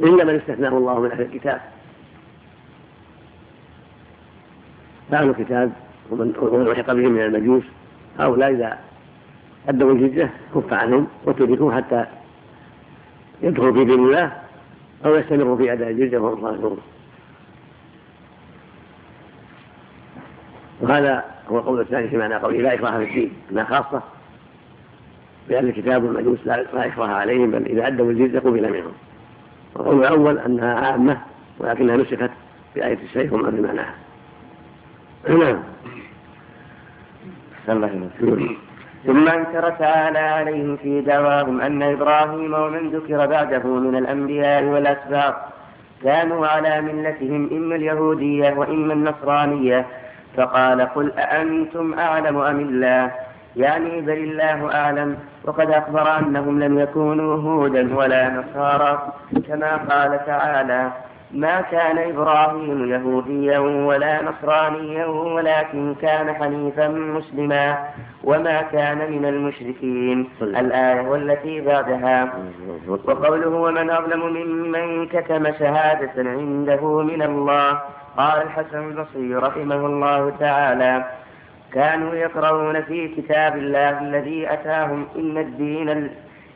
إلا 0.00 0.24
من 0.24 0.34
استثناه 0.34 0.78
الله 0.78 1.00
من 1.00 1.10
أهل 1.10 1.20
الكتاب. 1.20 1.60
فأهل 5.10 5.28
الكتاب 5.28 5.72
ومن 6.10 6.66
ألحق 6.68 6.92
بهم 6.92 7.12
من 7.12 7.20
المجوس 7.22 7.64
هؤلاء 8.18 8.50
إذا 8.50 8.78
أدوا 9.68 9.92
الجزية 9.92 10.30
كف 10.54 10.72
عنهم 10.72 11.06
وتركوا 11.24 11.72
حتى 11.72 12.06
يدخلوا 13.42 13.72
في 13.72 13.84
دين 13.84 14.04
الله 14.04 14.32
أو 15.04 15.14
يستمروا 15.14 15.56
في 15.56 15.72
أداء 15.72 15.90
الجزية 15.90 16.18
وهم 16.18 16.42
صادقون 16.42 16.78
وهذا 20.80 21.24
هو 21.48 21.58
القول 21.58 21.80
الثاني 21.80 22.08
في 22.08 22.16
معنى 22.16 22.34
قوله 22.34 22.58
لا 22.58 22.74
إكراه 22.74 22.98
في 22.98 23.04
الدين 23.04 23.32
أنها 23.52 23.64
خاصة 23.64 24.02
بأهل 25.48 25.68
الكتاب 25.68 26.04
والمجوس 26.04 26.38
لا 26.44 26.86
إكراه 26.86 27.08
عليهم 27.08 27.50
بل 27.50 27.66
إذا 27.66 27.86
أدوا 27.86 28.10
الجزية 28.10 28.38
قبل 28.38 28.72
منهم. 28.72 28.92
والقول 29.76 30.00
الأول 30.00 30.38
أنها 30.38 30.74
عامة 30.74 31.18
ولكنها 31.58 31.96
نسخت 31.96 32.30
بآية 32.74 32.98
السيف 33.04 33.32
وما 33.32 33.50
في 33.50 33.60
معناها. 33.60 33.94
نعم. 35.28 35.62
ثم 39.06 39.28
انكر 39.28 39.70
تعالى 39.70 40.18
عليهم 40.18 40.76
في 40.76 41.00
دعواهم 41.00 41.60
أن 41.60 41.82
إبراهيم 41.82 42.54
ومن 42.54 42.90
ذكر 42.90 43.26
بعده 43.26 43.66
من 43.66 43.96
الأنبياء 43.96 44.64
والأسباط 44.64 45.34
كانوا 46.02 46.46
على 46.46 46.80
ملتهم 46.80 47.50
إما 47.52 47.76
اليهودية 47.76 48.52
وإما 48.54 48.92
النصرانية. 48.92 49.86
فقال 50.36 50.80
قل 50.80 51.12
أأنتم 51.12 51.94
أعلم 51.94 52.36
أم 52.36 52.60
الله؟ 52.60 53.12
يعني 53.56 54.00
بل 54.00 54.12
الله 54.12 54.74
أعلم 54.74 55.18
وقد 55.44 55.70
أخبر 55.70 56.18
أنهم 56.18 56.62
لم 56.62 56.78
يكونوا 56.78 57.36
هودا 57.36 57.96
ولا 57.96 58.30
نصارى 58.30 59.12
كما 59.48 59.76
قال 59.76 60.26
تعالى 60.26 60.90
ما 61.32 61.60
كان 61.60 61.98
إبراهيم 61.98 62.88
يهوديا 62.90 63.58
ولا 63.58 64.22
نصرانيا 64.22 65.06
ولكن 65.06 65.94
كان 65.94 66.34
حنيفا 66.34 66.88
مسلما 66.88 67.78
وما 68.24 68.62
كان 68.62 69.12
من 69.12 69.24
المشركين. 69.24 70.28
الآية 70.42 71.00
والتي 71.08 71.60
بعدها. 71.60 72.32
وقوله 72.88 73.48
ومن 73.48 73.90
أظلم 73.90 74.20
ممن 74.20 75.06
كتم 75.06 75.52
شهادة 75.52 76.30
عنده 76.30 77.02
من 77.02 77.22
الله. 77.22 77.80
قال 78.16 78.42
الحسن 78.42 78.88
البصري 78.88 79.34
رحمه 79.34 79.86
الله 79.86 80.30
تعالى 80.40 81.04
كانوا 81.76 82.14
يقرؤون 82.14 82.82
في 82.82 83.08
كتاب 83.08 83.56
الله 83.56 83.98
الذي 84.00 84.52
أتاهم 84.52 85.06
إن 85.16 85.38
الدين 85.38 85.88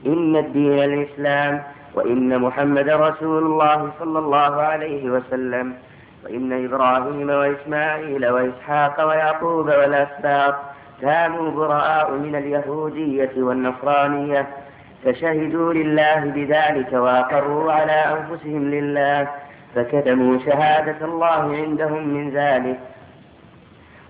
إن 0.07 0.37
الدين 0.37 0.79
الإسلام 0.79 1.63
وإن 1.95 2.39
محمد 2.39 2.89
رسول 2.89 3.43
الله 3.43 3.91
صلى 3.99 4.19
الله 4.19 4.63
عليه 4.63 5.11
وسلم 5.11 5.75
وإن 6.25 6.65
إبراهيم 6.65 7.31
وإسماعيل 7.31 8.27
وإسحاق 8.29 9.09
ويعقوب 9.09 9.67
والأسباط 9.67 10.55
كانوا 11.03 11.51
براء 11.51 12.11
من 12.11 12.35
اليهودية 12.37 13.31
والنصرانية 13.37 14.47
فشهدوا 15.05 15.73
لله 15.73 16.21
بذلك 16.25 16.93
وأقروا 16.93 17.73
على 17.73 17.93
أنفسهم 17.93 18.71
لله 18.71 19.29
فكتموا 19.75 20.39
شهادة 20.39 21.05
الله 21.07 21.57
عندهم 21.57 22.09
من 22.09 22.31
ذلك 22.31 22.81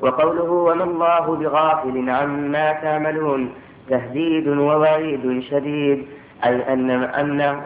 وقوله 0.03 0.51
وما 0.51 0.85
الله 0.85 1.37
بغافل 1.37 2.11
عما 2.11 2.73
تعملون 2.73 3.53
تهديد 3.89 4.49
ووعيد 4.49 5.43
شديد 5.51 6.07
أي 6.45 6.73
أن 6.73 6.91
أن 6.91 7.61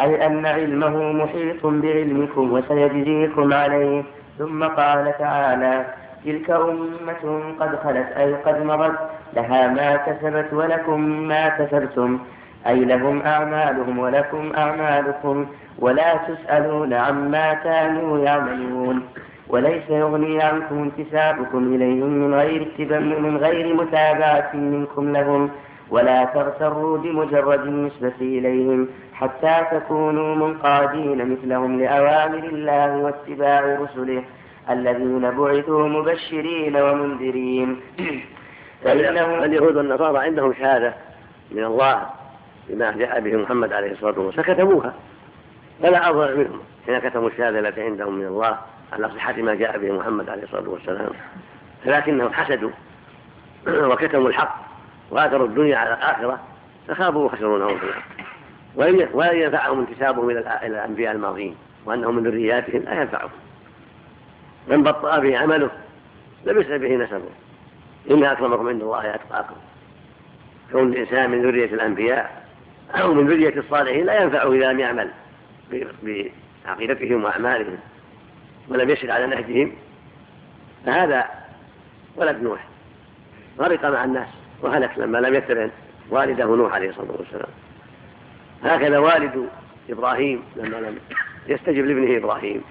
أي 0.00 0.26
أن 0.26 0.46
علمه 0.46 1.12
محيط 1.12 1.66
بعلمكم 1.66 2.52
وسيجزيكم 2.52 3.52
عليه. 3.54 4.02
ثم 4.38 4.64
قال 4.64 5.14
تعالى 5.18 5.84
تلك 6.24 6.50
أمة 6.50 7.40
قد 7.60 7.76
خلت 7.84 8.08
أي 8.16 8.34
قد 8.34 8.62
مضت 8.62 8.98
لها 9.36 9.68
ما 9.68 9.96
كسبت 9.96 10.52
ولكم 10.52 11.00
ما 11.00 11.48
كسبتم. 11.48 12.18
أي 12.66 12.84
لهم 12.84 13.22
أعمالهم 13.22 13.98
ولكم 13.98 14.52
أعمالكم 14.56 15.46
ولا 15.78 16.16
تسألون 16.16 16.94
عما 16.94 17.54
كانوا 17.54 18.18
يعملون. 18.18 19.02
وليس 19.48 19.90
يغني 19.90 20.42
عنكم 20.42 20.82
انتسابكم 20.82 21.74
إليهم 21.74 22.08
من 22.08 22.34
غير 22.34 22.68
من 23.20 23.36
غير 23.36 23.74
متابعة 23.74 24.50
منكم 24.54 25.12
لهم 25.12 25.50
ولا 25.90 26.24
تغتروا 26.24 26.98
بمجرد 26.98 27.60
النسبة 27.60 28.14
إليهم 28.20 28.88
حتى 29.12 29.66
تكونوا 29.70 30.34
منقادين 30.34 31.32
مثلهم 31.32 31.80
لأوامر 31.80 32.44
الله 32.44 32.96
واتباع 32.96 33.78
رسله 33.80 34.22
الذين 34.70 35.30
بعثوا 35.30 35.88
مبشرين 35.88 36.76
ومنذرين. 36.76 37.80
فإنهم 38.84 39.44
اليهود 39.44 39.76
والنصارى 39.76 40.18
عندهم 40.18 40.52
شهادة 40.54 40.94
من 41.50 41.64
الله 41.64 42.06
بما 42.68 42.90
جاء 42.90 43.20
به 43.20 43.36
محمد 43.36 43.72
عليه 43.72 43.92
الصلاة 43.92 44.20
والسلام؟ 44.20 44.46
فكتبوها. 44.46 44.94
فلا 45.82 46.10
أفضل 46.10 46.36
منهم. 46.38 46.60
حين 46.86 46.98
كتبوا 46.98 47.28
الشهادة 47.28 47.58
التي 47.58 47.82
عندهم 47.82 48.14
من 48.14 48.26
الله 48.26 48.58
على 48.92 49.08
صحة 49.08 49.32
ما 49.32 49.54
جاء 49.54 49.78
به 49.78 49.92
محمد 49.92 50.28
عليه 50.28 50.42
الصلاة 50.42 50.68
والسلام. 50.68 51.10
لكنهم 51.86 52.32
حسدوا 52.32 52.70
وكتموا 53.90 54.28
الحق 54.28 54.68
وآثروا 55.10 55.46
الدنيا 55.46 55.76
على 55.76 55.94
الآخرة 55.94 56.40
فخابوا 56.88 57.24
وخسروا 57.24 57.58
نوم 57.58 57.78
في 57.78 57.84
الأرض. 57.84 59.14
ولا 59.14 59.32
ينفعهم 59.32 59.80
انتسابهم 59.80 60.30
إلى 60.30 60.58
الأنبياء 60.62 61.12
الماضيين 61.12 61.56
وأنهم 61.84 62.16
من 62.16 62.22
ذرياتهم 62.22 62.82
لا 62.82 63.00
ينفعهم. 63.00 63.30
من 64.68 64.82
بطأ 64.82 65.18
به 65.18 65.38
عمله 65.38 65.70
لبس 66.46 66.66
به 66.66 66.96
نسبه. 66.96 67.30
إن 68.10 68.24
أكرمكم 68.24 68.68
عند 68.68 68.82
الله 68.82 69.14
أتقاكم. 69.14 69.56
كون 70.72 70.92
الإنسان 70.92 71.30
من 71.30 71.42
ذرية 71.42 71.74
الأنبياء 71.74 72.44
أو 72.94 73.14
من 73.14 73.26
ذرية 73.26 73.58
الصالحين 73.60 74.06
لا 74.06 74.22
ينفعه 74.22 74.52
إذا 74.52 74.72
لم 74.72 74.80
يعمل 74.80 75.10
بعقيدتهم 76.66 77.24
وأعمالهم. 77.24 77.78
ولم 78.68 78.90
يسر 78.90 79.10
على 79.10 79.26
نهجهم 79.26 79.72
فهذا 80.86 81.24
ولد 82.16 82.42
نوح. 82.42 82.64
غرق 83.58 83.84
مع 83.84 84.04
الناس 84.04 84.28
وهلك 84.62 84.98
لما 84.98 85.18
لم 85.18 85.34
يتبع 85.34 85.68
والده 86.10 86.56
نوح 86.56 86.74
عليه 86.74 86.90
الصلاة 86.90 87.12
والسلام. 87.18 87.50
هكذا 88.64 88.98
والد 88.98 89.48
إبراهيم 89.90 90.42
لما 90.56 90.76
لم 90.76 90.98
يستجب 91.48 91.84
لابنه 91.84 92.16
إبراهيم 92.16 92.62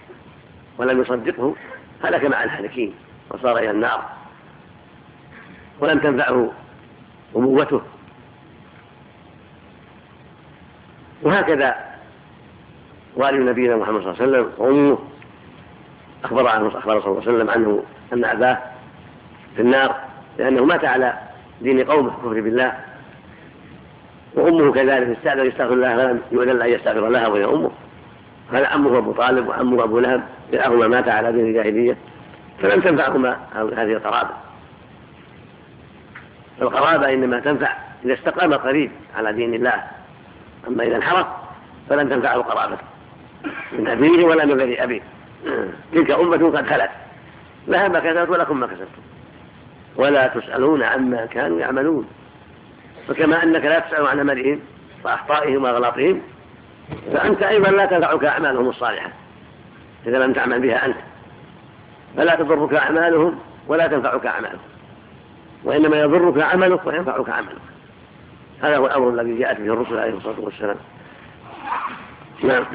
ولم 0.78 1.02
يصدقه 1.02 1.56
هلك 2.04 2.26
مع 2.26 2.44
الهالكين 2.44 2.94
وصار 3.30 3.58
إلى 3.58 3.72
النار. 3.72 4.10
ولم 5.80 6.00
تنفعه 6.00 6.52
أبوته. 7.36 7.82
وهكذا 11.22 11.76
والد 13.16 13.50
نبينا 13.50 13.76
محمد 13.76 14.02
صلى 14.02 14.12
الله 14.12 14.22
عليه 14.22 14.32
وسلم 14.32 14.54
وأمه 14.58 14.98
أخبر 16.24 16.48
عنه 16.48 16.68
أخبر 16.68 17.02
صلى 17.02 17.12
الله 17.12 17.22
عليه 17.22 17.32
وسلم 17.32 17.50
عنه 17.50 17.84
أن 18.14 18.26
أباه 18.26 18.58
في 19.56 19.62
النار 19.62 19.96
لأنه 20.38 20.66
مات 20.66 20.86
على 20.86 21.14
دين 21.62 21.84
قومه 21.84 22.10
كفر 22.10 22.42
بالله. 22.42 22.74
وأمه 24.34 24.72
كذلك 24.72 25.18
استأذن 25.18 25.46
يستغفر 25.46 25.74
الله 25.74 25.96
فلم 25.96 26.22
يؤذن 26.32 26.62
أن 26.62 26.70
يستغفر 26.70 27.10
لها 27.10 27.28
وهي 27.28 27.46
أمه. 27.46 27.72
هذا 28.52 28.68
عمه 28.68 28.98
أبو 28.98 29.12
طالب 29.12 29.48
وعمه 29.48 29.84
أبو 29.84 30.00
لهب 30.00 30.24
كلاهما 30.52 30.88
مات 30.88 31.10
على 31.10 31.32
دين 31.32 31.46
الجاهلية. 31.46 31.98
فلم 32.62 32.82
تنفعهما 32.82 33.38
هذه 33.56 33.94
القرابة. 33.94 34.30
القرابة 36.62 37.14
إنما 37.14 37.40
تنفع 37.40 37.78
إذا 38.06 38.14
استقام 38.14 38.54
قريب 38.54 38.92
على 39.16 39.34
دين 39.34 39.54
الله. 39.54 39.84
أما 40.68 40.84
إذا 40.84 40.96
انحرف 40.96 41.28
فلن 41.90 42.10
تنفعه 42.10 42.36
القرابة 42.36 42.78
من 43.72 43.88
أبيه 43.88 44.26
ولا 44.26 44.46
من 44.46 44.62
غير 44.62 44.84
أبيه. 44.84 45.02
تلك 45.94 46.12
أمة 46.12 46.58
قد 46.58 46.68
خلت. 46.68 46.90
لها 47.68 47.88
ما 47.88 48.00
كسبت 48.00 48.30
ولكم 48.30 48.60
ما 48.60 48.68
كسبتم 48.68 49.02
ولا 49.96 50.28
تسألون 50.28 50.84
عما 50.84 51.26
كانوا 51.26 51.60
يعملون. 51.60 52.08
فكما 53.08 53.44
أنك 53.44 53.66
لا 53.66 53.80
تسأل 53.80 54.08
عن 54.08 54.20
عملهم 54.20 54.60
وأخطائهم 55.04 55.64
وأغلاطهم 55.64 56.22
فأنت 57.14 57.44
أيضا 57.44 57.70
لا 57.70 57.86
تنفعك 57.86 58.24
أعمالهم 58.24 58.70
الصالحة. 58.70 59.10
إذا 60.06 60.20
لم 60.20 60.34
تعمل 60.34 60.62
بها 60.62 60.86
أنت. 60.86 60.98
فلا 62.18 62.36
تضرك 62.36 62.74
أعمالهم 62.74 63.40
ولا 63.68 63.88
تنفعك 63.88 64.26
أعمالهم. 64.26 64.60
وإنما 65.64 65.98
يضرك 65.98 66.42
عملك 66.42 66.88
وينفعك 66.88 67.30
عملك. 67.30 67.62
هذا 68.62 68.78
هو 68.78 68.86
الأمر 68.86 69.10
الذي 69.10 69.40
جاءت 69.40 69.62
به 69.62 69.74
الرسل 69.74 70.00
عليه 70.00 70.14
الصلاة 70.14 70.40
والسلام. 70.40 70.78
نعم. 72.44 72.66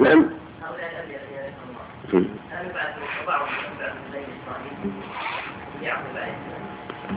نعم. 0.00 0.26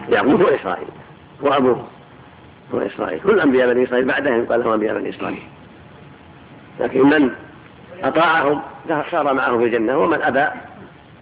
يعقوب 0.10 0.42
هو 0.42 0.48
إسرائيل. 0.48 0.88
وأبوه 1.42 1.88
هو 2.74 2.80
إسرائيل. 2.80 3.20
كل 3.20 3.40
أنبياء 3.40 3.74
بني 3.74 3.84
إسرائيل 3.84 4.06
بعدهم 4.06 4.44
يقال 4.44 4.60
لهم 4.60 4.72
أنبياء 4.72 5.00
بني 5.00 5.10
إسرائيل. 5.10 5.44
لكن 6.80 7.02
من 7.10 7.30
أطاعهم؟ 8.04 8.62
صار 9.12 9.34
معه 9.34 9.58
في 9.58 9.64
الجنة. 9.64 9.98
ومن 9.98 10.22
أبى؟ 10.22 10.48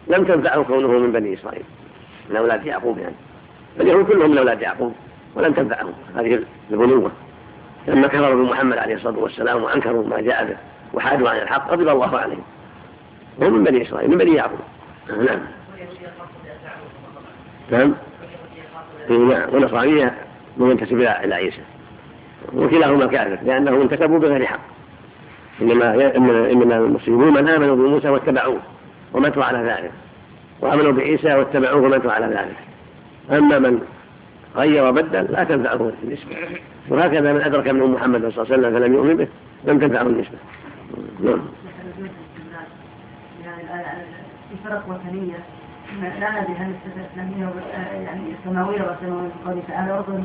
لم 0.07 0.25
تنفعه 0.25 0.63
كونه 0.63 0.87
من 0.87 1.11
بني 1.11 1.33
إسرائيل. 1.33 1.63
من 2.29 2.35
أولاد 2.35 2.65
يعقوب 2.65 2.97
يعني. 2.97 3.15
فاليهود 3.77 4.05
كلهم 4.05 4.31
من 4.31 4.37
أولاد 4.37 4.61
يعقوب. 4.61 4.95
ولم 5.35 5.53
تنفعهم. 5.53 5.93
هذه 6.15 6.43
البنوة 6.71 7.11
لما 7.87 8.07
كفروا 8.07 8.45
بمحمد 8.45 8.77
عليه 8.77 8.95
الصلاة 8.95 9.19
والسلام 9.19 9.63
وأنكروا 9.63 10.07
ما 10.07 10.21
جاء 10.21 10.45
به. 10.45 10.57
وحادوا 10.93 11.29
عن 11.29 11.37
الحق 11.37 11.71
غضب 11.71 11.89
الله 11.89 12.17
عليهم. 12.17 12.43
هم 13.41 13.53
من 13.53 13.63
بني 13.63 13.81
إسرائيل 13.81 14.09
من 14.09 14.17
بني 14.17 14.35
يعقوب. 14.35 14.59
نعم. 15.09 15.39
نعم. 17.71 17.93
نعم. 19.09 19.55
ونصرانية 19.55 20.15
منتسب 20.57 21.01
إلى 21.01 21.35
عيسى. 21.35 21.61
وكلاهما 22.53 23.05
كافر 23.05 23.37
لأنهم 23.43 23.81
انتسبوا 23.81 24.19
بغير 24.19 24.45
حق. 24.45 24.59
إنما 25.61 26.15
إنما 26.51 26.77
المسلمون 26.77 27.33
من 27.33 27.49
آمنوا 27.49 27.75
بموسى 27.75 28.09
واتبعوه 28.09 28.59
وماتوا 29.13 29.43
على 29.43 29.57
ذلك. 29.57 29.91
وآمنوا 30.61 30.91
بعيسى 30.91 31.33
واتبعوه 31.33 31.81
وماتوا 31.81 32.11
على 32.11 32.25
ذلك. 32.25 32.57
أما 33.37 33.59
من 33.59 33.81
غير 34.55 34.87
وبدل 34.87 35.23
لا 35.23 35.43
تنفعه 35.43 35.91
النسبة. 36.03 36.35
وهكذا 36.89 37.33
من 37.33 37.41
أدرك 37.41 37.67
من 37.67 37.83
محمد 37.83 38.19
صلى 38.19 38.43
الله 38.43 38.53
عليه 38.53 38.55
وسلم 38.55 38.79
فلم 38.79 38.93
يؤمن 38.93 39.15
به 39.15 39.27
لم 39.65 39.79
تنفعه 39.79 40.01
النسبة. 40.01 40.37
نعم 41.19 41.41
في 44.49 44.55
فرق 44.63 44.83
وثنية. 44.89 45.39
لا 46.01 46.41
ندري 46.41 46.53
هل 46.53 46.73
الإسلامية 46.97 47.53
يعني 48.05 48.21
السماوية 48.39 48.81
والسماوية 48.81 49.29
في 49.29 49.49
قوله 49.49 49.61
تعالى 49.67 49.91
وقل 49.93 50.23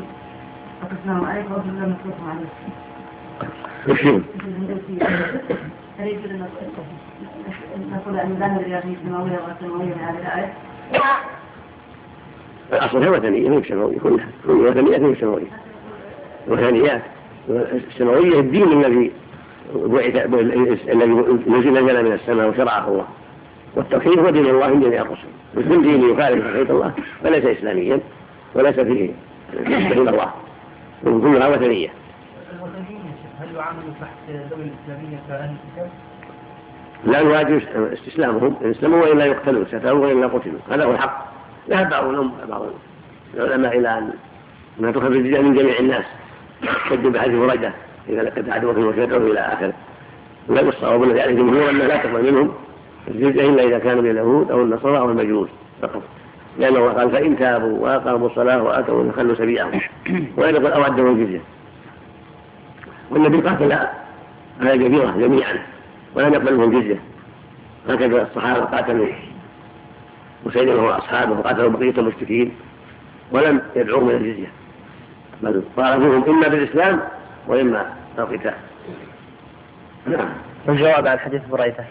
فقسناهم 0.82 1.24
عليك 1.24 1.50
وقل 1.50 1.68
لم 1.68 1.96
نقصهم 1.96 2.30
عليك. 2.30 2.54
هل 5.98 6.06
يجوز 6.06 6.30
أن 6.30 6.48
نقول 7.90 8.18
أن 8.18 8.36
لا 8.38 8.48
ندري 8.48 8.74
هذه 8.74 8.96
السماوية 9.02 9.38
والسماوية 9.48 9.94
من 9.94 10.00
هذه 10.00 10.18
الآية؟ 10.18 10.52
الأصل 12.72 13.02
هي 13.02 13.08
وثنية 13.08 13.48
مو 13.48 13.62
سماوية 13.62 13.98
كلها. 13.98 14.28
كل 14.46 14.52
وثنية 14.52 14.96
هي 14.96 15.14
سماوية 15.14 15.50
وثنيات. 16.48 17.02
السماوية 17.48 18.40
الدين 18.40 18.84
الذي 18.84 19.12
بعث 19.74 20.16
الذي 20.88 21.70
نزل 21.70 22.04
من 22.04 22.12
السماء 22.12 22.48
وشرعه 22.48 22.88
الله. 22.88 23.06
والتوحيد 23.74 24.18
هو 24.18 24.30
دين 24.30 24.46
الله 24.46 24.68
من 24.68 24.80
جميع 24.80 25.02
الرسل. 25.02 25.28
وكل 25.56 25.82
دين 25.82 26.10
يخالف 26.10 26.46
توحيد 26.46 26.70
الله 26.70 26.92
فليس 27.22 27.44
اسلاميا 27.58 28.00
وليس 28.54 28.80
فيه 28.80 29.10
دين 29.66 30.08
الله. 30.08 30.30
كلها 31.04 31.48
وثنية. 31.48 31.88
هل 33.40 33.54
يعامل 33.56 33.82
تحت 34.00 34.16
ذوي 34.28 34.62
الإسلامية 34.62 35.18
كأهل 35.28 35.50
الكتاب؟ 35.50 35.90
لا 37.04 37.20
الواجب 37.20 37.62
استسلامهم 37.92 38.56
إن 38.64 38.70
اسلموا 38.70 39.02
وإلا 39.02 39.24
يقتلوا 39.24 39.64
ستروا 39.64 40.06
وإلا 40.06 40.26
قتلوا. 40.26 40.58
هذا 40.70 40.84
هو 40.84 40.92
الحق. 40.92 41.26
ذهب 41.70 41.90
بعض 41.90 42.04
بعض 42.48 42.62
العلماء 43.34 43.78
إلى 43.78 43.98
أن 43.98 44.10
انها 44.80 44.92
تخرج 44.92 45.16
من 45.16 45.54
جميع 45.54 45.78
الناس. 45.78 46.04
شد 46.90 47.06
بحديث 47.06 47.34
بريده 48.09 48.22
اذا 48.22 48.22
لقد 48.22 48.50
عدوكم 48.50 48.86
وتدعو 48.86 49.26
إلى 49.26 49.40
آخره. 49.40 49.72
ولكن 50.48 50.68
الصواب 50.68 51.02
الذي 51.02 51.20
عليه 51.20 51.32
الجمهور 51.32 51.70
انه 51.70 51.84
لا 51.84 51.96
تقبل 51.96 52.32
منهم 52.32 52.52
الجزء 53.09 53.48
إلا 53.48 53.62
إذا 53.62 53.78
كانوا 53.78 54.02
من 54.02 54.11
اليهود 54.11 54.50
أو 54.50 54.62
النصارى 54.62 54.98
أو 54.98 55.11
المجوس 55.11 55.48
فقط. 55.82 56.02
لأن 56.59 56.76
الله 56.76 56.92
قال 56.92 57.11
فإن 57.11 57.38
تابوا 57.38 57.78
وأقاموا 57.78 58.28
الصلاة 58.28 58.62
وآتوا 58.62 59.12
فخلوا 59.12 59.34
سبيلهم 59.34 59.80
وإن 60.36 60.54
يقول 60.54 60.72
أو 60.72 60.82
ادوا 60.82 61.12
الجزية. 61.12 61.40
والنبي 63.11 63.40
قاتل 63.40 63.72
على 64.61 64.72
الجزيرة 64.72 65.11
جميعا. 65.18 65.59
ولم 66.14 66.34
يقبل 66.34 66.54
منهم 66.54 66.76
الجزية. 66.76 67.00
هكذا 67.88 68.22
الصحابة 68.22 68.64
قاتلوا. 68.64 69.07
وسيدنا 70.46 70.82
واصحابه 70.82 71.38
وقاتلوا 71.38 71.70
بقية 71.70 71.98
المشركين. 71.98 72.52
ولم 73.32 73.62
يدعوا 73.76 74.04
من 74.04 74.11
الجزية. 74.11 74.48
بل 75.42 75.62
طالبوهم 75.76 76.24
إما 76.24 76.48
بالإسلام 76.48 77.00
القتال 78.18 78.54
نعم. 80.06 80.28
الجواب 80.68 81.06
على 81.06 81.18
حديث 81.18 81.42
بريدة. 81.50 81.84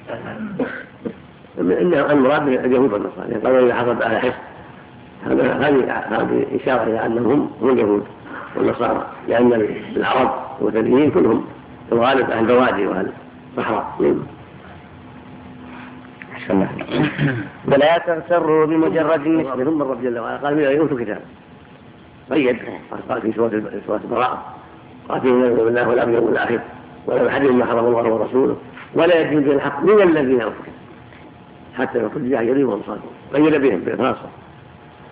انه 1.60 2.12
المراد 2.12 2.48
اليهود 2.48 2.94
والنصارى 2.94 3.34
قالوا 3.34 3.66
اذا 3.66 3.76
حصل 3.76 4.02
أهل 4.02 4.18
حس 4.18 4.34
هذه 5.26 6.04
هذه 6.10 6.46
إشارة 6.62 6.84
إلى 6.84 7.06
أنهم 7.06 7.52
هم 7.62 7.70
اليهود 7.70 8.06
والنصارى 8.56 9.08
لأن 9.28 9.54
العرب 9.96 10.34
والوثنيين 10.60 11.12
كلهم 11.12 11.46
الغالب 11.92 12.30
أهل 12.32 12.46
بوادي 12.46 12.88
وأهل 12.88 13.12
صحراء. 13.58 14.16
ولا 17.68 17.98
تغتروا 17.98 18.66
بمجرد 18.66 19.26
النسبة 19.26 19.64
ثم 19.64 19.82
الرب 19.82 20.04
جل 20.04 20.20
وعلا. 20.20 20.38
قال 20.38 20.56
من 20.56 20.80
اوتوا 20.80 21.00
كتاب 21.00 21.22
قيد 22.32 22.58
قال 23.10 23.22
في 23.22 23.32
سورة 23.32 23.62
سورة 23.88 24.56
قاتلوا 25.10 25.64
بالله 25.64 25.90
والامر 25.90 26.20
والاخر 26.20 26.60
ولا 27.08 27.24
يحرم 27.24 27.60
ما 27.60 27.66
حرم 27.66 27.86
الله 27.86 28.14
ورسوله 28.14 28.58
ولا 28.94 29.20
يدين 29.22 29.40
به 29.40 29.52
الحق 29.52 29.84
من 29.84 30.02
الذين 30.02 30.42
اوتوا 30.42 30.64
حتى 31.78 32.04
يكون 32.04 32.30
جاهلين 32.30 32.66
وهم 32.66 32.82
صادقون 32.88 33.14
قيد 33.34 33.62
بهم 33.62 33.98
خاصه 33.98 34.30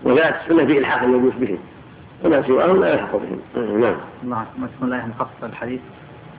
وجاءت 0.03 0.35
السنة 0.41 0.65
في 0.65 0.77
إلحاق 0.77 1.03
الموجود 1.03 1.39
بهم. 1.39 1.57
فما 2.23 2.41
سواهم 2.41 2.81
لا 2.81 2.93
يحق 2.93 3.15
بهم. 3.15 3.39
نعم. 3.81 3.95
نعم. 4.23 4.45
ما 4.57 4.67
تكون 4.77 4.87
الآية 4.87 5.05
مخصصة 5.05 5.47
للحديث 5.47 5.81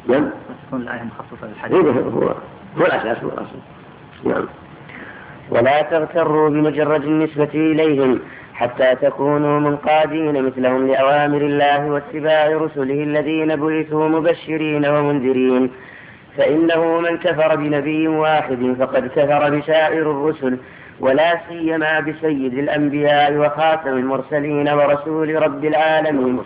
نعم. 0.09 0.23
ما 0.23 0.31
تكون 0.67 0.81
الآية 0.81 1.03
مخصصة 1.03 1.47
للحديث 1.47 1.77
هو 1.77 1.91
هو 1.91 2.35
هو 2.79 2.87
الأساس 2.87 3.25
هو 3.25 3.29
الأصل 3.29 3.59
نعم. 4.25 4.45
ولا 5.51 5.83
تغتروا 5.83 6.49
بمجرد 6.49 7.05
النسبة 7.05 7.51
إليهم. 7.55 8.21
حتى 8.55 8.95
تكونوا 8.95 9.61
منقادين 9.61 10.43
مثلهم 10.43 10.87
لأوامر 10.87 11.43
الله 11.43 11.87
واتباع 11.91 12.49
رسله 12.49 13.03
الذين 13.03 13.57
بعثوا 13.57 14.09
مبشرين 14.09 14.87
ومنذرين. 14.87 15.71
فإنه 16.37 17.01
من 17.01 17.19
كفر 17.19 17.57
بنبي 17.57 18.09
واحد 18.09 18.77
فقد 18.79 19.07
كفر 19.07 19.51
بسائر 19.51 20.11
الرسل 20.11 20.59
ولا 21.01 21.39
سيما 21.49 22.01
بسيد 22.01 22.59
الأنبياء 22.59 23.33
وخاتم 23.37 23.91
المرسلين 23.91 24.69
ورسول 24.69 25.43
رب 25.43 25.65
العالمين. 25.65 26.41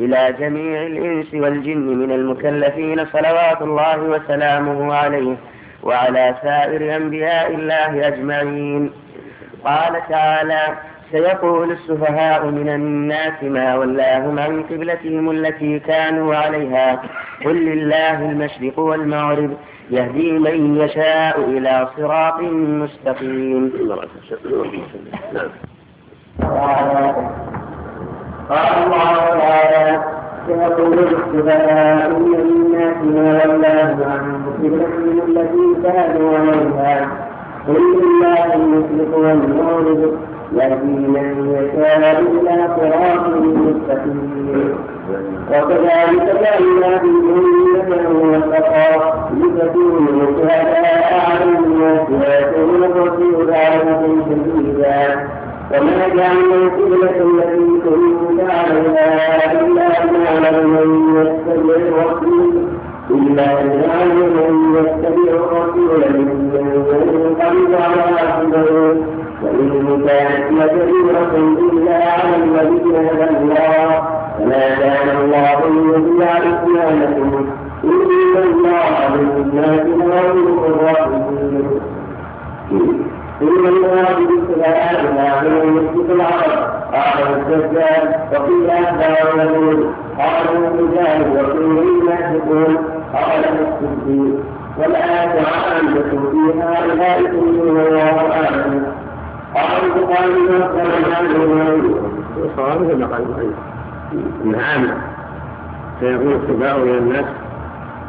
إلى 0.00 0.34
جميع 0.40 0.82
الإنس 0.82 1.34
والجن 1.34 1.86
من 1.86 2.12
المكلفين 2.12 3.06
صلوات 3.06 3.62
الله 3.62 3.98
وسلامه 4.02 4.94
عليه 4.94 5.36
وعلى 5.82 6.34
سائر 6.42 6.96
أنبياء 6.96 7.54
الله 7.54 8.08
أجمعين. 8.08 8.92
قال 9.64 10.08
تعالى 10.08 10.62
سيقول 11.12 11.72
السفهاء 11.72 12.46
من 12.46 12.68
الناس 12.68 13.42
ما 13.42 13.76
ولاهم 13.76 14.38
عن 14.38 14.62
قبلتهم 14.62 15.30
التي 15.30 15.78
كانوا 15.78 16.34
عليها. 16.34 17.02
قل 17.44 17.56
لله 17.56 18.30
المشرق 18.30 18.78
والمغرب 18.78 19.50
يهدي 19.90 20.32
من 20.32 20.76
يشاء 20.76 21.40
إلى 21.40 21.88
صراط 21.96 22.40
مستقيم. 22.40 23.72
قال 28.50 28.74
الله 28.84 29.14
تعالى 29.40 30.04
سيقول 30.46 30.98
السفهاء 30.98 32.10
من 32.10 32.34
الناس 32.34 32.96
ما 33.02 33.54
ولاهم 33.54 34.02
عن 34.02 34.42
قبلتهم 34.58 35.22
التي 35.28 35.82
كانوا 35.82 36.38
عليها. 36.38 37.08
قل 37.68 37.82
لله 37.98 38.54
المشرق 38.54 39.18
والمغرب 39.18 40.31
يهدي 40.56 41.06
من 41.14 41.26
يشاء 41.54 42.20
إلى 42.20 42.68
صراط 42.76 43.26
مستقيم 43.36 44.74
وكذلك 45.50 46.40
جعلنا 46.42 46.98
في 46.98 47.06
أمة 47.06 48.08
وسطا 48.22 49.28
لتكونوا 49.40 50.26
شهداء 50.38 51.30
على 51.30 51.44
الناس 51.58 52.08
ويكون 52.10 52.84
الرسول 52.84 53.54
عليكم 53.54 54.22
شهيدا 54.28 55.26
وما 55.72 56.08
جعلنا 56.16 56.54
القبلة 56.54 57.10
التي 57.10 57.66
كنت 57.84 58.40
عليها 58.50 59.52
إلا 59.62 59.88
نعلم 60.12 60.70
من 60.70 61.16
يتبع 61.16 61.74
الرسول 61.74 62.66
إلا 63.10 63.46
نعلم 63.62 64.32
من 64.36 64.74
يتبع 64.76 65.32
الرسول 65.32 66.00
ممن 66.14 66.84
ينقلب 67.14 67.74
على 67.74 68.02
عقبه 68.18 68.70
وإن 69.42 70.04
كانت 70.08 70.52
لكبيرة 70.52 71.32
إلا 71.72 71.96
على 71.96 72.36
الذين 72.44 72.96
هدى 72.96 73.36
الله 73.38 74.02
فما 74.38 74.68
كان 74.78 75.08
الله 75.20 75.58
ليضيع 75.70 76.38
إسلامكم 76.38 77.46
إن 77.84 78.36
الله 78.36 79.08
بالناس 79.16 79.86
لرؤوف 79.86 80.82
رحيم 80.82 81.82
إن 83.42 83.66
الله 83.66 84.16
بالسلام 84.28 85.14
من 85.44 85.76
يسكت 85.76 86.10
العرب 86.10 86.72
قال 86.92 87.18
الدجال 87.36 88.14
وقيل 88.32 88.70
أتباع 88.70 89.44
يقول 89.44 89.90
قال 90.18 90.46
الرجال 90.56 91.20
وقيل 91.36 91.78
المنافقون 91.78 92.76
قال 93.14 93.44
الصديق 93.44 94.34
والآية 94.78 95.40
عامة 95.46 96.02
في 96.02 96.60
هؤلاء 96.60 97.22
كلهم 97.22 97.76
والله 97.76 98.32
أعلم 98.32 98.92
قال 99.54 99.84
البخاري 99.84 100.32
والصواب 102.40 102.82
مثل 102.82 102.96
ما 102.96 103.06
قال 103.06 103.22
البخاري 103.22 103.50
انها 104.44 104.72
عامه 104.72 104.96
سيكون 106.00 106.32
السباع 106.32 106.76
إلى 106.76 106.98
الناس. 106.98 107.24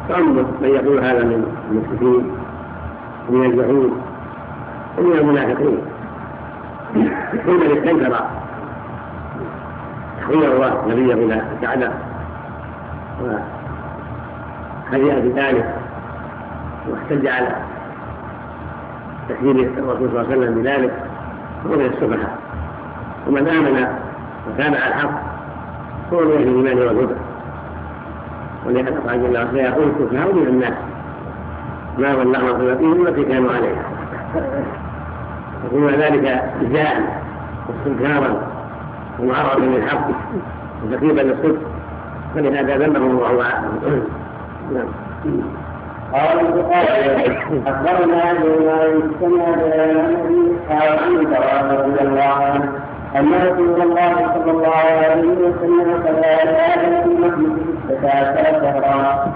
فانظر 0.08 0.44
من 0.60 0.68
يقول 0.68 1.04
هذا 1.04 1.24
من 1.24 1.46
المسلمين 1.70 2.32
ومن 3.30 3.50
اليهود. 3.50 3.92
ومن 4.98 5.12
المنافقين. 5.18 5.78
حين 7.44 7.62
استنكر 7.62 8.20
تحويل 10.20 10.52
الله 10.52 10.82
نبيه 10.88 11.14
إلى 11.14 11.42
الكعبه 11.52 11.90
وهدأ 14.92 15.18
بذلك 15.18 15.74
واحتج 16.88 17.26
على 17.26 17.56
تكذيب 19.28 19.56
الرسول 19.56 20.08
صلى 20.10 20.20
الله 20.20 20.30
عليه 20.30 20.38
وسلم 20.38 20.62
بذلك. 20.62 20.92
هو 21.66 21.72
من 21.76 21.84
السفهاء. 21.84 22.38
ومن 23.26 23.48
آمن 23.48 23.86
وكان 24.48 24.74
على 24.74 24.86
الحق 24.86 25.22
هو 26.12 26.20
من 26.20 26.32
أهل 26.32 26.42
الإيمان 26.42 26.78
والهدى. 26.78 27.14
ولهذا 28.66 29.00
قال 29.08 29.22
جل 29.22 29.36
وعلا 29.36 29.62
يقول 29.62 29.88
السفهاء 29.88 30.32
من 30.34 30.46
الناس 30.46 30.74
ما 31.98 32.14
ولاهم 32.14 32.52
قبلتهم 32.52 33.06
التي 33.06 33.24
كانوا 33.24 33.52
عليها. 33.52 33.93
يكون 35.64 35.90
ذلك 35.94 36.24
إزاء 36.62 37.22
واستنكارا 37.68 38.36
ومعرضا 39.20 39.60
للحق 39.64 40.08
وتكذيبا 40.84 41.20
للصدق. 41.20 41.60
فلهذا 42.34 42.76
ذمهم 42.86 43.10
الله 43.30 43.48
نعم. 44.72 44.88
قال 46.12 46.38
أخبرنا 47.66 48.32
بما 48.32 49.00
سمع 49.20 49.44
النبي 49.54 50.52
اسحاق 50.68 51.08
رضي 51.80 52.00
الله 52.00 52.22
عنه 52.44 52.72
أن 53.16 53.32
رسول 53.34 53.82
الله 53.82 54.14
صلى 54.34 54.50
الله 54.50 54.76
عليه 54.76 55.28
وسلم 55.28 56.02
كان 56.04 56.54
آدم 56.54 57.02
في 57.02 57.08
مسجد 57.08 57.56
ستة 57.88 58.60
شهرا. 58.60 59.32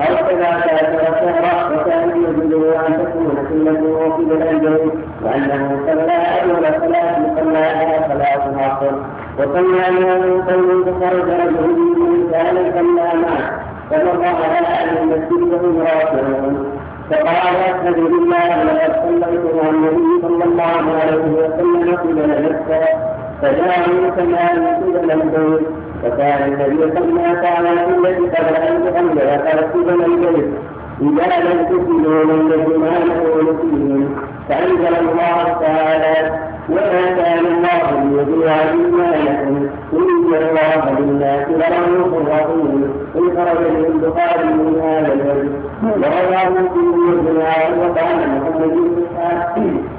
أو 0.00 0.16
ثلاثة 0.16 1.04
شهرا 1.20 1.80
وكان 1.80 2.10
يجوز 2.10 2.66
أن 2.86 2.92
تكون 2.92 3.46
سنة 3.50 4.12
قبل 4.14 4.42
البيت 4.42 4.92
وأنه 5.24 5.80
صلى 5.86 6.12
أول 6.42 6.80
صلاة 6.80 7.34
صلاها 7.36 8.08
صلاة 8.08 8.50
العصر 8.50 8.94
وصلى 9.38 9.90
من 9.90 10.42
قوم 10.42 10.84
فخرج 10.84 11.30
رجل 11.30 11.78
من 11.98 12.28
كان 12.32 12.72
صلى 12.74 13.20
معه 13.22 13.60
فمر 13.90 14.24
على 14.24 14.66
أهل 14.66 14.98
المسجد 14.98 15.52
وهم 15.52 15.80
راكعون 15.80 16.78
فقال 17.10 17.56
أشهد 17.56 17.94
بالله 17.94 18.62
لقد 18.64 18.92
صليت 19.02 19.54
مع 19.54 19.70
النبي 19.70 20.22
صلى 20.22 20.44
الله 20.44 21.00
عليه 21.00 21.24
وسلم 21.32 21.96
قبل 21.96 22.44
مكة 22.44 22.86
فجاءوا 23.42 24.10
كما 24.16 24.48
قبل 24.76 25.10
البيت 25.10 25.68
فكان 26.02 26.52
النبي 26.52 26.92
صلى 26.94 27.04
الله 27.08 27.48
عليه 27.48 27.86
وسلم 27.86 28.30
قبل 28.30 28.54
أن 28.56 28.84
تغير 28.84 29.60
قبل 29.74 30.04
البيت 30.04 30.48
إذا 31.00 31.38
لم 31.50 31.64
تكونوا 31.66 32.24
من 32.24 32.52
يجمعونه 32.52 33.58
فيهم 33.60 34.16
فأنزل 34.48 34.96
الله 35.00 35.56
تعالى 35.60 36.38
وما 36.68 37.04
كان 37.16 37.46
الله 37.46 38.04
ليضيع 38.04 38.54
إيمانكم 38.62 39.68
إن 39.92 40.34
الله 40.34 40.94
بالناس 40.98 41.48
لرؤوف 41.48 42.28
رحيم 42.28 42.92
إن 43.16 43.36
خرج 43.36 43.70
من 43.70 43.84
البخاري 43.84 44.44
من 44.44 44.80
هذا 44.82 45.12
البيت 45.12 45.52
ورواه 45.82 46.68
في 46.72 46.80
الجماعة 47.12 47.70
وقال 47.80 48.16
محمد 48.28 48.72
بن 48.72 49.97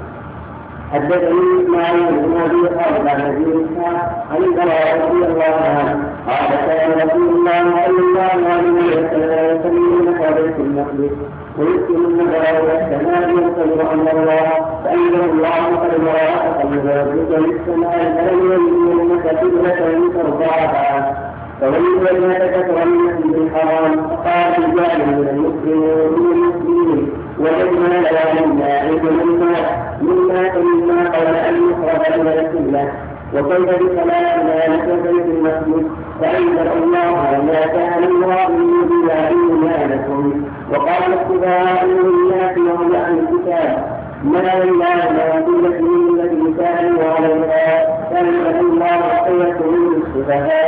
حدثني 0.92 1.62
إسماعيل 1.62 2.06
بن 2.06 2.36
أبي 2.44 2.60
خالد 2.76 3.06
عن 3.08 3.20
أبي 3.20 3.44
اسحاق 3.64 4.26
عن 4.30 4.40
البراء 4.44 4.88
رضي 5.04 5.22
الله 5.26 5.56
عنه. 5.78 5.98
قال 6.28 6.50
كان 6.66 6.90
رسول 7.08 7.28
الله 7.36 7.62
صلى 7.86 8.02
الله 8.06 8.38
عليه 8.52 8.70
وسلم 8.70 9.38
يسلم 9.56 10.10
بيت 10.36 10.56
المقدس 10.58 11.14
ويسكن 11.58 11.94
النظر 11.94 12.54
والسماء 12.66 13.28
ينتظر 13.30 13.92
أمر 13.92 14.10
الله 14.12 14.48
فانزل 14.84 15.22
الله 15.30 15.60
قد 15.82 15.92
براء 16.04 16.42
قلب 16.62 16.86
ربك 16.86 17.30
للسماء 17.38 17.98
فلم 18.16 18.40
يجد 18.52 19.00
انك 19.00 19.26
قبله 19.26 19.78
ترضاها. 20.14 21.16
فولي 21.60 21.92
وجهك 22.02 22.42
شطر 22.54 22.82
المسجد 22.82 23.34
الحرام 23.34 23.92
فقال 24.08 24.52
رجال 24.58 24.98
من 25.08 25.28
المسلمين. 25.28 27.10
وجدنا 27.40 27.86
لنا 27.98 28.46
مما 28.46 28.78
عند 28.78 29.02
مما 29.02 29.56
مما 30.02 30.52
مما 30.58 31.08
قبل 31.08 31.34
أن 31.36 31.54
يخرج 31.70 32.20
إلى 32.20 32.40
القبله 32.40 32.92
وكيف 33.34 33.82
بصلاتنا 33.82 34.68
نحن 34.68 35.02
بيت 35.02 35.24
المسجد 35.26 35.90
فانزل 36.20 36.68
الله 36.82 37.12
وما 37.12 37.66
كان 37.66 38.04
الله 38.04 38.48
ليضيع 38.48 39.28
ايمانكم 39.28 40.44
وقال 40.72 41.12
اتباع 41.12 41.82
للناس 41.84 42.58
وهم 42.58 42.96
عن 42.96 43.18
الكتاب. 43.18 44.00
ما 44.24 44.54
لله 44.64 44.96
ما 45.16 45.46
من 45.46 45.66
الذي 45.66 46.54
كانوا 46.58 47.04
عليها 47.14 47.86
كان 48.10 48.56
الله 48.60 49.00
سيكون 49.26 50.02
السفهاء 50.02 50.60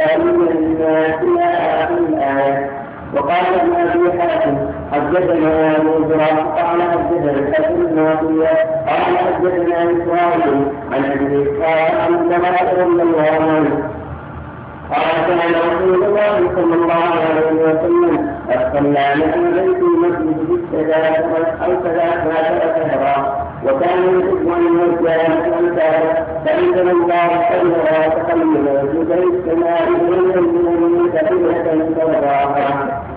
حدثنا 4.93 5.77
أبو 5.77 6.09
زرع 6.09 6.27
قال 6.27 6.83
حدثنا 6.83 7.31
الحسن 7.31 7.75
بن 7.87 7.99
قال 8.89 9.19
حدثنا 9.19 9.77
اسرائيل 9.83 10.65
عن 10.93 11.05
أبي 11.13 11.43
اسحاق 11.43 12.01
عن 12.03 12.15
الزهراء 12.15 12.75
رضي 12.81 13.03
الله 13.03 13.31
عنه. 13.41 14.03
قال 14.93 15.27
كان 15.27 15.53
رسول 15.55 16.05
الله 16.05 16.35
صلى 16.57 16.75
الله 16.75 17.05
عليه 17.29 17.53
وسلم 17.65 18.33
قد 18.49 18.73
صلى 18.73 19.07
من 19.17 19.51
بيت 19.57 19.83
المسجد 19.83 20.39
بالثلاث 20.49 21.21
أو 21.65 21.71
ثلاث 21.83 22.27
عشر 22.27 22.61
شهرا 22.77 23.17
وكان 23.67 24.21
يحب 24.21 24.49
أن 24.57 24.65
يوجه 24.79 25.27
امثاله 25.59 26.27
فانزل 26.45 26.91
الله 26.91 27.29
خيرا 27.49 28.09
تقلل 28.09 28.69
وجودي 28.69 29.15
السماء 29.15 29.89
إلى 29.89 30.41
من 30.41 31.11
كثيره 31.15 31.89
ترضاها 31.99 32.52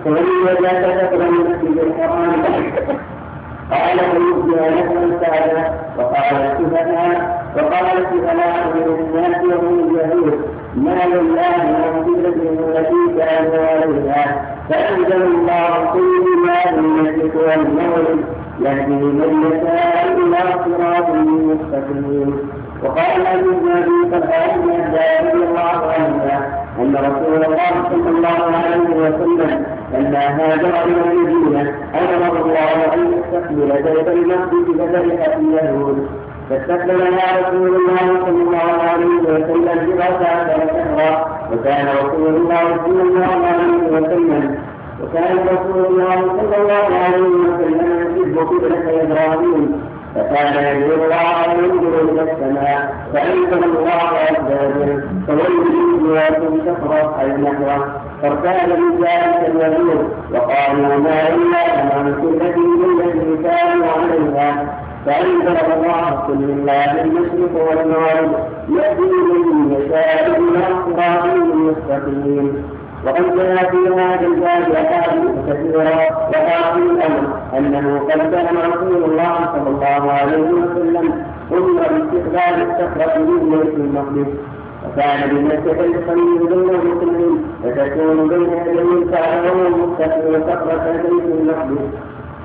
فمن 0.05 0.17
وجد 0.17 0.65
ذكر 0.65 1.21
المسجد 1.25 1.77
الحرام 1.79 2.31
قال 3.71 3.99
فيبدي 3.99 4.55
له 4.55 5.03
امثاله 5.03 5.73
وقال 5.97 6.35
السفهاء 6.35 7.45
وقال 7.55 7.97
السفهاء 7.97 8.73
من 8.75 8.83
الناس 8.99 9.43
وهم 9.43 9.95
اليهود 9.95 10.39
ما 10.75 11.05
لله 11.05 11.57
من 11.63 12.63
التي 12.75 13.17
كانوا 13.19 13.67
عليها 13.67 14.45
فانزل 14.69 15.21
الله 15.21 15.91
كل 15.93 16.25
ما 16.47 16.69
الملك 16.69 17.35
والمولد 17.35 18.25
يهدي 18.59 18.93
من 18.93 19.43
يشاء 19.51 20.17
إلى 20.17 20.37
صراط 20.65 21.09
مستقيم 21.09 22.39
وقال 22.85 23.27
ابي 23.27 23.49
النبي 23.49 24.15
قد 24.15 24.23
ان 24.23 24.69
رضي 24.93 25.43
الله 25.43 25.93
عنها 25.97 26.65
أن 26.79 26.95
رسول 26.95 27.45
الله 27.45 27.71
صلى 27.91 28.09
الله 28.09 28.39
عليه 28.57 28.89
وسلم 29.01 29.65
لما 29.93 30.19
هاجر 30.19 30.73
إلى 30.85 31.01
المدينة 31.11 31.75
امره 31.95 32.41
الله 32.45 32.93
أن 32.93 33.13
يستقبل 33.13 33.83
بيت 33.83 34.07
المسجد 34.07 34.67
ففرح 34.77 35.35
اليهود 35.37 36.07
فاستقبلها 36.49 37.39
رسول 37.41 37.75
الله 37.75 38.25
صلى 38.25 38.41
الله 38.41 38.71
عليه 38.89 39.21
وسلم 39.33 39.77
بغزاة 39.85 40.47
شهرا 40.67 41.11
وكان 41.53 41.87
رسول 41.87 42.35
الله 42.35 42.77
صلى 42.85 43.01
الله 43.01 43.47
عليه 43.47 43.83
وسلم 43.91 44.55
وكان 45.03 45.37
رسول 45.53 45.85
الله 45.85 46.15
صلى 46.37 46.57
الله 46.61 46.87
عليه 47.05 47.29
وسلم 47.45 48.17
يحب 48.17 48.37
قبلة 48.37 49.01
إبراهيم. 49.03 49.94
فكان 50.15 50.77
يدعو 50.81 51.03
الله 51.05 51.57
وينظر 51.57 52.01
إلى 52.11 52.31
السماء 52.31 52.93
فأنزل 53.13 53.63
الله 53.63 54.01
عز 54.25 54.47
وجل 54.51 55.03
فولوا 55.27 55.95
وجوهكم 55.95 56.57
شطر 56.65 57.21
النحو 57.25 57.83
فارتاد 58.21 58.69
من 58.79 59.03
ذلك 59.03 59.39
اليهود 59.55 60.09
وقالوا 60.33 60.97
ما 60.97 61.29
إلا 61.29 61.81
أمام 61.81 62.07
التي 62.07 62.45
التي 63.05 63.43
كانوا 63.43 63.85
عليها 63.87 64.65
فأنزل 65.05 65.57
الله 65.73 66.23
كل 66.27 66.43
الله 66.43 67.01
المشرق 67.01 67.69
والمغرب 67.69 68.31
يهدي 68.69 69.11
من 69.43 69.71
يشاء 69.73 70.37
إلى 70.39 70.65
صراط 70.85 71.25
مستقيم. 71.55 72.63
وقد 73.05 73.35
جاء 73.37 73.69
في 73.71 73.77
هذا 73.77 74.27
الباب 74.27 74.71
احاديث 74.71 75.31
كثيره 75.47 75.99
وآخر 76.29 76.77
الامر 76.77 77.27
أنه 77.57 77.99
قد 77.99 78.19
كان 78.31 78.57
رسول 78.71 79.03
الله 79.03 79.35
صلى 79.53 79.69
الله 79.69 80.11
عليه 80.11 80.49
وسلم 80.51 81.23
أمر 81.51 81.81
باستقبال 81.81 82.55
الصخره 82.61 83.17
من 83.19 83.49
بيت 83.49 83.73
المقدس. 83.73 84.33
وكان 84.85 85.29
بمكة 85.29 85.85
الخليل 85.85 86.47
بين 86.47 86.69
المسلمين 86.69 87.43
فتكون 87.63 88.27
بين 88.27 88.41
يدي 88.41 88.81
الكعبة 88.81 89.51
ومستقبل 89.51 90.43
صخرة 90.47 90.91
بيت 90.91 91.25
المقدس. 91.39 91.89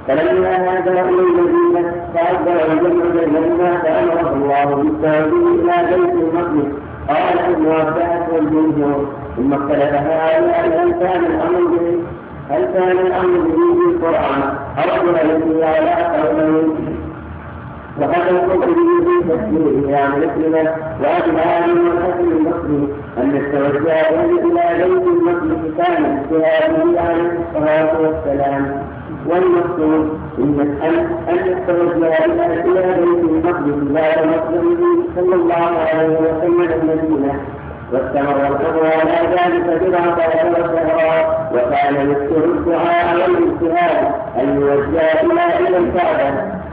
فلما 0.09 0.57
هاجر 0.57 0.93
إلى 0.93 1.21
المدينة 1.21 1.95
تعذر 2.15 2.73
الجمع 2.73 3.05
بينهما 3.15 3.79
فأمره 3.79 4.33
الله 4.35 4.75
بالتوجيه 4.75 5.63
إلى 5.63 5.97
بيت 5.97 6.15
المقدس. 6.15 6.73
قال 7.09 7.39
ابن 7.39 7.71
عباس 7.71 8.29
والجمهور 8.33 9.20
ثم 9.37 9.53
اختلف 9.55 9.95
هؤلاء 9.95 10.67
هل 10.67 10.93
كان 11.01 11.25
الأمر 11.25 11.67
به 11.71 11.99
هل 12.51 12.65
كان 12.75 12.99
الأمر 13.07 13.39
به 13.39 13.75
في 13.75 13.91
القرآن؟ 13.97 14.43
أو 14.79 15.07
بغيره 15.07 15.67
على 15.67 15.91
قولين 16.19 16.97
وقد 18.01 18.29
القرطبي 18.31 18.75
في 19.05 19.29
تفسيره 19.29 19.97
عن 19.97 20.11
مسلمة 20.11 20.71
وأجمع 21.01 21.67
من 21.67 21.87
الحسن 21.87 22.29
البصري 22.33 22.89
أن 23.19 23.37
التوجه 23.37 24.09
إلى 24.11 24.85
بيت 24.85 25.07
المقدس 25.07 25.77
كان 25.79 26.05
اجتهاده 26.05 27.01
عليه 27.01 27.39
الصلاة 27.41 28.01
والسلام. 28.01 28.83
والمقصود 29.27 30.19
إن 30.39 30.61
ان 31.29 31.53
التوجه 31.53 32.25
إلى 32.25 32.95
بيت 33.01 33.25
المقدس 33.25 33.93
بعد 33.93 34.19
مسلمه 34.27 35.05
صلى 35.17 35.35
الله 35.35 35.73
عليه 35.95 36.19
وسلم 36.19 36.61
المدينة. 36.63 37.41
واستمر 37.93 38.37
الامر 38.37 38.87
على 38.87 39.37
ذلك 39.37 39.83
بضعة 39.83 40.15
عشر 40.15 40.55
شهرا 40.55 41.49
وكان 41.55 42.11
يذكر 42.11 42.45
الدعاء 42.45 43.15
والاجتهاد 43.15 44.13
أن 44.41 44.61
يوجه 44.61 45.21
إلى 45.21 45.69
إلى 45.69 45.77
الكعبة 45.77 46.29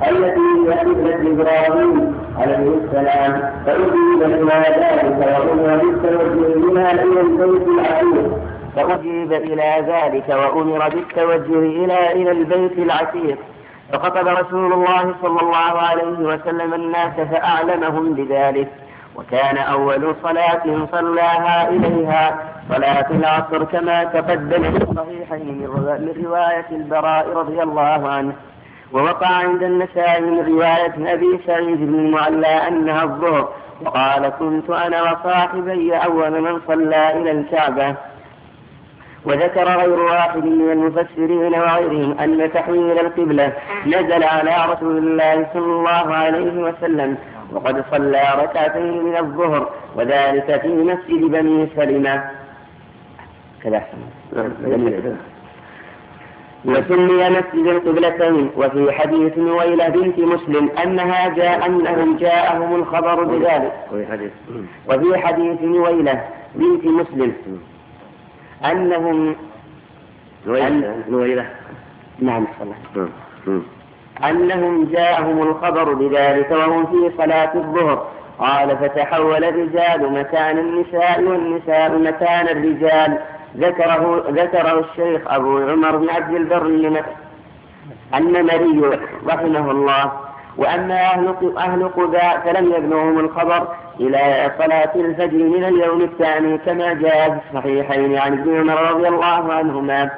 التي 0.10 0.40
هي 0.40 0.80
قبلة 0.80 1.32
إبراهيم 1.32 2.18
عليه 2.40 2.70
السلام. 2.84 3.54
فأجيب 3.66 4.22
إلى 4.22 4.66
ذلك 4.78 5.18
وامر 5.20 5.78
بالتوجه 5.78 6.74
بها 6.74 6.92
إلى 6.92 7.22
البيت 7.22 7.68
العتيق. 7.68 8.38
فأجيب 8.76 9.34
إلى 9.34 9.86
ذلك 9.88 10.30
وأمر 10.30 10.90
بالتوجه 10.90 11.60
إلى 11.60 12.12
إلى 12.12 12.32
البيت 12.32 12.78
العتيق. 12.78 13.38
فخطب 13.94 14.28
رسول 14.28 14.74
الله 14.74 15.16
صلى 15.22 15.40
الله 15.42 15.82
عليه 15.90 16.20
وسلم 16.20 16.74
الناس 16.74 17.14
فأعلمهم 17.32 18.14
بذلك. 18.14 18.68
وكان 19.18 19.58
أول 19.58 20.16
صلاة 20.24 20.88
صلاها 20.92 21.70
إليها 21.70 22.38
صلاة 22.70 23.06
العصر 23.12 23.64
كما 23.64 24.04
تقدم 24.04 24.64
في 24.64 24.84
الصحيحين 24.84 25.68
من 25.68 26.26
رواية 26.26 26.66
البراء 26.72 27.30
رضي 27.30 27.64
الله 27.64 28.10
عنه. 28.10 28.34
ووقع 28.94 29.28
عند 29.28 29.64
النسائي 29.64 30.22
من 30.22 30.46
رواية 30.48 31.14
أبي 31.14 31.40
سعيد 31.48 31.78
بن 31.78 31.96
المعلى 31.96 32.68
أنها 32.68 33.04
الظهر. 33.04 33.50
وقال 33.86 34.30
كنت 34.40 34.70
أنا 34.70 35.02
وصاحبي 35.02 35.96
أول 35.96 36.42
من 36.42 36.62
صلى 36.68 37.18
إلى 37.18 37.32
الكعبة. 37.32 37.96
وذكر 39.26 39.64
غير 39.64 40.00
واحد 40.00 40.46
من 40.46 40.72
المفسرين 40.72 41.54
وغيرهم 41.54 42.20
أن 42.20 42.52
تحويل 42.54 43.00
القبلة 43.00 43.54
نزل 43.86 44.24
على 44.24 44.74
رسول 44.74 44.98
الله 44.98 45.48
صلى 45.54 45.66
الله 45.66 46.16
عليه 46.16 46.64
وسلم. 46.64 47.18
وقد 47.52 47.84
صلى 47.92 48.24
ركعتين 48.44 49.04
من 49.04 49.18
الظهر 49.18 49.70
وذلك 49.96 50.62
في 50.62 50.68
مسجد 50.68 51.22
بني 51.32 51.68
سلمة. 51.76 52.24
كذا. 53.64 53.84
وسمي 56.66 57.30
مسجد 57.30 57.68
القبلتين 57.68 58.50
وفي 58.58 58.92
حديث 58.92 59.38
نويلة 59.38 59.90
بنت 59.90 60.20
مسلم 60.20 60.70
أنها 60.84 61.30
جاء 61.30 61.66
أنهم 61.66 62.18
جاءهم 62.18 62.76
الخبر 62.76 63.24
بذلك. 63.24 63.74
وفي 64.88 65.18
حديث 65.18 65.62
نويلة 65.62 66.28
بنت 66.56 66.86
مسلم 66.86 67.34
أنهم 68.66 69.36
نويلة. 71.10 71.50
نعم 72.20 72.48
صلى 72.60 73.08
أنهم 74.26 74.86
جاءهم 74.86 75.42
الخبر 75.42 75.94
بذلك 75.94 76.52
وهم 76.52 76.86
في 76.86 77.18
صلاة 77.18 77.52
الظهر. 77.56 78.08
قال 78.40 78.78
فتحول 78.78 79.44
الرجال 79.44 80.14
مكان 80.14 80.58
النساء 80.58 81.22
والنساء 81.22 81.98
مكان 82.00 82.48
الرجال. 82.48 83.18
ذكره 83.58 84.24
ذكره 84.30 84.80
الشيخ 84.80 85.22
أبو 85.28 85.58
عمر 85.58 85.96
بن 85.96 86.10
عبد 86.10 86.36
البر 86.36 86.66
النمري 88.16 89.00
رحمه 89.28 89.72
الله. 89.72 90.12
وأما 90.58 91.02
أهل 91.02 91.36
أهل 91.58 91.88
قباء 91.88 92.42
فلم 92.46 92.74
يبلغهم 92.74 93.20
الخبر 93.20 93.68
إلى 94.00 94.52
صلاة 94.58 94.92
الفجر 94.96 95.38
من 95.38 95.64
اليوم 95.64 96.02
الثاني 96.02 96.58
كما 96.58 96.94
جاء 96.94 97.30
في 97.30 97.40
الصحيحين 97.50 98.18
عن 98.18 98.34
ابن 98.34 98.60
عمر 98.60 98.92
رضي 98.92 99.08
الله 99.08 99.54
عنهما. 99.54 100.10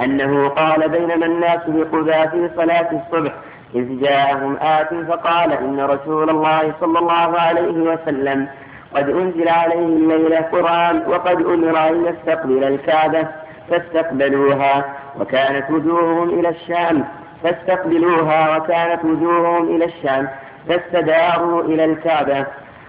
أنه 0.00 0.48
قال 0.48 0.88
بينما 0.88 1.26
الناس 1.26 1.60
بقباء 1.66 2.26
في 2.28 2.50
صلاة 2.56 2.88
الصبح 2.92 3.32
إذ 3.74 4.00
جاءهم 4.00 4.56
آت 4.60 4.94
فقال 5.08 5.52
إن 5.52 5.80
رسول 5.80 6.30
الله 6.30 6.72
صلى 6.80 6.98
الله 6.98 7.40
عليه 7.40 7.72
وسلم 7.72 8.48
قد 8.94 9.08
أنزل 9.08 9.48
عليه 9.48 9.86
الليلة 9.86 10.40
قرآن 10.40 11.02
وقد 11.08 11.36
أمر 11.46 11.88
أن 11.88 12.06
يستقبل 12.06 12.64
الكعبة 12.64 13.26
فاستقبلوها 13.70 14.84
وكانت 15.20 15.70
وجوههم 15.70 16.28
إلى 16.40 16.48
الشام 16.48 17.04
فاستقبلوها 17.42 18.56
وكانت 18.56 19.04
وجوههم 19.04 19.76
إلى 19.76 19.84
الشام 19.84 20.28
فاستداروا 20.68 21.62
إلى 21.62 21.84
الكعبة 21.84 22.46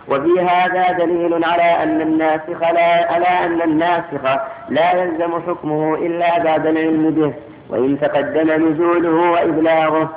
وفي 0.08 0.39
هذا 0.39 0.91
دليل 0.91 1.43
على 1.45 1.84
أن 1.84 2.01
الناسخ 2.01 2.62
لا 2.74 3.14
على 3.14 3.26
أن 3.45 3.62
الناسخ 3.62 4.41
لا 4.70 4.91
يلزم 5.04 5.41
حكمه 5.47 5.95
إلا 5.95 6.43
بعد 6.43 6.66
العلم 6.66 7.10
به 7.10 7.34
وإن 7.70 7.99
تقدم 7.99 8.70
نزوله 8.70 9.32
وإبلاغه 9.32 10.10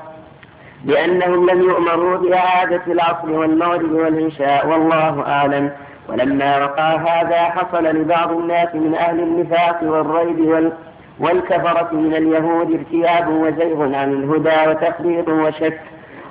لأنهم 0.85 1.51
لم 1.51 1.61
يؤمروا 1.63 2.17
بإعادة 2.17 2.83
العصر 2.87 3.31
والمغرب 3.33 3.93
والعشاء 3.93 4.67
والله 4.69 5.23
أعلم. 5.27 5.71
ولما 6.09 6.65
وقع 6.65 6.95
هذا 6.97 7.39
حصل 7.45 7.85
لبعض 7.85 8.33
الناس 8.33 8.75
من 8.75 8.95
أهل 8.95 9.21
النفاق 9.21 9.79
والريب 9.83 10.41
وال 10.41 10.73
والكفرة 11.21 11.89
من 11.93 12.15
اليهود 12.15 12.71
ارتياب 12.73 13.29
وزيغ 13.29 13.83
عن 13.97 14.13
الهدى 14.13 14.71
وتفريط 14.71 15.29
وشك. 15.29 15.81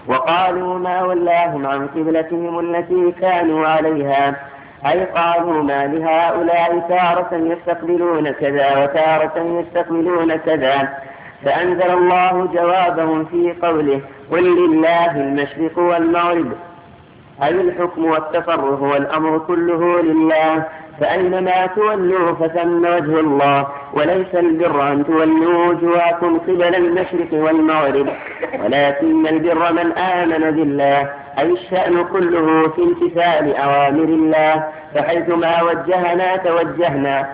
وقالوا 0.07 0.79
ما 0.79 1.03
ولاهم 1.03 1.67
عن 1.67 1.87
قبلتهم 1.87 2.59
التي 2.59 3.11
كانوا 3.21 3.67
عليها. 3.67 4.35
أي 4.85 5.05
قالوا 5.05 5.63
ما 5.63 5.87
لهؤلاء 5.87 6.79
تارة 6.89 7.29
يستقبلون 7.33 8.31
كذا 8.31 8.83
وتارة 8.83 9.37
يستقبلون 9.37 10.35
كذا. 10.35 10.89
فأنزل 11.45 11.91
الله 11.91 12.49
جوابهم 12.53 13.25
في 13.25 13.53
قوله 13.61 14.01
قل 14.31 14.43
لله 14.43 15.11
المشرق 15.15 15.79
والمغرب. 15.79 16.51
أي 17.43 17.49
الحكم 17.49 18.05
والتصرف 18.05 18.81
والأمر 18.81 19.37
كله 19.37 20.01
لله. 20.01 20.63
فأينما 20.99 21.65
تولوا 21.65 22.33
فثم 22.33 22.85
وجه 22.85 23.19
الله. 23.19 23.67
وليس 23.93 24.35
البر 24.35 24.91
أن 24.91 25.05
تولوا 25.05 25.65
وجوهكم 25.67 26.37
قبل 26.39 26.75
المشرق 26.75 27.27
والمغرب 27.33 28.07
ولكن 28.63 29.27
البر 29.27 29.73
من 29.73 29.91
آمن 29.97 30.51
بالله 30.51 31.09
أي 31.39 31.51
الشأن 31.51 32.03
كله 32.03 32.69
في 32.69 32.81
امتثال 32.81 33.55
أوامر 33.55 34.03
الله 34.03 34.63
فحيثما 34.95 35.61
وجهنا 35.63 36.35
توجهنا 36.37 37.29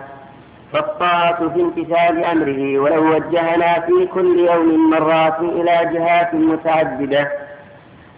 فالطاعة 0.73 1.49
في 1.49 1.61
امتثال 1.61 2.23
أمره 2.25 2.79
ولو 2.79 3.15
وجهنا 3.15 3.79
في 3.79 4.05
كل 4.13 4.39
يوم 4.39 4.89
مرات 4.89 5.39
إلى 5.39 5.89
جهات 5.93 6.33
متعددة 6.33 7.31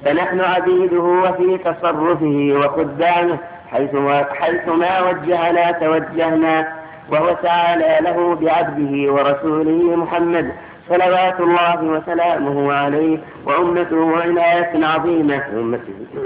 فنحن 0.05 0.41
عبيده 0.41 0.99
وفي 1.01 1.57
تصرفه 1.57 2.53
وخدامه 2.55 3.37
حيثما, 3.71 4.25
حيثما 4.39 5.01
وجهنا 5.09 5.71
توجهنا 5.71 6.82
وهو 7.11 7.33
تعالى 7.43 7.97
له 8.01 8.35
بعبده 8.35 9.13
ورسوله 9.13 9.95
محمد 9.95 10.51
صلوات 10.89 11.39
الله 11.39 11.83
وسلامه 11.83 12.73
عليه 12.73 13.17
وأمته 13.45 14.21
عناية 14.21 14.85
عظيمة. 14.85 15.43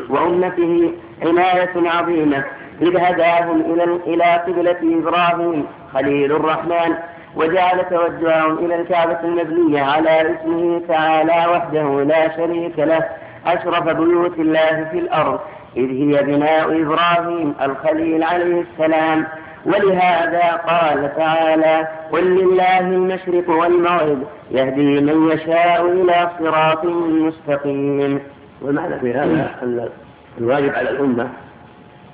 وأمته. 0.09 0.91
عناية 1.21 1.89
عظيمة. 1.89 2.43
إذ 2.81 2.97
هداهم 2.97 3.61
إلى 3.61 3.83
إلى 4.07 4.23
قبلة 4.23 4.77
إبراهيم 4.99 5.65
خليل 5.93 6.31
الرحمن 6.31 6.95
وجعل 7.35 7.85
توجههم 7.89 8.65
إلى 8.65 8.81
الكعبة 8.81 9.19
المبنية 9.23 9.81
على 9.81 10.21
اسمه 10.21 10.81
تعالى 10.87 11.51
وحده 11.51 12.03
لا 12.03 12.37
شريك 12.37 12.79
له 12.79 13.03
أشرف 13.45 13.83
بيوت 13.83 14.39
الله 14.39 14.87
في 14.91 14.99
الأرض. 14.99 15.39
إذ 15.77 15.89
هي 15.89 16.23
بناء 16.23 16.81
إبراهيم 16.81 17.53
الخليل 17.61 18.23
عليه 18.23 18.61
السلام. 18.61 19.27
ولهذا 19.65 20.51
قال 20.67 21.15
تعالى 21.15 21.87
قل 22.11 22.23
لله 22.23 22.79
المشرق 22.79 23.49
والمغرب 23.49 24.23
يهدي 24.51 25.01
من 25.01 25.31
يشاء 25.31 25.85
إلى 25.85 26.29
صراط 26.39 26.85
مستقيم. 26.85 28.19
والمعنى 28.61 28.99
في 28.99 29.13
هذا 29.13 29.55
أن 29.63 29.89
الواجب 30.37 30.75
على 30.75 30.89
الأمة 30.89 31.29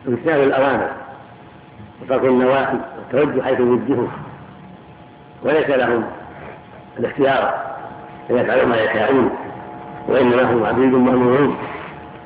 امتثال 0.08 0.44
الأوامر 0.44 0.90
وترك 2.02 2.26
النواحي 2.26 2.78
والتوجه 2.98 3.42
حيث 3.42 3.62
وجهوا 3.62 4.08
وليس 5.44 5.70
لهم 5.70 6.04
الاختيار 7.00 7.54
أن 8.30 8.38
يفعلوا 8.38 8.66
ما 8.66 8.78
يشاءون 8.78 9.30
وإنما 10.08 10.44
هم 10.54 10.66
عبيد 10.66 10.94
مأمورون 10.94 11.58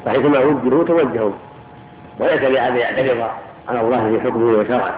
فحيثما 0.05 0.39
وجهوا 0.39 0.84
توجهوا 0.84 1.32
وليس 2.20 2.41
لأحد 2.41 2.76
يعترض 2.76 3.28
على 3.70 3.82
الله 3.82 4.09
في 4.11 4.22
حكمه 4.22 4.59
وشرعه. 4.59 4.95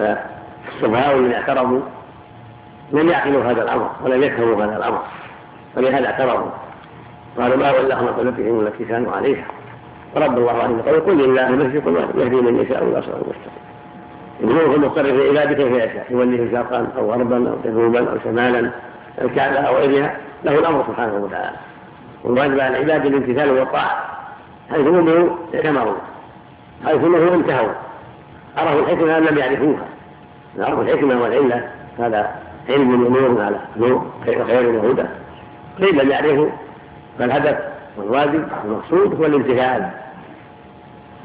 فالسفهاء 0.00 1.16
الذين 1.16 1.32
اعترضوا 1.32 1.80
لم 2.92 3.08
يعقلوا 3.08 3.44
هذا 3.44 3.62
الأمر 3.62 3.90
ولم 4.04 4.22
يفهموا 4.22 4.64
هذا 4.64 4.76
الأمر. 4.76 5.02
ولهذا 5.76 6.06
اعترضوا. 6.06 6.50
قالوا 7.38 7.56
ما 7.56 7.70
ولاهم 7.70 8.06
قبلتهم 8.06 8.60
التي 8.60 8.84
كانوا 8.84 9.12
عليها. 9.12 9.44
رب 10.16 10.38
الله 10.38 10.62
عليه 10.62 10.82
قال 10.82 11.06
قل 11.06 11.18
لله 11.18 11.48
المشرق 11.48 12.10
يهدي 12.16 12.36
من 12.36 12.60
يشاء 12.60 12.82
إلى 12.82 13.02
صراط 13.02 13.20
مستقيم 13.20 13.60
يقول 14.40 14.72
هو 14.72 14.78
مضطر 14.78 15.04
في 15.04 15.28
عباده 15.28 15.54
كيف 15.54 15.72
يشاء 15.72 16.06
يوليه 16.10 16.50
شرقا 16.50 16.86
أو 16.98 17.12
غربا 17.12 17.50
أو 17.50 17.56
جنوبا 17.64 18.10
أو 18.10 18.18
شمالا 18.24 18.70
الكعبه 19.20 19.58
أو 19.58 19.76
غيرها 19.76 20.16
له 20.44 20.58
الأمر 20.58 20.84
سبحانه 20.88 21.14
وتعالى. 21.14 21.56
والواجب 22.24 22.60
على 22.60 22.68
العباد 22.68 23.06
الامتثال 23.06 23.50
والطاعة. 23.50 24.04
حيث 24.70 24.86
أمروا 24.86 25.36
اعتمروا. 25.54 25.94
حيث 26.84 27.02
نهوا 27.02 27.34
انتهوا. 27.34 27.72
عرفوا 28.56 28.80
الحكمة 28.80 29.18
لم 29.18 29.38
يعرفوها. 29.38 29.84
عرفوا 30.58 30.82
الحكمة 30.82 31.22
والعلة 31.22 31.68
هذا 31.98 32.30
علم 32.68 33.04
ونور 33.04 33.42
على 33.42 33.60
نور 33.76 34.06
خير 34.24 34.68
وهدى 34.68 35.04
قيل 35.80 36.04
لم 36.04 36.10
يعرفوا 36.10 36.48
فالهدف 37.18 37.58
والواجب 37.96 38.48
والمقصود 38.64 39.20
هو 39.20 39.26
الامتثال. 39.26 39.90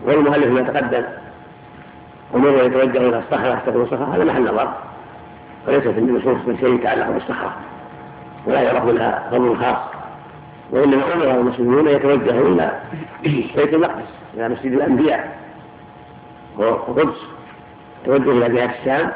والمؤلف 0.06 0.48
ما 0.48 0.62
تقدم. 0.62 1.04
أمور 2.36 2.64
يتوجه 2.64 2.98
إلى 2.98 3.20
الصخره 3.20 3.48
يحتفظ 3.48 3.78
الصخره 3.78 4.16
هذا 4.16 4.24
محل 4.24 4.44
نظر. 4.44 4.74
وليس 5.68 5.84
في 5.84 6.00
النصوص 6.00 6.38
من 6.48 6.58
شيء 6.60 6.76
يتعلق 6.76 7.10
بالصخره 7.10 7.54
ولا 8.46 8.62
يعرف 8.62 8.86
لها 8.86 9.28
فضل 9.32 9.58
خاص. 9.58 9.78
وإنما 10.72 11.14
أمر 11.14 11.32
المسلمون 11.32 11.88
يتوجهوا 11.88 12.48
إلى 12.48 12.72
بيت 13.24 13.74
المقدس 13.74 14.10
إلى 14.34 14.50
مسجد 14.50 14.72
الأنبياء. 14.74 15.45
والقدس 16.58 17.18
توجه 18.06 18.32
إلى 18.32 18.50
جهه 18.50 18.72
الشام 18.80 19.12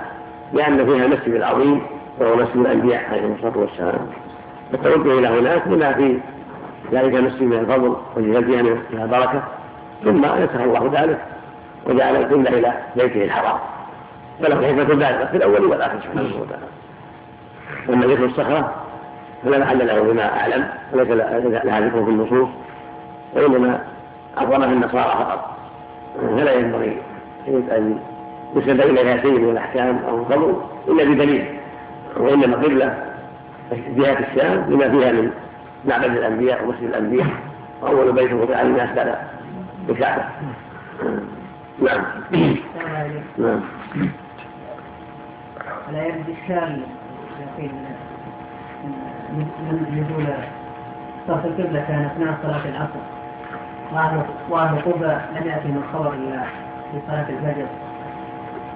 لأن 0.54 0.86
فيها 0.86 1.06
المسجد 1.06 1.34
العظيم 1.34 1.82
وهو 2.20 2.36
مسجد 2.36 2.56
الأنبياء 2.56 3.10
عليهم 3.12 3.36
الصلاة 3.36 3.58
والسلام. 3.58 4.08
فالتوجه 4.72 5.20
إلى 5.20 5.28
هناك 5.28 5.68
بما 5.68 5.94
في 5.94 6.20
ذلك 6.92 7.14
مسجد 7.14 7.44
من 7.44 7.60
الفضل 7.60 7.96
ولجلدها 8.16 8.62
من 8.62 9.02
البركة 9.02 9.44
ثم 10.04 10.26
نسخ 10.26 10.56
الله 10.56 11.02
ذلك 11.02 11.20
وجعل 11.86 12.16
القبله 12.16 12.50
إلى 12.50 12.74
بيته 12.96 13.24
الحرام. 13.24 13.60
فله 14.42 14.56
حكمة 14.56 14.84
بالغه 14.84 15.26
في 15.26 15.38
الأول 15.38 15.66
والآخر 15.66 16.00
سبحانه 16.00 16.42
وتعالى. 16.42 16.66
أما 17.90 18.14
ذكر 18.14 18.26
الصخرة 18.26 18.74
فلا 19.44 19.60
محل 19.60 19.88
له 19.88 20.02
بما 20.02 20.40
أعلم 20.40 20.68
وليس 20.94 21.10
لها 21.10 21.80
ذكر 21.80 22.04
في 22.06 22.10
النصوص 22.10 22.50
وإنما 23.36 23.84
عظم 24.38 24.62
في 24.62 24.74
النصارى 24.74 25.26
فقط. 25.26 25.58
فلا 26.38 26.54
ينبغي 26.54 26.98
أن 27.48 28.00
يسند 28.56 28.82
اليها 28.82 29.22
شيء 29.22 29.40
من 29.40 29.50
الأحكام 29.50 30.00
أو 30.10 30.22
الفضل 30.22 30.62
إلا 30.88 31.04
بدليل 31.04 31.46
وإنما 32.18 32.58
قبلة 32.58 33.06
جهة 33.72 34.20
الشام 34.20 34.66
لما 34.70 34.90
فيها 34.90 35.12
من 35.12 35.32
معبد 35.86 36.06
الأنبياء 36.18 36.64
ومسجد 36.64 36.84
الأنبياء 36.84 37.28
وأول 37.82 38.12
بيت 38.12 38.34
وضع 38.34 38.62
للناس 38.62 38.90
بعد 38.96 39.16
الكعبة. 39.90 40.24
نعم. 41.82 42.04
نعم. 43.38 43.62
على 45.88 46.10
يد 46.10 46.36
الشام 46.44 46.82
نزول 49.92 50.26
صرف 51.28 51.46
القبلة 51.46 51.86
كان 51.88 52.06
أثناء 52.06 52.38
صلاة 52.44 52.62
العصر. 52.70 53.20
وأهل 54.50 54.82
قبة 54.82 55.22
لم 55.36 55.48
يأتهم 55.48 55.78
الخبر 55.78 56.14
إلا 56.14 56.44
في 56.92 57.00
صلاة 57.08 57.26
الفجر 57.30 57.66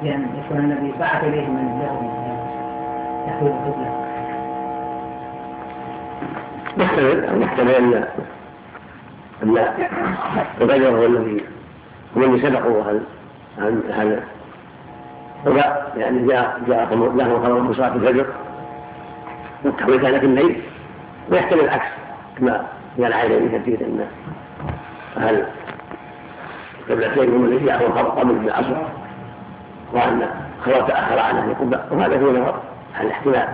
لأن 0.03 0.27
يكون 0.45 0.57
النبي 0.57 0.93
بعث 0.99 1.23
إليهم 1.23 1.55
من 1.55 1.81
يهودي 1.81 2.23
يحوي 3.27 3.49
القبلة 3.49 4.03
محتمل 6.77 7.39
محتمل 7.39 7.71
ان 7.71 8.05
أن 9.43 9.57
الغجر 10.61 10.89
هو 10.89 11.05
الذي 11.05 11.43
هو 12.17 12.23
الذي 12.23 12.41
سبقوا 12.41 12.83
عن 12.83 13.03
عن 13.57 13.81
هذا. 13.93 14.23
ولا 15.45 15.83
يعني 15.97 16.27
جاء 16.27 16.59
جاء 16.67 16.95
له 16.95 17.39
خبر 17.43 17.59
من 17.59 17.73
صلاه 17.73 17.95
الفجر 17.95 18.25
والتحويل 19.63 20.01
كان 20.01 20.19
في 20.19 20.25
الليل 20.25 20.61
ويحتمل 21.31 21.59
العكس 21.59 21.87
كما 22.37 22.65
قال 22.97 23.13
عائلة 23.13 23.57
كثير 23.57 23.81
ان 23.81 24.07
أهل 25.17 25.45
قبلتين 26.89 27.45
الذي 27.45 27.65
جاءهم 27.65 27.91
خبر 27.91 28.09
قبل 28.09 28.31
العصر 28.31 28.75
وأن 29.93 30.27
خبر 30.65 30.81
تاخر 30.81 31.19
عن 31.19 31.35
أهل 31.35 31.49
القبه 31.49 31.79
وهذا 31.91 32.17
فيه 32.17 32.25
نظر. 32.25 32.55
على 32.95 33.07
الاحتمال 33.07 33.47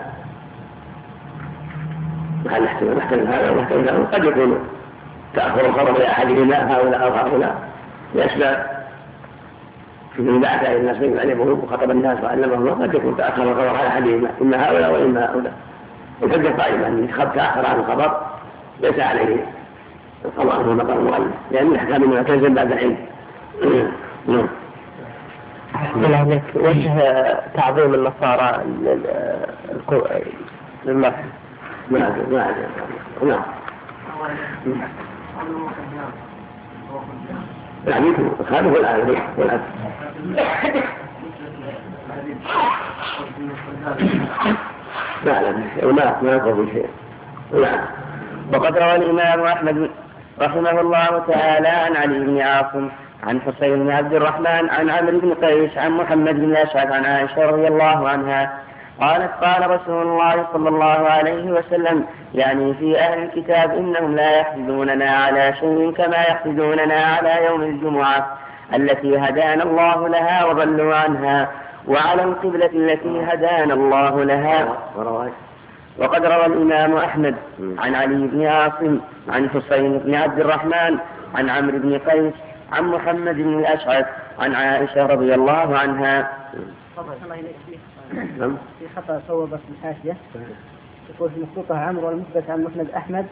محل 2.45 2.63
احتمال؟ 2.63 2.97
محتمل 2.97 3.27
هذا 3.27 3.51
ومحتمل 3.51 3.89
هذا. 3.89 4.07
قد 4.13 4.23
يكون 4.23 4.59
تأخر 5.33 5.65
الخبر 5.65 5.99
لأحدهما 5.99 6.75
هؤلاء 6.75 7.03
أو 7.03 7.09
هؤلاء. 7.09 7.55
لأسباب. 8.15 8.79
في 10.15 10.21
من 10.21 10.41
بعث 10.41 10.65
إلى 10.65 10.77
الناس 10.77 10.97
من 10.97 11.15
يعلمهم 11.17 11.63
وخطب 11.63 11.91
الناس 11.91 12.23
وعلمهم 12.23 12.83
قد 12.83 12.93
يكون 12.93 13.17
تأخر 13.17 13.43
الخبر 13.43 13.67
على 13.67 13.87
أحدهما. 13.87 14.29
إما 14.41 14.69
هؤلاء 14.69 14.93
وإما 14.93 15.25
هؤلاء. 15.25 15.53
الحجة 16.23 16.61
قائمة 16.61 16.87
أن 16.87 17.07
تأخر 17.35 17.65
عن 17.65 17.79
الخبر 17.79 18.21
ليس 18.81 18.99
عليه. 18.99 19.45
القضاء 20.25 20.61
هو 20.61 20.73
مقام 20.73 20.97
المؤلف 20.97 21.33
لأن 21.51 21.67
الأحكام 21.67 22.03
إنما 22.03 22.55
بعد 22.55 22.71
العلم. 22.71 22.97
نعم. 24.27 24.47
لك 26.31 26.43
وجه 26.55 26.93
تعظيم 27.53 27.93
النصارى 27.93 28.63
للمسح 30.85 31.23
نعم 33.23 33.41
نعم 37.85 38.05
يمكن 38.05 38.29
خالف 38.49 38.75
الآن 38.77 39.15
والآن. 39.37 39.61
لا 45.25 45.41
لا 45.41 45.51
ما 45.91 46.21
ما 46.21 46.31
يقول 46.31 46.67
شيء. 46.73 46.89
نعم 47.53 47.85
وقد 48.53 48.77
روى 48.77 48.95
الإمام 48.95 49.41
أحمد 49.41 49.89
رحمه 50.41 50.81
الله 50.81 51.23
تعالى 51.27 51.67
عن 51.67 51.95
علي 51.95 52.19
بن 52.19 52.41
عاصم 52.41 52.89
عن 53.27 53.41
حسين 53.41 53.79
بن 53.79 53.91
عبد 53.91 54.13
الرحمن 54.13 54.69
عن 54.69 54.89
عمرو 54.89 55.19
بن 55.19 55.33
قيس 55.33 55.77
عن 55.77 55.91
محمد 55.91 56.35
بن 56.35 56.43
الأشعث 56.43 56.91
عن 56.91 57.05
عائشة 57.05 57.45
رضي 57.45 57.67
الله 57.67 58.09
عنها 58.09 58.53
قالت 59.01 59.31
قال 59.43 59.71
رسول 59.71 60.01
الله 60.07 60.45
صلى 60.53 60.69
الله 60.69 60.85
عليه 61.09 61.51
وسلم 61.51 62.05
يعني 62.33 62.73
في 62.73 62.99
أهل 62.99 63.23
الكتاب 63.23 63.71
إنهم 63.77 64.15
لا 64.15 64.39
يحسدوننا 64.39 65.09
على 65.11 65.53
شيء 65.59 65.91
كما 65.91 66.17
يحسدوننا 66.17 66.95
على 67.03 67.45
يوم 67.45 67.61
الجمعة 67.61 68.37
التي 68.75 69.17
هدانا 69.17 69.63
الله 69.63 70.07
لها 70.07 70.45
وضلوا 70.45 70.95
عنها 70.95 71.49
وعلى 71.87 72.23
القبلة 72.23 72.65
التي 72.73 73.23
هدانا 73.27 73.73
الله 73.73 74.23
لها. 74.23 74.77
وقد 75.99 76.25
روى 76.25 76.45
الإمام 76.45 76.95
أحمد 76.97 77.35
عن 77.79 77.95
علي 77.95 78.27
بن 78.27 78.45
عاصم 78.45 78.99
عن 79.29 79.49
حسين 79.49 79.97
بن 79.97 80.15
عبد 80.15 80.39
الرحمن 80.39 80.97
عن 81.35 81.49
عمرو 81.49 81.77
بن 81.79 81.97
قيس 81.97 82.33
عن 82.71 82.83
محمد 82.83 83.35
بن 83.35 83.59
الأشعث 83.59 84.05
عن 84.39 84.55
عائشة 84.55 85.05
رضي 85.05 85.33
الله 85.33 85.77
عنها. 85.77 86.31
نعم. 88.39 88.57
في 88.79 88.85
خطأ 88.95 89.21
صوب 89.27 89.49
في 89.49 89.69
الحاشية. 89.79 90.17
يقول 91.15 91.29
في 91.29 91.41
مخطوطة 91.41 91.79
عمرو 91.79 92.07
والمثبت 92.07 92.49
عن 92.49 92.63
مسند 92.63 92.89
أحمد 92.97 93.25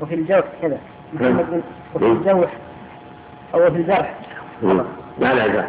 وفي 0.00 0.14
الجوح 0.14 0.44
كذا. 0.62 0.78
محمد 1.12 1.46
بن 1.50 1.62
وفي 1.94 2.06
الجوح. 2.06 2.50
أو 3.54 3.70
في 3.70 3.76
الجرح. 3.76 4.18
لا 5.18 5.34
لا 5.34 5.46
لا 5.46 5.64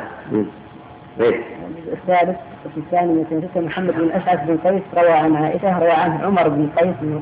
الثالث 1.94 2.38
وفي 2.66 2.78
الثاني 2.78 3.14
من 3.14 3.64
محمد 3.66 3.94
بن 3.94 4.12
أشعث 4.12 4.48
بن 4.48 4.58
قيس 4.58 4.84
روى 4.98 5.12
عن 5.12 5.36
عائشة 5.36 5.80
روى 5.80 5.92
عنه 5.92 6.24
عمر 6.26 6.48
بن 6.48 6.70
قيس 6.78 6.96
بن 7.02 7.22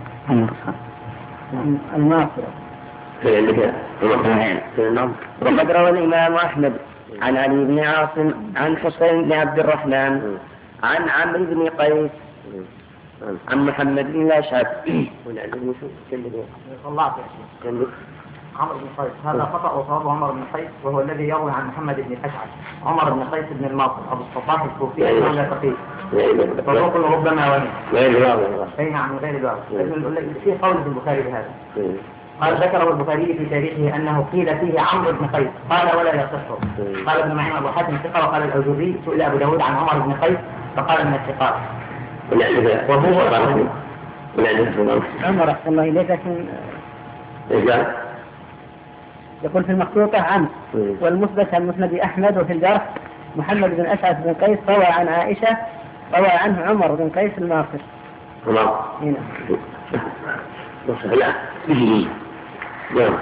الناصر 1.96 2.44
وقد 5.42 5.72
روى 5.72 5.90
الإمام 5.90 6.36
أحمد 6.36 6.74
عن 7.22 7.38
علي 7.38 7.66
بن 7.66 7.80
عاصم 7.80 8.32
عن 8.56 8.78
حسين 8.78 9.24
بن 9.24 9.34
عبد 9.34 9.60
الرحمن 9.60 10.38
عن 10.84 11.10
عمرو 11.10 11.44
بن 11.46 11.70
قيس 11.70 12.12
عن 13.52 13.66
محمد 13.66 14.14
بن 14.14 14.22
الأشعث 14.22 14.68
عمرو 18.60 18.78
بن 18.78 18.88
قيس 18.98 19.12
هذا 19.26 19.44
خطأ 19.54 19.72
وصواب 19.74 20.08
عمر 20.08 20.32
بن 20.32 20.44
قيس 20.54 20.70
وهو 20.84 21.02
الذي 21.02 21.24
يروي 21.28 21.52
عن 21.52 21.68
محمد 21.68 21.96
بن 21.96 22.14
الأشعث 22.14 22.50
عمر 22.86 23.10
بن 23.10 23.24
قيس 23.24 23.46
بن 23.52 23.66
الماطر 23.66 24.02
أبو 24.12 24.22
الصباح 24.24 24.64
الكوفي 24.64 25.10
أنه 25.12 25.32
لا 25.32 25.44
تقيس 25.50 25.74
فنقول 26.66 27.04
ربما 27.04 27.50
وهم 27.52 27.68
أي 28.80 28.90
نعم 28.90 29.12
من 29.12 29.18
غير 29.18 29.36
الواو 29.38 29.56
في 30.44 30.52
قول 30.62 30.78
في 30.84 30.88
البخاري 30.90 31.22
بهذا. 31.22 31.50
قال 32.42 32.56
ذكره 32.56 32.92
البخاري 32.92 33.26
في 33.26 33.46
تاريخه 33.46 33.96
أنه 33.96 34.26
قيل 34.32 34.58
فيه 34.58 34.80
عمرو 34.80 35.12
بن 35.12 35.28
قيس. 35.28 35.48
قال 35.70 35.98
ولا 35.98 36.16
يصح. 36.16 36.46
قال 37.08 37.20
ابن 37.22 37.36
معين 37.36 37.56
أبو 37.56 37.68
حاتم 37.68 37.98
ثقة 38.04 38.28
وقال 38.28 38.44
الأوزري 38.44 38.96
سئل 39.06 39.22
أبو 39.22 39.38
داود 39.38 39.62
عن 39.62 39.76
عمر 39.76 40.00
بن 40.00 40.14
قيس 40.14 40.38
فقال 40.76 41.08
من 41.08 41.14
الثقات 41.14 41.54
وهو 42.90 43.30
عمر 45.24 45.52
احسن 45.52 45.70
الله 45.70 45.84
اليك 45.84 46.12
لكن 46.12 46.46
يقول 49.44 49.64
في 49.64 49.72
المخطوطة 49.72 50.22
عن 50.22 50.48
والمثبت 51.02 51.54
عن 51.54 51.68
مسند 51.68 51.94
أحمد 51.94 52.38
وفي 52.38 52.54
الجرح 52.54 52.90
محمد 53.36 53.78
بن 53.78 53.86
أسعد 53.86 54.24
بن 54.24 54.34
قيس 54.34 54.60
روى 54.70 54.86
عن 54.86 55.08
عائشة 55.08 55.58
روى 56.18 56.28
عنه 56.28 56.66
عمر 56.66 56.92
بن 56.92 57.10
قيس 57.10 57.32
الماقر. 57.38 57.80
نعم 59.02 59.16
نعم. 62.96 63.20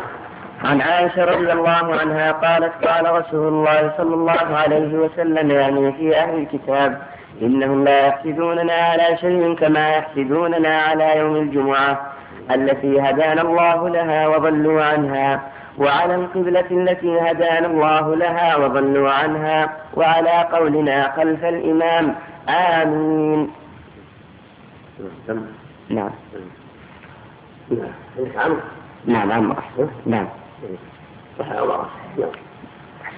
عن 0.64 0.82
عائشة 0.82 1.26
رضي 1.26 1.52
الله 1.52 1.96
عنها 2.00 2.32
قالت 2.32 2.86
قال 2.88 3.12
رسول 3.12 3.48
الله 3.48 3.94
صلى 3.98 4.16
الله 4.16 4.58
عليه 4.58 4.94
وسلم 4.98 5.52
يعني 5.52 5.92
في 5.94 6.16
أهل 6.18 6.38
الكتاب 6.40 7.02
إنهم 7.42 7.84
لا 7.84 8.08
يحسدوننا 8.08 8.74
على 8.74 9.18
شيء 9.18 9.56
كما 9.56 9.90
يحسدوننا 9.90 10.78
على 10.82 11.18
يوم 11.18 11.36
الجمعة 11.36 12.12
التي 12.52 13.02
هدانا 13.02 13.42
الله 13.42 13.90
لها 13.90 14.28
وضلوا 14.28 14.84
عنها 14.84 15.42
وعلى 15.78 16.16
القبلة 16.16 16.66
التي 16.72 17.20
هدانا 17.20 17.68
الله 17.68 18.16
لها 18.16 18.56
وضلوا 18.58 19.12
عنها 19.12 19.70
وعلى 19.94 20.48
قولنا 20.52 21.12
خلف 21.16 21.46
الإمام. 21.46 22.16
آمين. 22.50 23.52
نعم. 25.90 26.10
نعم. 27.70 28.58
نعم 29.08 29.28
نعم 29.30 29.54
نعم. 30.06 30.28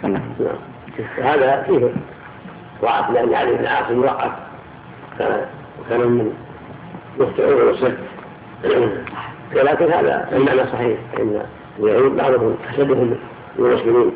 نعم 0.03 0.55
هذا 1.17 1.63
فيه 1.63 1.91
ضعف 2.81 3.11
لأن 3.11 3.33
علي 3.33 3.53
بن 3.53 3.65
عاصم 3.65 3.99
وقف 4.03 4.31
كان 5.89 5.99
من 5.99 6.33
يخطئون 7.19 7.67
ويصف 7.67 7.93
ولكن 9.55 9.91
هذا 9.91 10.29
المعنى 10.31 10.65
صحيح 10.65 10.99
إن 11.19 11.41
اليهود 11.79 12.15
بعضهم 12.15 12.55
حسبهم 12.69 13.15
المسلمين. 13.59 14.11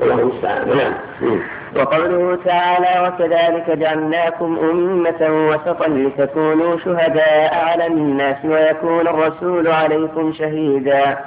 والله 0.00 0.20
المستعان 0.20 0.76
نعم 0.76 0.94
وقوله 1.76 2.38
تعالى 2.44 3.08
وكذلك 3.08 3.78
جعلناكم 3.78 4.58
أمة 4.58 5.48
وسطا 5.48 5.88
لتكونوا 5.88 6.78
شهداء 6.78 7.54
على 7.54 7.86
الناس 7.86 8.36
ويكون 8.44 9.08
الرسول 9.08 9.68
عليكم 9.68 10.32
شهيدا. 10.32 11.18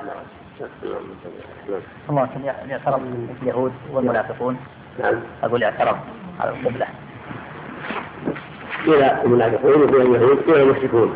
الله 2.10 2.28
اعترف 2.72 3.02
اليهود 3.44 3.72
والمنافقون. 3.94 4.58
نعم. 5.00 5.16
أقول 5.44 5.64
اعترف 5.64 5.96
على 6.40 6.50
القبلة. 6.50 6.86
إلى 8.88 9.22
المنافقون 9.24 9.82
وإلى 9.82 10.02
اليهود 10.02 10.38
إلى 10.50 10.62
المشركون. 10.62 11.16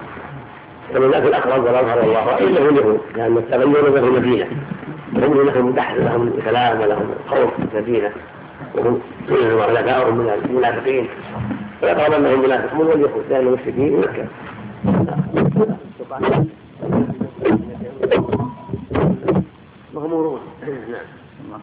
والمنافق 0.93 1.25
الأقرب 1.25 1.63
والأظهر 1.63 1.99
والله 1.99 2.39
إنه 2.39 2.69
اليهود 2.69 3.01
لأن 3.15 3.37
التغير 3.37 3.91
في 3.91 3.99
المدينة. 3.99 4.47
هم 5.15 5.41
لهم 5.41 5.71
بحث 5.71 5.97
لهم 5.97 6.33
كلام 6.45 6.81
ولهم 6.81 7.09
خوف 7.29 7.53
في 7.55 7.77
المدينة 7.77 8.11
وهم 8.75 9.01
وخلفاؤهم 9.31 10.17
من 10.17 10.29
المنافقين. 10.29 11.07
ويقال 11.83 12.13
أنهم 12.13 12.41
منافقون 12.43 12.87
واليهود 12.87 13.23
لأن 13.29 13.47
المشركين 13.47 13.99
مكة. 13.99 14.27
مغمورون. 19.93 20.39
نعم. 21.51 21.61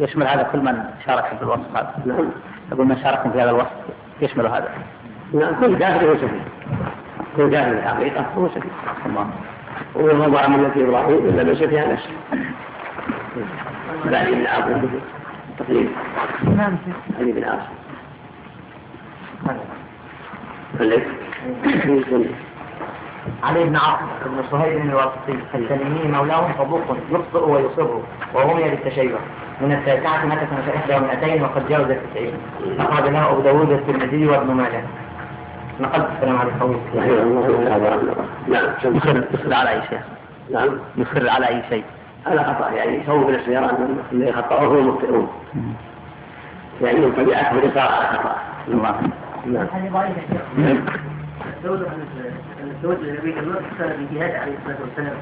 يشمل 0.00 0.26
هذا 0.26 0.42
كل 0.52 0.58
من 0.58 0.84
شارك 1.06 1.24
في 1.24 1.42
الوصف 1.42 1.76
هذا. 1.76 1.94
نعم. 2.06 2.28
يقول 2.72 2.86
من 2.86 2.96
شارك 2.96 3.32
في 3.32 3.40
هذا 3.40 3.50
الوصف 3.50 3.72
يشمل 4.22 4.46
هذا. 4.46 4.68
نعم 5.34 5.60
كل 5.60 5.78
كافر 5.78 6.10
هو 6.10 6.14
سفيه 6.14 6.44
كل 7.36 7.50
كافر 7.50 7.72
الحقيقة 7.72 8.26
هو 8.36 8.48
الله. 9.06 9.30
وما 9.94 10.28
ضاع 10.28 10.48
ملة 10.48 10.72
إبراهيم 10.76 11.28
إلا 11.28 11.44
من 11.44 11.54
سفيها 11.54 11.92
نفسه 11.92 12.10
بعد 14.04 14.26
ابن 14.26 14.46
عاصم 14.46 14.88
تقريبا 15.58 15.90
نعم. 16.56 16.76
علي 17.18 17.32
بن 17.32 17.44
عاصم 17.44 17.74
علي 23.42 23.64
بن 23.64 23.76
عاصم 23.76 24.06
بن 24.26 24.42
صهيب 24.50 24.82
الواسطي 24.82 25.38
التميمي 25.54 26.08
مولاه 26.08 26.52
صدوق 26.58 26.96
يخطئ 27.10 27.50
ويصر 27.50 27.88
ورمي 28.34 28.70
بالتشيع 28.70 29.18
من 29.60 29.72
التاسعة 29.72 30.24
مات 30.24 30.38
سنة 30.38 30.76
إحدى 30.76 30.94
ومئتين 30.94 31.42
وقد 31.42 31.68
جاوز 31.68 31.90
التسعين. 31.90 32.34
أخرج 32.78 33.08
له 33.08 33.30
أبو 33.30 33.40
داوود 33.40 33.70
والترمذي 33.70 34.26
وابن 34.26 34.54
ماجه. 34.54 34.84
نقلت 35.80 36.06
السلام 36.16 36.36
على 36.38 36.48
القوي 36.48 36.76
نعم 38.48 38.66
يصر 39.34 39.54
على 39.54 39.70
أي 39.70 39.80
شيء؟ 39.90 40.00
نعم. 40.50 40.68
يصر 40.96 41.28
على 41.30 41.48
أي 41.48 41.62
شيء؟ 41.68 41.84
على 42.26 42.44
خطأ 42.44 42.70
يعني 42.70 43.02
سووا 43.06 43.28
من 43.28 43.34
السيارات 43.34 43.70
اللي 44.12 44.32
خطأوه 44.32 44.80
هم 44.80 44.88
مخطئون 44.88 45.28
يعني 46.82 46.98
من 47.00 47.12
طبيعته 47.12 47.52
الإصرار 47.58 47.92
على 47.92 48.18
خطأ. 48.18 48.36
الله. 48.68 48.94
نعم. 49.46 49.66
زوجها 51.64 51.92
الزوج 52.64 52.96
النبي 53.08 53.38
الله 53.40 53.60
كان 53.78 54.06
بجهاد 54.10 54.34
عليه 54.34 54.52
الصلاة 54.58 54.76
والسلام. 54.80 55.16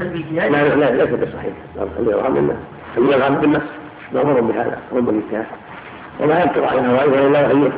هل 0.00 0.08
بجهاد؟ 0.08 0.52
لا 0.52 0.74
لا 0.74 1.04
ليس 1.04 1.14
بصحيح. 1.14 1.52
خليه 1.96 2.10
يرغب 2.10 2.30
منه. 2.36 2.56
خليه 2.96 3.16
يرغب 3.16 3.40
بالنفس 3.40 3.66
مأمور 4.12 4.40
بهذا؟ 4.40 4.78
رب 4.92 5.08
النكاح 5.08 5.46
وما 6.20 6.40
ينطق 6.40 6.72
عن 6.72 6.86
هوائه 6.86 7.26
الا 7.26 7.40
وهي 7.46 7.72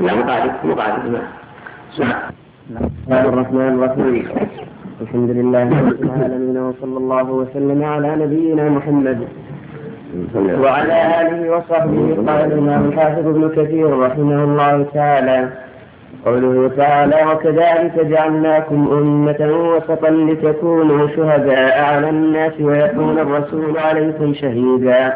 نعم 0.00 0.18
مقاعد 0.20 0.50
نعم 2.70 2.88
بسم 3.08 3.28
الرحمن 3.28 3.60
الرحيم 3.74 4.28
الحمد 5.02 5.30
لله 5.30 5.62
رب 5.88 6.02
العالمين 6.02 6.56
وصلى 6.58 6.96
الله 6.98 7.30
وسلم 7.30 7.84
على 7.84 8.16
نبينا 8.16 8.68
محمد 8.68 9.28
وعلى 10.36 11.20
آله 11.20 11.56
وصحبه 11.56 12.14
قال 12.26 12.52
الإمام 12.52 12.84
الحافظ 12.88 13.26
ابن 13.28 13.48
كثير 13.48 13.98
رحمه 13.98 14.44
الله 14.44 14.86
تعالى 14.94 15.48
قوله 16.26 16.70
تعالى 16.76 17.16
وكذلك 17.32 18.06
جعلناكم 18.06 18.88
أمة 18.92 19.40
وسطا 19.72 20.10
لتكونوا 20.10 21.08
شهداء 21.08 21.80
على 21.82 22.10
الناس 22.10 22.52
ويكون 22.60 23.18
الرسول 23.18 23.78
عليكم 23.78 24.34
شهيدا. 24.34 25.14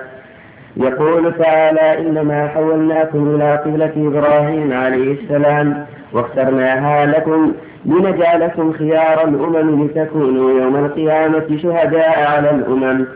يقول 0.81 1.35
تعالى 1.39 1.98
إنما 1.98 2.48
حولناكم 2.48 3.35
إلى 3.35 3.57
قبلة 3.57 3.93
إبراهيم 3.97 4.73
عليه 4.73 5.23
السلام 5.23 5.86
واخترناها 6.12 7.07
لكم 7.07 7.52
لنجعلكم 7.85 8.73
خيار 8.73 9.28
الأمم 9.28 9.85
لتكونوا 9.85 10.61
يوم 10.61 10.77
القيامة 10.77 11.59
شهداء 11.62 12.24
على 12.31 12.51
الأمم. 12.51 13.07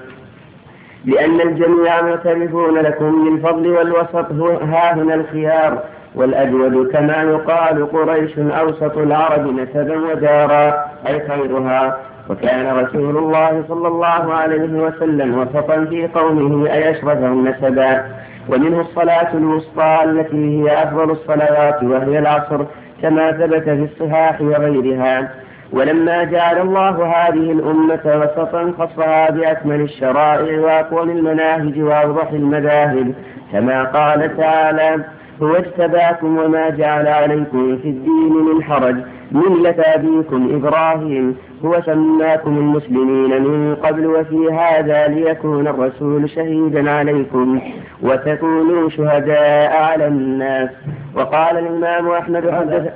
لأن 1.05 1.41
الجميع 1.41 2.03
معترفون 2.03 2.78
لكم 2.78 3.24
بالفضل 3.24 3.69
والوسط 3.69 4.32
ها 4.62 4.95
هنا 4.95 5.15
الخيار. 5.15 5.82
والأجود 6.15 6.93
كما 6.93 7.23
يقال 7.23 7.93
قريش 7.93 8.39
أوسط 8.39 8.99
العرب 8.99 9.47
نسبا 9.47 9.99
ودارا 9.99 10.85
أي 11.07 11.28
خيرها. 11.28 11.97
وكان 12.30 12.76
رسول 12.76 13.16
الله 13.16 13.64
صلى 13.68 13.88
الله 13.88 14.34
عليه 14.34 14.72
وسلم 14.82 15.38
وسطا 15.38 15.84
في 15.84 16.06
قومه 16.06 16.72
أي 16.72 16.90
أشرفهم 16.90 17.48
نسبا 17.48 18.05
ومنه 18.48 18.80
الصلاة 18.80 19.32
الوسطى 19.34 19.98
التي 20.05 20.62
هي 20.62 20.82
أفضل 20.82 21.10
الصلوات 21.10 21.82
وهي 21.82 22.18
العصر 22.18 22.64
كما 23.02 23.32
ثبت 23.32 23.62
في 23.62 23.88
الصحاح 23.92 24.40
وغيرها. 24.40 25.28
ولما 25.72 26.24
جعل 26.24 26.59
الله 26.60 27.06
هذه 27.06 27.52
الأمة 27.52 28.01
وسطا 28.06 28.72
خصها 28.78 29.30
بأكمل 29.30 29.80
الشرائع 29.80 30.60
وأقوم 30.60 31.10
المناهج 31.10 31.80
وأوضح 31.82 32.30
المذاهب 32.30 33.14
كما 33.52 33.84
قال 33.84 34.36
تعالى 34.36 35.05
هو 35.42 35.55
اجتباكم 35.55 36.38
وما 36.38 36.70
جعل 36.70 37.06
عليكم 37.09 37.76
في 37.82 37.88
الدين 37.88 38.32
من 38.32 38.62
حرج 38.62 38.96
ملة 39.32 39.74
أبيكم 39.78 40.48
إبراهيم 40.55 41.36
هو 41.65 41.82
سماكم 41.86 42.59
المسلمين 42.59 43.43
من 43.43 43.74
قبل 43.74 44.07
وفي 44.07 44.53
هذا 44.53 45.07
ليكون 45.09 45.69
الرسول 45.69 46.31
شهيدا 46.31 46.91
عليكم 46.91 47.61
وتكونوا 48.03 48.89
شهداء 48.89 49.77
على 49.77 50.07
الناس. 50.07 50.70
وقال 51.15 51.59
الإمام 51.59 52.09
أحمد 52.09 52.51
حدث 52.51 52.93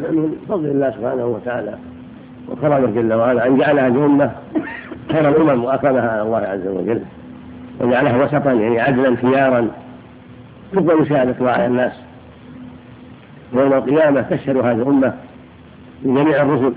من 0.00 0.36
فضل 0.48 0.66
الله 0.66 0.90
سبحانه 0.90 1.26
وتعالى 1.26 1.74
وكرمه 2.48 2.86
جل 2.86 3.12
وعلا 3.12 3.46
أن 3.46 3.58
جعل 3.58 3.78
هذه 3.78 3.86
الأمة 3.86 4.30
خير 5.12 5.28
الأمم 5.28 5.64
وأكرمها 5.64 6.10
على 6.10 6.22
الله 6.22 6.38
عز 6.38 6.66
وجل. 6.66 7.02
وجعلها 7.80 8.24
وسطا 8.24 8.52
يعني 8.52 8.80
عدلا 8.80 9.16
خيارا. 9.16 9.68
تقبل 10.72 11.06
شهادتها 11.08 11.52
على 11.52 11.66
الناس. 11.66 11.92
يوم 13.52 13.72
القيامة 13.72 14.20
تشهد 14.20 14.56
هذه 14.56 14.72
الأمة 14.72 15.14
لجميع 16.04 16.42
الرسل. 16.42 16.72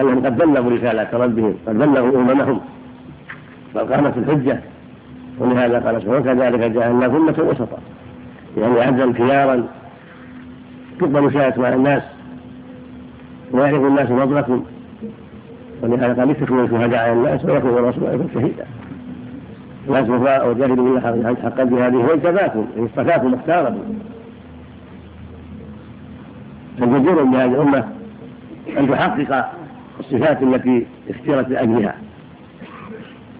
انهم 0.00 0.26
قد 0.26 0.36
بلغوا 0.38 0.70
رسالات 0.70 1.14
ربهم 1.14 1.54
قد 1.66 1.78
بلغوا 1.78 2.20
أممهم. 2.20 2.60
بل 3.74 3.80
قامت 3.80 4.16
الحجة. 4.16 4.60
ولهذا 5.38 5.78
قال 5.78 6.02
سبحانه 6.02 6.18
وكذلك 6.18 6.60
جعلنا 6.70 7.06
أمة 7.06 7.34
وسطا. 7.38 7.78
يعني 8.58 8.80
عدلا 8.80 9.12
خيارا 9.12 9.66
تقبل 11.00 11.32
شهادتها 11.32 11.66
على 11.66 11.74
الناس. 11.74 12.02
ويعرف 13.52 13.82
الناس 13.82 14.08
فضلكم 14.08 14.64
ولهذا 15.82 16.14
قال 16.14 16.28
لتكونوا 16.28 16.66
شهداء 16.66 17.00
على 17.00 17.12
الناس 17.12 17.44
ويكون 17.44 17.70
الرسول 17.70 18.06
عليكم 18.06 18.28
شهيدا. 18.34 18.66
لا 19.88 20.06
سوف 20.06 20.22
وجاهدوا 20.22 20.84
بالله 20.84 21.36
حق 21.44 21.62
جهاده 21.62 21.98
واجتباكم 21.98 22.66
إن 22.76 22.84
اصطفاكم 22.84 23.32
واختاركم. 23.32 23.98
فالجدير 26.80 27.22
بهذه 27.22 27.44
الأمة 27.44 27.84
أن 28.78 28.88
تحقق 28.88 29.50
الصفات 30.00 30.42
التي 30.42 30.86
اختيرت 31.10 31.48
لأجلها. 31.48 31.94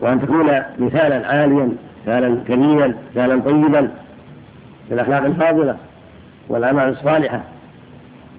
وأن 0.01 0.21
تكون 0.21 0.63
مثالا 0.79 1.27
عاليا 1.27 1.73
مثالا 2.03 2.39
كريما 2.47 2.95
مثالا 3.11 3.41
طيبا 3.41 3.91
في 4.89 4.95
الأخلاق 4.95 5.25
الفاضلة 5.25 5.77
والأعمال 6.49 6.89
الصالحة 6.89 7.41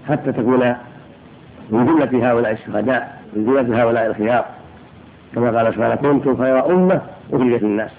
حتى 0.09 0.31
تكون 0.31 0.75
من 1.69 1.85
جملة 1.85 2.31
هؤلاء 2.31 2.51
الشهداء 2.51 3.21
من 3.33 3.45
جملة 3.45 3.83
هؤلاء 3.83 4.07
الخيار 4.07 4.45
كما 5.35 5.57
قال 5.57 5.73
سبحانه 5.73 5.95
كنتم 5.95 6.37
خير 6.37 6.65
أمة 6.65 7.01
أخرجت 7.33 7.63
الناس 7.63 7.91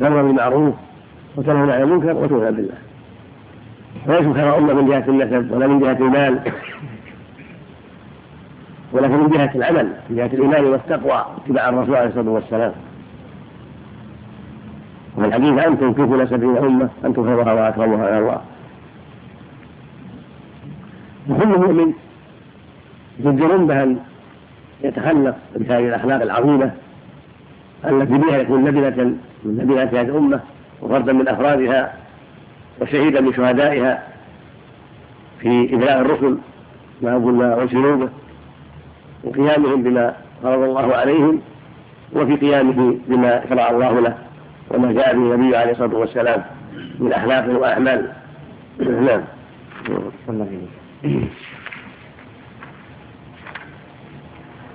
تأمر 0.00 0.22
بالمعروف 0.22 0.74
وتنهون 1.36 1.70
عن 1.70 1.82
المنكر 1.82 2.16
وتؤمن 2.16 2.50
بالله. 2.50 2.74
وليسوا 4.06 4.34
خير 4.34 4.58
أمة 4.58 4.72
من 4.72 4.88
جهة 4.88 5.04
النسب 5.08 5.52
ولا 5.52 5.66
من 5.66 5.80
جهة 5.80 5.92
المال. 5.92 6.40
ولكن 8.92 9.16
من 9.16 9.28
جهة 9.28 9.50
العمل 9.54 9.92
من 10.10 10.16
جهة 10.16 10.26
الإيمان 10.26 10.64
والتقوى 10.64 11.26
اتباع 11.44 11.68
الرسول 11.68 11.96
عليه 11.96 12.08
الصلاة 12.08 12.30
والسلام. 12.30 12.72
وفي 15.16 15.26
الحديث 15.26 15.66
أنتم 15.66 15.92
كيف 15.92 16.30
سبعين 16.30 16.56
أمة 16.56 16.88
أنتم 17.04 17.24
خيرها 17.24 17.52
وأكرمها 17.52 18.06
على 18.06 18.18
الله. 18.18 18.40
وكل 21.30 21.48
مؤمن 21.48 21.92
يجدرون 23.20 23.66
بأن 23.66 23.98
يتخلق 24.84 25.36
بهذه 25.56 25.88
الأخلاق 25.88 26.22
العظيمة 26.22 26.70
التي 27.84 28.18
بها 28.18 28.36
يكون 28.36 28.64
لبنة 28.64 29.04
من 29.44 29.58
لبنة 29.58 29.82
هذه 29.82 30.00
الأمة 30.00 30.40
وفردا 30.82 31.12
من 31.12 31.28
أفرادها 31.28 31.92
وشهيدا 32.80 33.20
من 33.20 33.32
شهدائها 33.32 34.02
في 35.40 35.74
إبلاغ 35.74 36.00
الرسل 36.00 36.38
ما 37.02 37.14
قلنا 37.14 37.56
وشنوا 37.56 37.96
به 37.96 38.08
وقيامهم 39.24 39.82
بما 39.82 40.14
فرض 40.42 40.62
الله 40.62 40.94
عليهم 40.96 41.40
وفي 42.12 42.36
قيامه 42.36 42.96
بما 43.08 43.42
شرع 43.48 43.70
الله 43.70 44.00
له 44.00 44.14
وما 44.70 44.92
جاء 44.92 45.14
به 45.16 45.34
النبي 45.34 45.56
عليه 45.56 45.72
الصلاة 45.72 45.94
والسلام 45.96 46.42
من 46.98 47.12
أخلاق 47.12 47.60
وأعمال. 47.60 48.12
نعم. 48.80 49.22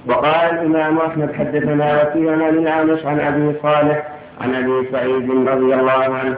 وقال 0.08 0.50
الإمام 0.60 0.98
أحمد 0.98 1.34
حدثنا 1.34 2.04
وكيع 2.04 2.32
عن 2.32 2.42
الأعمش 2.42 3.06
عن 3.06 3.20
أبي 3.20 3.56
صالح 3.64 4.08
عن 4.42 4.56
أبي 4.56 4.88
سعيد 4.92 5.32
رضي 5.32 5.74
الله 5.74 5.92
عنه. 6.16 6.36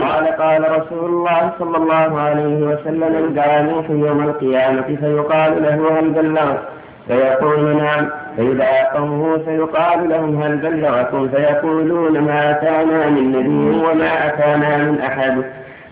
قال 0.00 0.26
قال 0.26 0.70
رسول 0.82 1.10
الله 1.10 1.52
صلى 1.58 1.76
الله 1.76 2.20
عليه 2.20 2.56
وسلم 2.66 3.24
يدعى 3.30 3.64
يوم 3.90 4.20
القيامة 4.22 4.82
فيقال 5.00 5.62
له 5.62 5.98
هل 6.00 6.10
بلغت 6.10 6.79
فيقول 7.08 7.76
نعم 7.76 8.08
فيدعى 8.36 8.84
قومه 8.94 9.38
فيقال 9.38 10.08
لهم 10.08 10.42
هل 10.42 10.56
بلغكم؟ 10.56 11.28
فيقولون 11.28 12.20
ما 12.20 12.50
أتانا 12.50 13.10
من 13.10 13.32
نبي 13.32 13.78
وما 13.86 14.26
أتانا 14.26 14.76
من 14.76 15.00
أحد. 15.00 15.44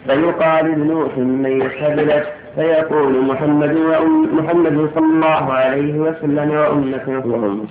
فيقال 0.06 0.64
لنوح 0.80 1.18
من 1.18 1.62
يشهد 1.62 2.00
لك 2.00 2.32
فيقول 2.54 3.24
محمد 3.24 3.76
محمد 4.32 4.90
صلى 4.94 5.04
الله 5.04 5.52
عليه 5.52 5.94
وسلم 5.98 6.50
وأمته 6.50 7.20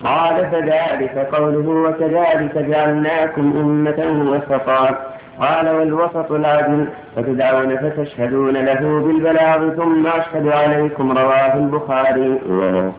قال 0.04 0.48
فذلك 0.52 1.28
قوله 1.36 1.70
وكذلك 1.70 2.58
جعلناكم 2.58 3.54
أمة 3.58 4.30
وسطا. 4.32 4.98
قال 5.40 5.70
والوسط 5.70 6.32
العدل 6.32 6.88
فتدعون 7.16 7.78
فتشهدون 7.78 8.58
له 8.58 8.80
بالبلاغ 9.06 9.70
ثم 9.70 10.08
أشهد 10.08 10.48
عليكم 10.48 11.18
رواه 11.18 11.54
البخاري. 11.54 12.40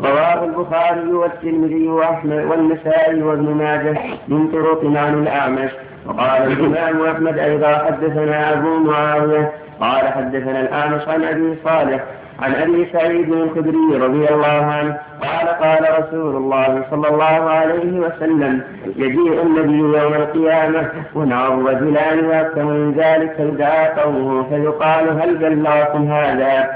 رواه 0.00 0.44
البخاري 0.44 1.12
والترمذي 1.12 1.88
وأحمد 1.88 2.44
والنسائي 2.50 3.22
وابن 3.22 3.54
ماجه 3.54 3.98
من 4.28 4.48
طرق 4.48 4.80
عن 4.84 5.22
الأعمش. 5.22 5.70
وقال 6.06 6.52
الإمام 6.52 7.06
أحمد 7.06 7.38
أيضا 7.38 7.78
حدثنا 7.78 8.52
أبو 8.52 8.76
معاوية 8.76 9.52
قال 9.80 10.08
حدثنا 10.08 10.60
الأعمش 10.60 11.08
عن 11.08 11.24
أبي 11.24 11.54
صالح 11.64 12.04
عن 12.42 12.54
أبي 12.54 12.86
سعيد 12.92 13.32
الخدري 13.32 13.96
رضي 13.96 14.28
الله 14.34 14.46
عنه 14.64 14.98
قال 15.22 15.48
قال 15.48 16.02
رسول 16.02 16.36
الله 16.36 16.84
صلى 16.90 17.08
الله 17.08 17.24
عليه 17.50 18.00
وسلم 18.00 18.60
يجيء 18.96 19.42
النبي 19.42 19.78
يوم 19.98 20.14
القيامة 20.14 20.88
ونعى 21.14 21.48
الرجلان 21.48 22.24
وأكثر 22.26 22.62
من 22.64 22.92
ذلك 22.92 23.32
فيدعى 23.36 23.88
قومه 23.88 24.42
فيقال 24.42 25.22
هل 25.22 25.36
بلغكم 25.38 26.12
هذا؟ 26.12 26.70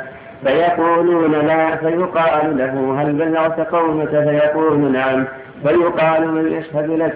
فيقولون 0.45 1.33
لا. 1.33 1.77
فيقال 1.77 2.57
له 2.59 3.03
هل 3.03 3.13
بلغت 3.13 3.61
قومك؟ 3.61 4.09
فيقول 4.09 4.93
نعم. 4.93 5.25
فيقال 5.63 6.29
من 6.35 6.53
يشهد 6.53 6.91
لك؟ 6.91 7.15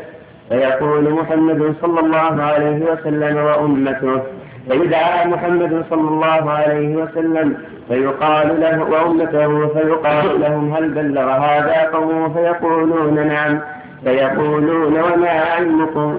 فيقول 0.48 1.10
محمد 1.12 1.74
صلى 1.82 2.00
الله 2.00 2.42
عليه 2.42 2.92
وسلم 2.92 3.36
وأمته 3.36 4.22
فيدعى 4.68 5.26
محمد 5.26 5.84
صلى 5.90 6.08
الله 6.08 6.50
عليه 6.50 6.96
وسلم 6.96 7.56
فيقال 7.88 8.60
له 8.60 8.82
وأمته 8.82 9.66
فيقال 9.68 10.40
لهم 10.40 10.74
هل 10.74 10.88
بلغ 10.90 11.30
هذا 11.30 11.90
قومه 11.92 12.34
فيقولون 12.34 13.26
نعم. 13.26 13.60
فيقولون 14.04 15.00
وما 15.00 15.30
علمكم؟ 15.30 16.18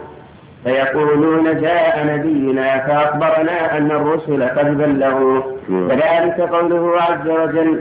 فيقولون 0.64 1.62
جاء 1.62 2.06
نبينا 2.08 2.80
فأخبرنا 2.80 3.78
أن 3.78 3.92
الرسل 3.92 4.44
قد 4.44 4.78
بلغوا 4.78 5.42
كذلك 5.70 6.42
قوله 6.42 7.02
عز 7.02 7.30
وجل 7.30 7.80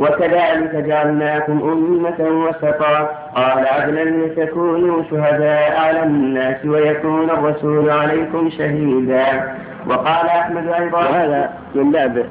وكذلك 0.00 0.74
جعلناكم 0.74 1.52
أمة 1.62 2.28
وسطا. 2.48 2.98
قال 3.36 3.66
عدلا 3.66 4.04
لتكونوا 4.04 5.02
شهداء 5.10 5.76
على 5.80 6.02
الناس 6.02 6.64
ويكون 6.64 7.30
الرسول 7.30 7.90
عليكم 7.90 8.50
شهيدا. 8.50 9.54
وقال 9.86 10.26
أحمد 10.26 10.68
أيضا 10.68 10.98
وهذا 10.98 11.50
من 11.74 11.90
باب 11.90 12.26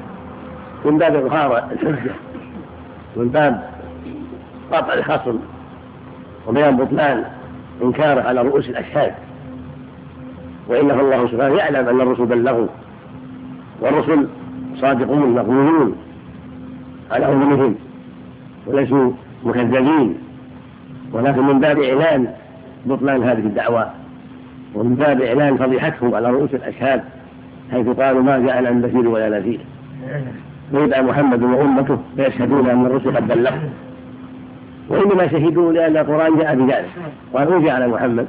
من 0.84 0.98
باب 0.98 1.16
إظهار 1.16 1.58
الحجة 1.72 2.12
من 3.16 3.28
باب 3.28 3.62
قطع 4.72 4.94
الخصم 4.94 5.38
وبيان 6.48 6.76
بطلان 6.76 7.24
إنكاره 7.82 8.20
على 8.22 8.42
رؤوس 8.42 8.68
الأشهاد 8.68 9.12
وإنه 10.68 11.00
الله 11.00 11.26
سبحانه 11.26 11.54
يعلم 11.56 11.88
أن 11.88 12.00
الرسل 12.00 12.26
بلغوا 12.26 12.66
والرسل 13.80 14.28
صادقون 14.80 15.34
مقبولون 15.34 15.96
على 17.10 17.26
أمورهم 17.26 17.74
وليسوا 18.66 19.12
مكذبين. 19.44 20.18
ولكن 21.12 21.40
من 21.42 21.60
باب 21.60 21.80
إعلان 21.80 22.28
بطلان 22.86 23.22
هذه 23.22 23.38
الدعوة 23.38 23.90
ومن 24.74 24.94
باب 24.94 25.22
إعلان 25.22 25.56
فضيحتهم 25.56 26.14
على 26.14 26.30
رؤوس 26.30 26.54
الأشهاد 26.54 27.04
حيث 27.70 27.88
قالوا 27.88 28.22
ما 28.22 28.38
جاءنا 28.38 28.70
من 28.70 28.82
بشير 28.82 29.08
ولا 29.08 29.28
نذير. 29.28 29.60
ويدعى 30.72 31.02
محمد 31.02 31.42
وأمته 31.42 31.98
فيشهدون 32.16 32.70
أن 32.70 32.86
الرسل 32.86 33.16
قد 33.16 33.28
بلغوا. 33.28 33.58
وإنما 34.88 35.28
شهدوا 35.28 35.72
لأن 35.72 35.96
القرآن 35.96 36.38
جاء 36.38 36.54
بذلك. 36.54 36.90
وقال 37.32 37.70
على 37.70 37.88
محمد. 37.88 38.26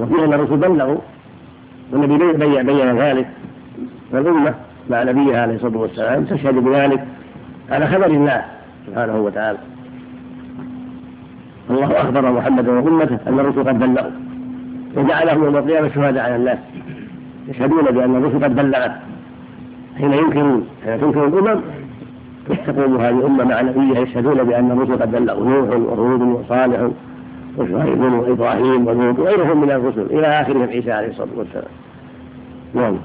وفيه 0.00 0.24
أن 0.24 0.32
الرسل 0.32 0.56
بلغوا. 0.56 0.98
والنبي 1.92 2.32
بين 2.32 2.66
بين 2.66 2.98
ذلك. 2.98 3.26
فالأمة 4.12 4.54
مع 4.90 5.02
نبيها 5.02 5.42
عليه 5.42 5.54
الصلاة 5.54 5.78
والسلام 5.78 6.24
تشهد 6.24 6.54
بذلك. 6.54 7.04
على 7.70 7.86
خبر 7.86 8.06
الله 8.06 8.44
سبحانه 8.86 9.16
وتعالى. 9.16 9.58
الله 11.70 12.00
أخبر 12.00 12.32
محمدا 12.32 12.72
وأمته 12.72 13.18
أن 13.26 13.40
الرسل 13.40 13.68
قد 13.68 13.78
بلغوا. 13.78 14.10
وجعلهم 14.96 15.44
يوم 15.44 15.56
القيامة 15.56 15.88
شهداء 15.88 16.24
على 16.24 16.36
الناس. 16.36 16.58
يشهدون 17.48 17.84
بأن 17.84 18.16
الرسل 18.16 18.44
قد 18.44 18.56
بلغت. 18.56 18.92
حين 19.98 20.12
حين 20.12 20.66
تنكر 21.00 21.26
الأمم 21.26 21.60
تقوم 22.66 22.96
هذه 23.00 23.10
الأمة 23.18 23.44
مع 23.44 23.60
نبيها 23.60 24.00
يشهدون 24.00 24.44
بأن 24.44 24.70
الرسل 24.70 25.02
قد 25.02 25.12
بلغوا 25.12 25.44
نوح 25.50 25.68
وهود 25.98 26.20
وصالح 26.22 26.88
وشعيب 27.58 28.00
وإبراهيم 28.02 28.86
ولوط 28.86 29.18
وغيرهم 29.18 29.60
من 29.60 29.70
الرسل 29.70 30.06
إلى 30.18 30.26
آخرهم 30.26 30.62
عيسى 30.68 30.92
عليه 30.92 31.08
الصلاة 31.08 31.28
والسلام. 31.36 31.64
نعم. 32.74 32.96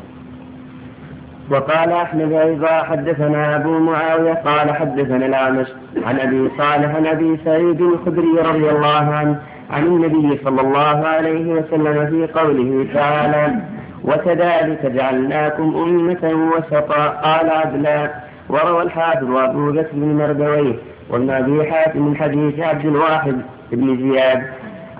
وقال 1.52 1.92
أحمد 1.92 2.32
أيضا 2.32 2.68
حدثنا 2.84 3.56
أبو 3.56 3.80
معاوية 3.80 4.34
قال 4.34 4.74
حدثنا 4.76 5.26
الأعمش 5.26 5.68
عن 6.06 6.20
أبي 6.20 6.50
صالح 6.58 6.96
عن 6.96 7.06
أبي 7.06 7.38
سعيد 7.46 7.82
الخدري 7.82 8.32
رضي 8.46 8.70
الله 8.70 9.14
عنه 9.14 9.40
عن 9.72 9.84
النبي 9.84 10.38
صلى 10.44 10.62
الله 10.62 11.08
عليه 11.08 11.54
وسلم 11.54 12.06
في 12.10 12.40
قوله 12.40 12.88
تعالى 12.94 13.56
وكذلك 14.04 14.86
جعلناكم 14.86 15.76
أمة 15.76 16.52
وسطا 16.54 17.08
قال 17.08 17.50
عدلا 17.50 18.12
وروى 18.50 18.82
الحافظ 18.84 19.36
أبو 19.36 19.72
بكر 19.72 19.90
بن 19.94 20.16
مردويه 20.16 20.76
وابن 21.10 21.30
أبي 21.30 21.72
حاتم 21.72 22.02
من 22.02 22.16
حديث 22.16 22.60
عبد 22.60 22.86
الواحد 22.86 23.42
بن 23.72 23.98
زياد 23.98 24.44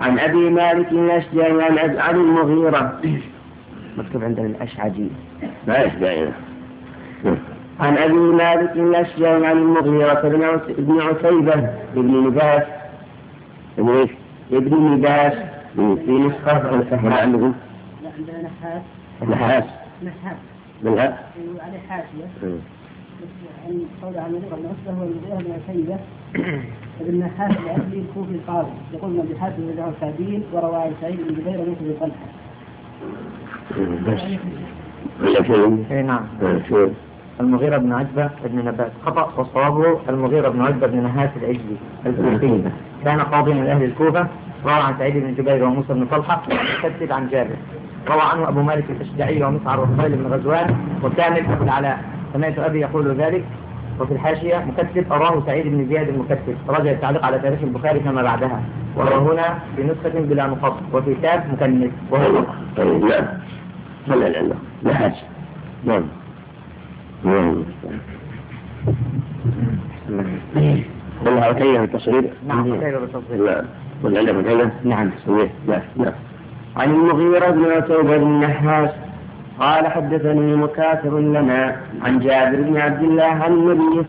عن 0.00 0.18
أبي 0.18 0.50
مالك 0.50 0.92
الأشجعي 0.92 1.62
عن 1.62 1.98
عن 1.98 2.14
المغيرة. 2.14 3.00
مكتوب 3.98 4.24
عندنا 4.24 4.46
الأشعجي 4.46 5.08
ما 5.68 5.78
يشبع 5.78 6.28
عن 7.80 7.98
أبي 7.98 8.14
مالك 8.14 8.72
الأشجعي 8.76 9.46
عن 9.46 9.58
المغيرة 9.58 10.20
بن 10.78 11.00
عتيبة 11.00 11.68
بن 11.94 12.26
نباس. 12.26 12.62
ابن 14.52 14.92
نباس. 14.92 15.32
في 15.76 16.12
نسخة. 16.12 16.84
ما 17.02 17.14
عندكم؟ 17.14 17.54
عندنا 18.18 18.42
نحاس. 18.42 18.82
نحاس. 19.22 19.64
نحاس. 20.04 20.36
بالها؟ 20.82 21.18
وعليه 21.56 21.78
حاشية 21.88 22.26
عن 23.66 23.82
قول 24.02 24.18
عن 24.18 24.32
بن 24.32 24.66
عتبة 24.66 24.98
هو 24.98 25.02
المغيرة 25.02 25.36
بن 25.36 25.52
عتيبة 25.52 25.98
ابن 27.00 27.18
نحاس 27.18 27.50
الأهلي 27.50 28.00
الكوفي 28.00 28.30
القاضي. 28.30 28.70
يقول 28.94 29.10
من 29.10 29.34
بحاتم 29.34 29.56
بن 29.56 29.82
عسادين 29.82 30.42
وروى 30.52 30.76
عن 30.76 30.92
سعيد 31.00 31.16
بن 31.16 31.34
جبير 31.34 31.60
وموسى 31.60 31.80
بن 31.80 31.94
طلحة 32.00 32.26
بس. 34.06 34.22
ولا 35.20 35.42
شيء؟ 35.42 35.86
اي 35.90 36.02
نعم؟ 36.02 36.24
المغيرة 37.40 37.78
بن 37.78 37.92
عتبة 37.92 38.30
بن 38.44 38.64
نبات. 38.64 38.92
خطأ 39.06 39.40
وصوابه 39.40 40.00
المغيرة 40.08 40.48
بن 40.48 40.62
عتبة 40.62 40.86
بن 40.86 41.02
نهاس 41.02 41.30
العجلي 41.36 41.76
الكوفي. 42.06 42.70
كان 43.04 43.20
قاضيا 43.20 43.54
من 43.54 43.66
أهل 43.66 43.84
الكوفة. 43.84 44.26
روى 44.64 44.72
عن 44.72 44.94
سعيد 44.98 45.16
بن 45.16 45.34
جبير 45.34 45.64
وموسى 45.64 45.92
بن 45.94 46.06
طلحة. 46.06 46.42
ومسدد 46.50 47.12
عن 47.12 47.28
جابر. 47.28 47.56
روى 48.08 48.20
عنه 48.22 48.48
أبو 48.48 48.62
مالك 48.62 48.84
الأشجعي 48.90 49.44
ومسعر 49.44 49.80
وفضيل 49.80 50.16
بن 50.16 50.26
غزوان 50.32 50.76
وكامل 51.04 51.46
أبو 51.52 51.64
العلاء 51.64 52.04
سمعت 52.32 52.58
أبي 52.58 52.80
يقول 52.80 53.14
ذلك 53.14 53.44
وفي 54.00 54.12
الحاشية 54.12 54.64
مكتب 54.64 55.12
أراه 55.12 55.42
سعيد 55.46 55.66
بن 55.66 55.88
زياد 55.88 56.08
المكتب 56.08 56.56
رجع 56.68 56.90
التعليق 56.90 57.24
على 57.24 57.38
تاريخ 57.38 57.58
البخاري 57.62 58.00
كما 58.00 58.22
بعدها 58.22 58.62
وهو 58.96 59.30
هنا 59.32 59.58
بنسخة 59.76 60.20
بلا 60.20 60.46
نقط 60.46 60.76
وفي 60.92 61.14
كتاب 61.14 61.44
مكنس 61.52 61.90
وهو. 62.10 62.44
طيب 62.76 63.04
نعم. 63.04 63.26
صلى 64.08 64.26
اللي 64.26 64.38
عنده 64.38 64.54
نحاس 64.82 65.12
نعم. 65.84 66.02
نعم. 67.24 67.64
والله 71.26 71.44
عتيبة 71.44 71.84
التصوير؟ 71.84 72.30
نعم 72.46 72.70
بالتصديق 72.70 73.44
لا 73.44 73.64
ولا 74.02 74.18
عندك 74.18 74.34
عتيبة؟ 74.34 74.70
نعم. 74.84 75.10
سويه 75.26 75.50
لا 75.68 75.82
لا 75.96 76.12
عن 76.76 76.90
المغيرة 76.90 77.50
بن 77.50 77.64
عتيبة 77.64 78.02
بن 78.02 78.22
النحاس 78.22 78.90
قال 79.60 79.86
حدثني 79.86 80.56
مكاتب 80.56 81.14
لنا 81.14 81.76
عن 82.02 82.18
جابر 82.18 82.56
بن 82.62 82.76
عبد 82.76 83.02
الله 83.02 83.24
عن 83.24 83.52
النبي 83.52 84.06